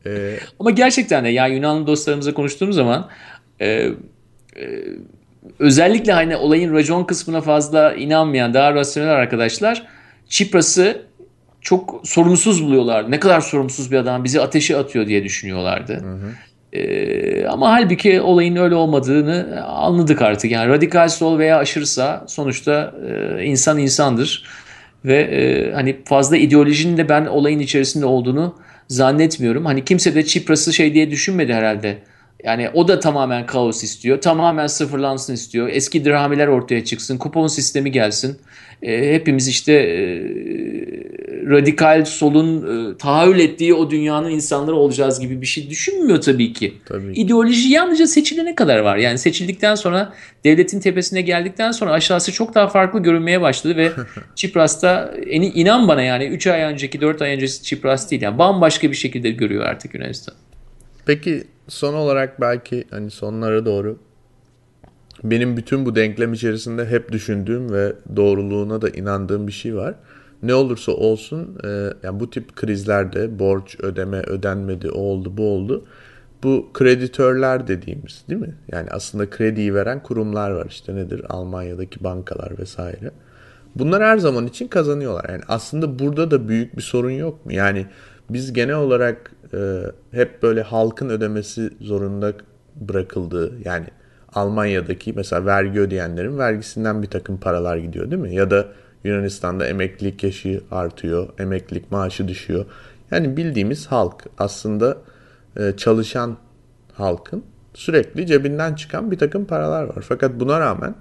ee... 0.06 0.38
Ama 0.60 0.70
gerçekten 0.70 1.24
de 1.24 1.28
ya 1.28 1.46
Yunanlı 1.46 1.86
dostlarımızla 1.86 2.34
konuştuğum 2.34 2.72
zaman 2.72 3.08
e, 3.60 3.66
e, 3.66 3.92
özellikle 5.58 6.12
hani 6.12 6.36
olayın 6.36 6.74
racon 6.74 7.04
kısmına 7.04 7.40
fazla 7.40 7.94
inanmayan 7.94 8.54
daha 8.54 8.74
rasyonel 8.74 9.10
arkadaşlar 9.10 9.86
Çipras'ı 10.28 11.02
çok 11.60 12.00
sorumsuz 12.04 12.64
buluyorlar. 12.64 13.10
Ne 13.10 13.20
kadar 13.20 13.40
sorumsuz 13.40 13.92
bir 13.92 13.96
adam 13.96 14.24
bizi 14.24 14.40
ateşe 14.40 14.76
atıyor 14.76 15.06
diye 15.06 15.24
düşünüyorlardı. 15.24 15.94
Hı 15.94 16.12
hı. 16.12 16.30
Ee, 16.72 17.46
ama 17.46 17.72
halbuki 17.72 18.20
olayın 18.20 18.56
öyle 18.56 18.74
olmadığını 18.74 19.64
anladık 19.66 20.22
artık. 20.22 20.50
Yani 20.50 20.68
radikal 20.68 21.08
sol 21.08 21.38
veya 21.38 21.58
aşırı 21.58 21.86
sağ 21.86 22.24
sonuçta 22.28 22.94
e, 23.08 23.44
insan 23.44 23.78
insandır. 23.78 24.44
Ve 25.04 25.16
e, 25.16 25.72
hani 25.72 25.96
fazla 26.04 26.36
ideolojinin 26.36 26.96
de 26.96 27.08
ben 27.08 27.26
olayın 27.26 27.58
içerisinde 27.58 28.06
olduğunu 28.06 28.54
zannetmiyorum. 28.88 29.64
Hani 29.64 29.84
kimse 29.84 30.14
de 30.14 30.24
Çipras'ı 30.26 30.72
şey 30.72 30.94
diye 30.94 31.10
düşünmedi 31.10 31.54
herhalde. 31.54 31.98
Yani 32.44 32.70
o 32.74 32.88
da 32.88 33.00
tamamen 33.00 33.46
kaos 33.46 33.84
istiyor. 33.84 34.20
Tamamen 34.20 34.66
sıfırlansın 34.66 35.34
istiyor. 35.34 35.68
Eski 35.72 36.04
dirhamiler 36.04 36.46
ortaya 36.46 36.84
çıksın. 36.84 37.18
Kupon 37.18 37.46
sistemi 37.46 37.92
gelsin. 37.92 38.38
E, 38.82 39.14
hepimiz 39.14 39.48
işte 39.48 39.72
e, 39.72 40.00
radikal 41.50 42.04
solun 42.04 42.56
e, 42.92 42.96
tahayyül 42.96 43.38
ettiği 43.38 43.74
o 43.74 43.90
dünyanın 43.90 44.30
insanları 44.30 44.76
olacağız 44.76 45.20
gibi 45.20 45.40
bir 45.40 45.46
şey 45.46 45.70
düşünmüyor 45.70 46.20
tabii 46.20 46.52
ki. 46.52 46.74
Tabii. 46.86 47.12
İdeoloji 47.12 47.68
yalnızca 47.68 48.06
seçilene 48.06 48.54
kadar 48.54 48.78
var. 48.78 48.96
Yani 48.96 49.18
seçildikten 49.18 49.74
sonra 49.74 50.12
devletin 50.44 50.80
tepesine 50.80 51.20
geldikten 51.20 51.72
sonra 51.72 51.92
aşağısı 51.92 52.32
çok 52.32 52.54
daha 52.54 52.68
farklı 52.68 53.00
görünmeye 53.00 53.40
başladı 53.40 53.76
ve 53.76 53.90
Çipras'ta 54.34 55.14
inan 55.30 55.88
bana 55.88 56.02
yani 56.02 56.24
3 56.24 56.46
ay 56.46 56.60
önceki 56.62 57.00
4 57.00 57.22
ay 57.22 57.34
öncesi 57.34 57.62
Çipras 57.62 58.10
değil. 58.10 58.22
Yani 58.22 58.38
bambaşka 58.38 58.90
bir 58.90 58.96
şekilde 58.96 59.30
görüyor 59.30 59.64
artık 59.64 59.94
Yunanistan. 59.94 60.34
Peki 61.06 61.44
son 61.70 61.94
olarak 61.94 62.40
belki 62.40 62.84
hani 62.90 63.10
sonlara 63.10 63.66
doğru 63.66 63.98
benim 65.24 65.56
bütün 65.56 65.86
bu 65.86 65.96
denklem 65.96 66.32
içerisinde 66.32 66.86
hep 66.86 67.12
düşündüğüm 67.12 67.72
ve 67.72 67.92
doğruluğuna 68.16 68.82
da 68.82 68.88
inandığım 68.88 69.46
bir 69.46 69.52
şey 69.52 69.76
var. 69.76 69.94
Ne 70.42 70.54
olursa 70.54 70.92
olsun 70.92 71.58
e, 71.64 71.68
yani 72.02 72.20
bu 72.20 72.30
tip 72.30 72.56
krizlerde 72.56 73.38
borç 73.38 73.76
ödeme 73.80 74.18
ödenmedi 74.18 74.90
o 74.90 75.00
oldu 75.00 75.36
bu 75.36 75.48
oldu. 75.48 75.84
Bu 76.42 76.70
kreditörler 76.74 77.66
dediğimiz 77.68 78.24
değil 78.28 78.40
mi? 78.40 78.54
Yani 78.72 78.88
aslında 78.90 79.30
krediyi 79.30 79.74
veren 79.74 80.02
kurumlar 80.02 80.50
var 80.50 80.66
işte 80.68 80.94
nedir? 80.94 81.22
Almanya'daki 81.28 82.04
bankalar 82.04 82.58
vesaire. 82.58 83.10
Bunlar 83.74 84.02
her 84.02 84.18
zaman 84.18 84.46
için 84.46 84.68
kazanıyorlar. 84.68 85.28
Yani 85.28 85.42
aslında 85.48 85.98
burada 85.98 86.30
da 86.30 86.48
büyük 86.48 86.76
bir 86.76 86.82
sorun 86.82 87.10
yok 87.10 87.46
mu? 87.46 87.52
Yani 87.52 87.86
biz 88.30 88.52
genel 88.52 88.76
olarak 88.76 89.32
e, 89.54 89.82
hep 90.10 90.42
böyle 90.42 90.62
halkın 90.62 91.08
ödemesi 91.08 91.70
zorunda 91.80 92.32
bırakıldığı 92.76 93.52
yani 93.64 93.86
Almanya'daki 94.34 95.12
mesela 95.12 95.46
vergi 95.46 95.80
ödeyenlerin 95.80 96.38
vergisinden 96.38 97.02
bir 97.02 97.08
takım 97.08 97.40
paralar 97.40 97.76
gidiyor 97.76 98.10
değil 98.10 98.22
mi? 98.22 98.34
Ya 98.34 98.50
da 98.50 98.66
Yunanistan'da 99.04 99.66
emeklilik 99.66 100.24
yaşı 100.24 100.60
artıyor, 100.70 101.28
emeklilik 101.38 101.90
maaşı 101.90 102.28
düşüyor. 102.28 102.64
Yani 103.10 103.36
bildiğimiz 103.36 103.86
halk 103.86 104.24
aslında 104.38 104.96
e, 105.56 105.72
çalışan 105.76 106.36
halkın 106.92 107.44
sürekli 107.74 108.26
cebinden 108.26 108.74
çıkan 108.74 109.10
bir 109.10 109.18
takım 109.18 109.44
paralar 109.44 109.84
var. 109.84 110.04
Fakat 110.08 110.40
buna 110.40 110.60
rağmen 110.60 110.94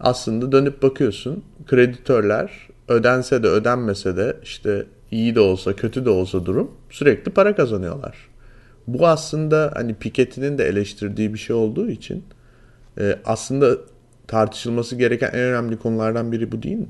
aslında 0.00 0.52
dönüp 0.52 0.82
bakıyorsun 0.82 1.44
kreditörler 1.66 2.68
ödense 2.88 3.42
de 3.42 3.46
ödenmese 3.46 4.16
de 4.16 4.36
işte 4.42 4.86
iyi 5.10 5.34
de 5.34 5.40
olsa 5.40 5.76
kötü 5.76 6.04
de 6.04 6.10
olsa 6.10 6.46
durum 6.46 6.70
sürekli 6.90 7.30
para 7.30 7.56
kazanıyorlar. 7.56 8.16
Bu 8.86 9.06
aslında 9.06 9.72
hani 9.74 9.94
Piketty'nin 9.94 10.58
de 10.58 10.64
eleştirdiği 10.64 11.34
bir 11.34 11.38
şey 11.38 11.56
olduğu 11.56 11.90
için 11.90 12.24
e, 13.00 13.18
aslında 13.24 13.76
tartışılması 14.26 14.96
gereken 14.96 15.28
en 15.28 15.40
önemli 15.40 15.76
konulardan 15.76 16.32
biri 16.32 16.52
bu 16.52 16.62
değil 16.62 16.76
mi? 16.76 16.86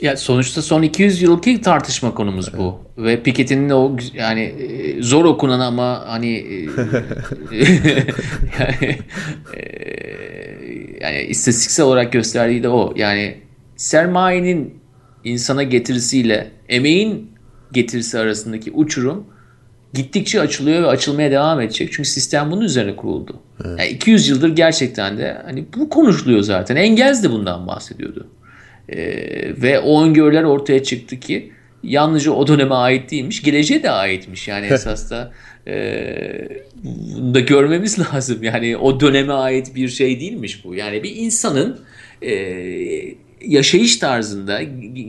Ya 0.00 0.16
sonuçta 0.16 0.62
son 0.62 0.82
200 0.82 1.22
yılki 1.22 1.60
tartışma 1.60 2.14
konumuz 2.14 2.48
evet. 2.48 2.58
bu. 2.60 2.80
Ve 2.98 3.22
Piketty'nin 3.22 3.70
o 3.70 3.96
yani 4.14 4.40
e, 4.40 5.02
zor 5.02 5.24
okunan 5.24 5.60
ama 5.60 6.04
hani 6.06 6.36
e, 6.36 6.54
yani, 8.60 8.98
e, 9.56 9.62
yani 11.00 11.22
istatistiksel 11.28 11.86
olarak 11.86 12.12
gösterdiği 12.12 12.62
de 12.62 12.68
o. 12.68 12.92
Yani 12.96 13.36
sermayenin 13.76 14.74
insana 15.24 15.62
getirisiyle 15.62 16.50
emeğin 16.68 17.37
getirisi 17.72 18.18
arasındaki 18.18 18.70
uçurum 18.72 19.26
gittikçe 19.94 20.40
açılıyor 20.40 20.82
ve 20.82 20.86
açılmaya 20.86 21.30
devam 21.30 21.60
edecek. 21.60 21.92
Çünkü 21.92 22.08
sistem 22.08 22.50
bunun 22.50 22.60
üzerine 22.60 22.96
kuruldu. 22.96 23.40
Evet. 23.64 23.78
Yani 23.78 23.90
200 23.90 24.28
yıldır 24.28 24.48
gerçekten 24.56 25.18
de 25.18 25.42
hani 25.44 25.64
bu 25.76 25.88
konuşuluyor 25.88 26.40
zaten. 26.40 26.76
Engels 26.76 27.22
de 27.22 27.30
bundan 27.30 27.66
bahsediyordu. 27.66 28.28
Ee, 28.88 29.62
ve 29.62 29.80
o 29.80 30.04
öngörüler 30.04 30.42
ortaya 30.42 30.82
çıktı 30.82 31.20
ki 31.20 31.52
yalnızca 31.82 32.32
o 32.32 32.46
döneme 32.46 32.74
ait 32.74 33.10
değilmiş, 33.10 33.42
geleceğe 33.42 33.82
de 33.82 33.90
aitmiş. 33.90 34.48
Yani 34.48 34.66
esas 34.66 35.10
da 35.10 35.32
e, 35.66 36.48
bunu 36.84 37.34
da 37.34 37.40
görmemiz 37.40 37.98
lazım. 38.14 38.42
Yani 38.42 38.76
o 38.76 39.00
döneme 39.00 39.32
ait 39.32 39.74
bir 39.74 39.88
şey 39.88 40.20
değilmiş 40.20 40.64
bu. 40.64 40.74
Yani 40.74 41.02
bir 41.02 41.16
insanın 41.16 41.80
e, 42.22 42.32
yaşayış 43.46 43.96
tarzında, 43.96 44.60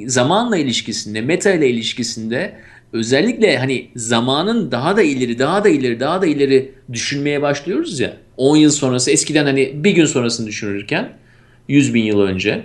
zamanla 0.08 0.58
ilişkisinde, 0.58 1.22
meta 1.22 1.52
ile 1.52 1.70
ilişkisinde 1.70 2.54
özellikle 2.94 3.58
hani 3.58 3.88
zamanın 3.96 4.72
daha 4.72 4.98
da 4.98 5.02
ileri, 5.02 5.40
daha 5.40 5.64
da 5.64 5.70
ileri, 5.70 6.00
daha 6.00 6.22
da 6.22 6.26
ileri 6.26 6.72
düşünmeye 6.94 7.42
başlıyoruz 7.42 8.00
ya. 8.00 8.14
10 8.38 8.58
yıl 8.58 8.72
sonrası 8.72 9.12
eskiden 9.12 9.46
hani 9.46 9.72
bir 9.84 9.92
gün 9.92 10.06
sonrasını 10.06 10.48
düşünürken 10.48 11.10
100 11.68 11.94
bin 11.94 12.04
yıl 12.04 12.20
önce 12.20 12.64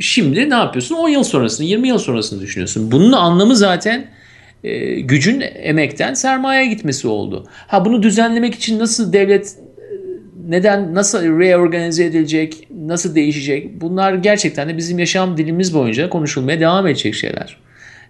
Şimdi 0.00 0.50
ne 0.50 0.54
yapıyorsun? 0.54 0.94
10 0.94 1.08
yıl 1.08 1.22
sonrasını, 1.22 1.66
20 1.66 1.88
yıl 1.88 1.98
sonrasını 1.98 2.40
düşünüyorsun. 2.40 2.92
Bunun 2.92 3.12
anlamı 3.12 3.56
zaten 3.56 4.10
e, 4.64 5.00
gücün 5.00 5.44
emekten 5.54 6.14
sermaye 6.14 6.66
gitmesi 6.66 7.08
oldu. 7.08 7.46
Ha 7.66 7.84
bunu 7.84 8.02
düzenlemek 8.02 8.54
için 8.54 8.78
nasıl 8.78 9.12
devlet 9.12 9.56
neden 10.48 10.94
nasıl 10.94 11.38
reorganize 11.38 12.04
edilecek, 12.04 12.68
nasıl 12.70 13.14
değişecek? 13.14 13.80
Bunlar 13.80 14.14
gerçekten 14.14 14.68
de 14.68 14.76
bizim 14.76 14.98
yaşam 14.98 15.36
dilimiz 15.36 15.74
boyunca 15.74 16.10
konuşulmaya 16.10 16.60
devam 16.60 16.86
edecek 16.86 17.14
şeyler. 17.14 17.56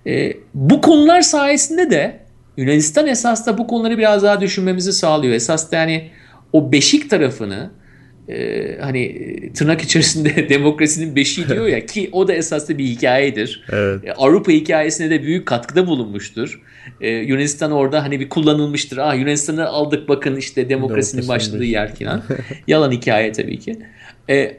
E, 0.07 0.33
bu 0.55 0.81
konular 0.81 1.23
sayesinde 1.23 1.91
de 1.91 2.21
Yunanistan 2.57 3.07
esas 3.07 3.47
da 3.47 3.59
bu 3.59 3.67
konuları 3.67 3.99
biraz 3.99 4.23
daha 4.23 4.41
düşünmemizi 4.41 4.93
sağlıyor. 4.93 5.35
Esas 5.35 5.73
da 5.73 5.77
yani 5.77 6.11
o 6.53 6.73
beşik 6.73 7.11
tarafını 7.11 7.71
e, 8.29 8.79
hani 8.81 9.01
e, 9.01 9.53
tırnak 9.53 9.83
içerisinde 9.83 10.49
demokrasinin 10.49 11.17
beşiği 11.17 11.49
diyor 11.49 11.67
ya 11.67 11.87
ki 11.87 12.09
o 12.13 12.29
da 12.29 12.33
esasında 12.33 12.79
bir 12.79 12.85
hikayedir. 12.85 13.65
Evet. 13.73 14.05
E, 14.05 14.13
Avrupa 14.13 14.53
hikayesine 14.53 15.11
de 15.11 15.23
büyük 15.23 15.47
katkıda 15.47 15.87
bulunmuştur. 15.87 16.61
E, 17.01 17.11
Yunanistan 17.11 17.73
orada 17.73 18.03
hani 18.03 18.21
bir 18.21 18.29
kullanılmıştır. 18.29 18.99
Ah 18.99 19.19
Yunanistan'ı 19.19 19.69
aldık 19.69 20.09
bakın 20.09 20.37
işte 20.37 20.69
demokrasinin 20.69 21.23
Demokrasi 21.23 21.51
başladığı 21.51 21.65
yer 21.65 21.95
falan. 21.95 22.23
Yalan 22.67 22.93
hikaye 22.93 23.33
tabii 23.33 23.59
ki. 23.59 23.79
E, 24.31 24.57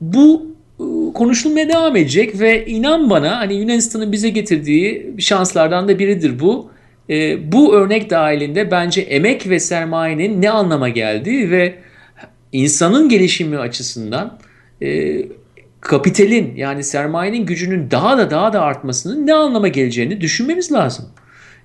bu 0.00 0.56
e, 0.80 1.12
konuşulmaya 1.12 1.68
devam 1.68 1.96
edecek 1.96 2.40
ve 2.40 2.66
inan 2.66 3.10
bana 3.10 3.38
hani 3.38 3.54
Yunanistan'ın 3.54 4.12
bize 4.12 4.28
getirdiği 4.28 5.14
şanslardan 5.18 5.88
da 5.88 5.98
biridir 5.98 6.40
bu. 6.40 6.70
E, 7.10 7.52
bu 7.52 7.74
örnek 7.74 8.10
dahilinde 8.10 8.70
bence 8.70 9.00
emek 9.00 9.48
ve 9.48 9.60
sermayenin 9.60 10.42
ne 10.42 10.50
anlama 10.50 10.88
geldiği 10.88 11.50
ve 11.50 11.74
insanın 12.52 13.08
gelişimi 13.08 13.58
açısından 13.58 14.38
e, 14.82 15.20
kapitalin 15.80 16.56
yani 16.56 16.84
sermayenin 16.84 17.46
gücünün 17.46 17.90
daha 17.90 18.18
da 18.18 18.30
daha 18.30 18.52
da 18.52 18.62
artmasının 18.62 19.26
ne 19.26 19.34
anlama 19.34 19.68
geleceğini 19.68 20.20
düşünmemiz 20.20 20.72
lazım. 20.72 21.08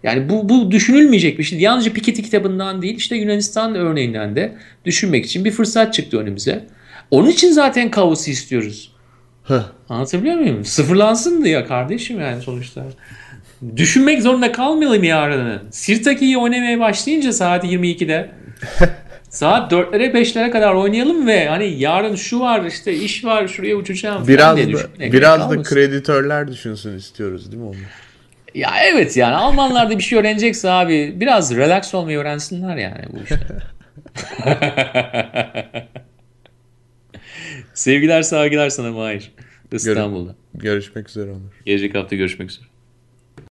Yani 0.03 0.29
bu, 0.29 0.49
bu 0.49 0.71
düşünülmeyecek 0.71 1.39
bir 1.39 1.43
şey. 1.43 1.59
Yalnızca 1.59 1.93
Piketty 1.93 2.21
kitabından 2.21 2.81
değil 2.81 2.95
işte 2.97 3.15
Yunanistan 3.15 3.75
örneğinden 3.75 4.35
de 4.35 4.55
düşünmek 4.85 5.25
için 5.25 5.45
bir 5.45 5.51
fırsat 5.51 5.93
çıktı 5.93 6.19
önümüze. 6.19 6.67
Onun 7.11 7.29
için 7.29 7.51
zaten 7.51 7.91
kaosu 7.91 8.31
istiyoruz. 8.31 8.91
Heh. 9.43 9.71
Anlatabiliyor 9.89 10.35
muyum? 10.35 10.65
Sıfırlansın 10.65 11.45
diye 11.45 11.65
kardeşim 11.65 12.19
yani 12.19 12.41
sonuçta. 12.41 12.85
Düşünmek 13.75 14.21
zorunda 14.21 14.51
kalmayalım 14.51 15.03
yarını. 15.03 15.61
Sirtaki'yi 15.71 16.37
oynamaya 16.37 16.79
başlayınca 16.79 17.33
saat 17.33 17.63
22'de 17.63 18.31
Saat 19.35 19.71
4'lere 19.71 20.11
5'lere 20.11 20.51
kadar 20.51 20.73
oynayalım 20.73 21.27
ve 21.27 21.47
hani 21.47 21.79
yarın 21.79 22.15
şu 22.15 22.39
var 22.39 22.65
işte 22.65 22.93
iş 22.93 23.25
var 23.25 23.47
şuraya 23.47 23.75
uçacağım. 23.75 24.27
Biraz 24.27 24.57
da, 24.57 24.67
düşün, 24.67 24.89
biraz 24.99 25.51
da 25.51 25.63
kreditörler 25.63 26.47
düşünsün 26.47 26.97
istiyoruz 26.97 27.51
değil 27.51 27.63
mi 27.63 27.69
onu? 27.69 27.75
Ya 28.53 28.71
evet 28.91 29.17
yani 29.17 29.35
Almanlar 29.35 29.89
da 29.89 29.97
bir 29.97 30.03
şey 30.03 30.19
öğrenecekse 30.19 30.69
abi 30.69 31.13
biraz 31.15 31.55
relax 31.55 31.93
olmayı 31.93 32.17
öğrensinler 32.17 32.77
yani 32.77 33.05
bu 33.11 33.17
işte. 33.23 33.39
Sevgiler 37.73 38.21
saygılar 38.21 38.69
sana 38.69 38.91
Mahir. 38.91 39.31
İstanbul'da. 39.71 40.35
Görüşmek 40.53 41.09
üzere 41.09 41.31
Onur. 41.31 41.61
Gelecek 41.65 41.95
hafta 41.95 42.15
görüşmek 42.15 42.51
üzere. 42.51 42.65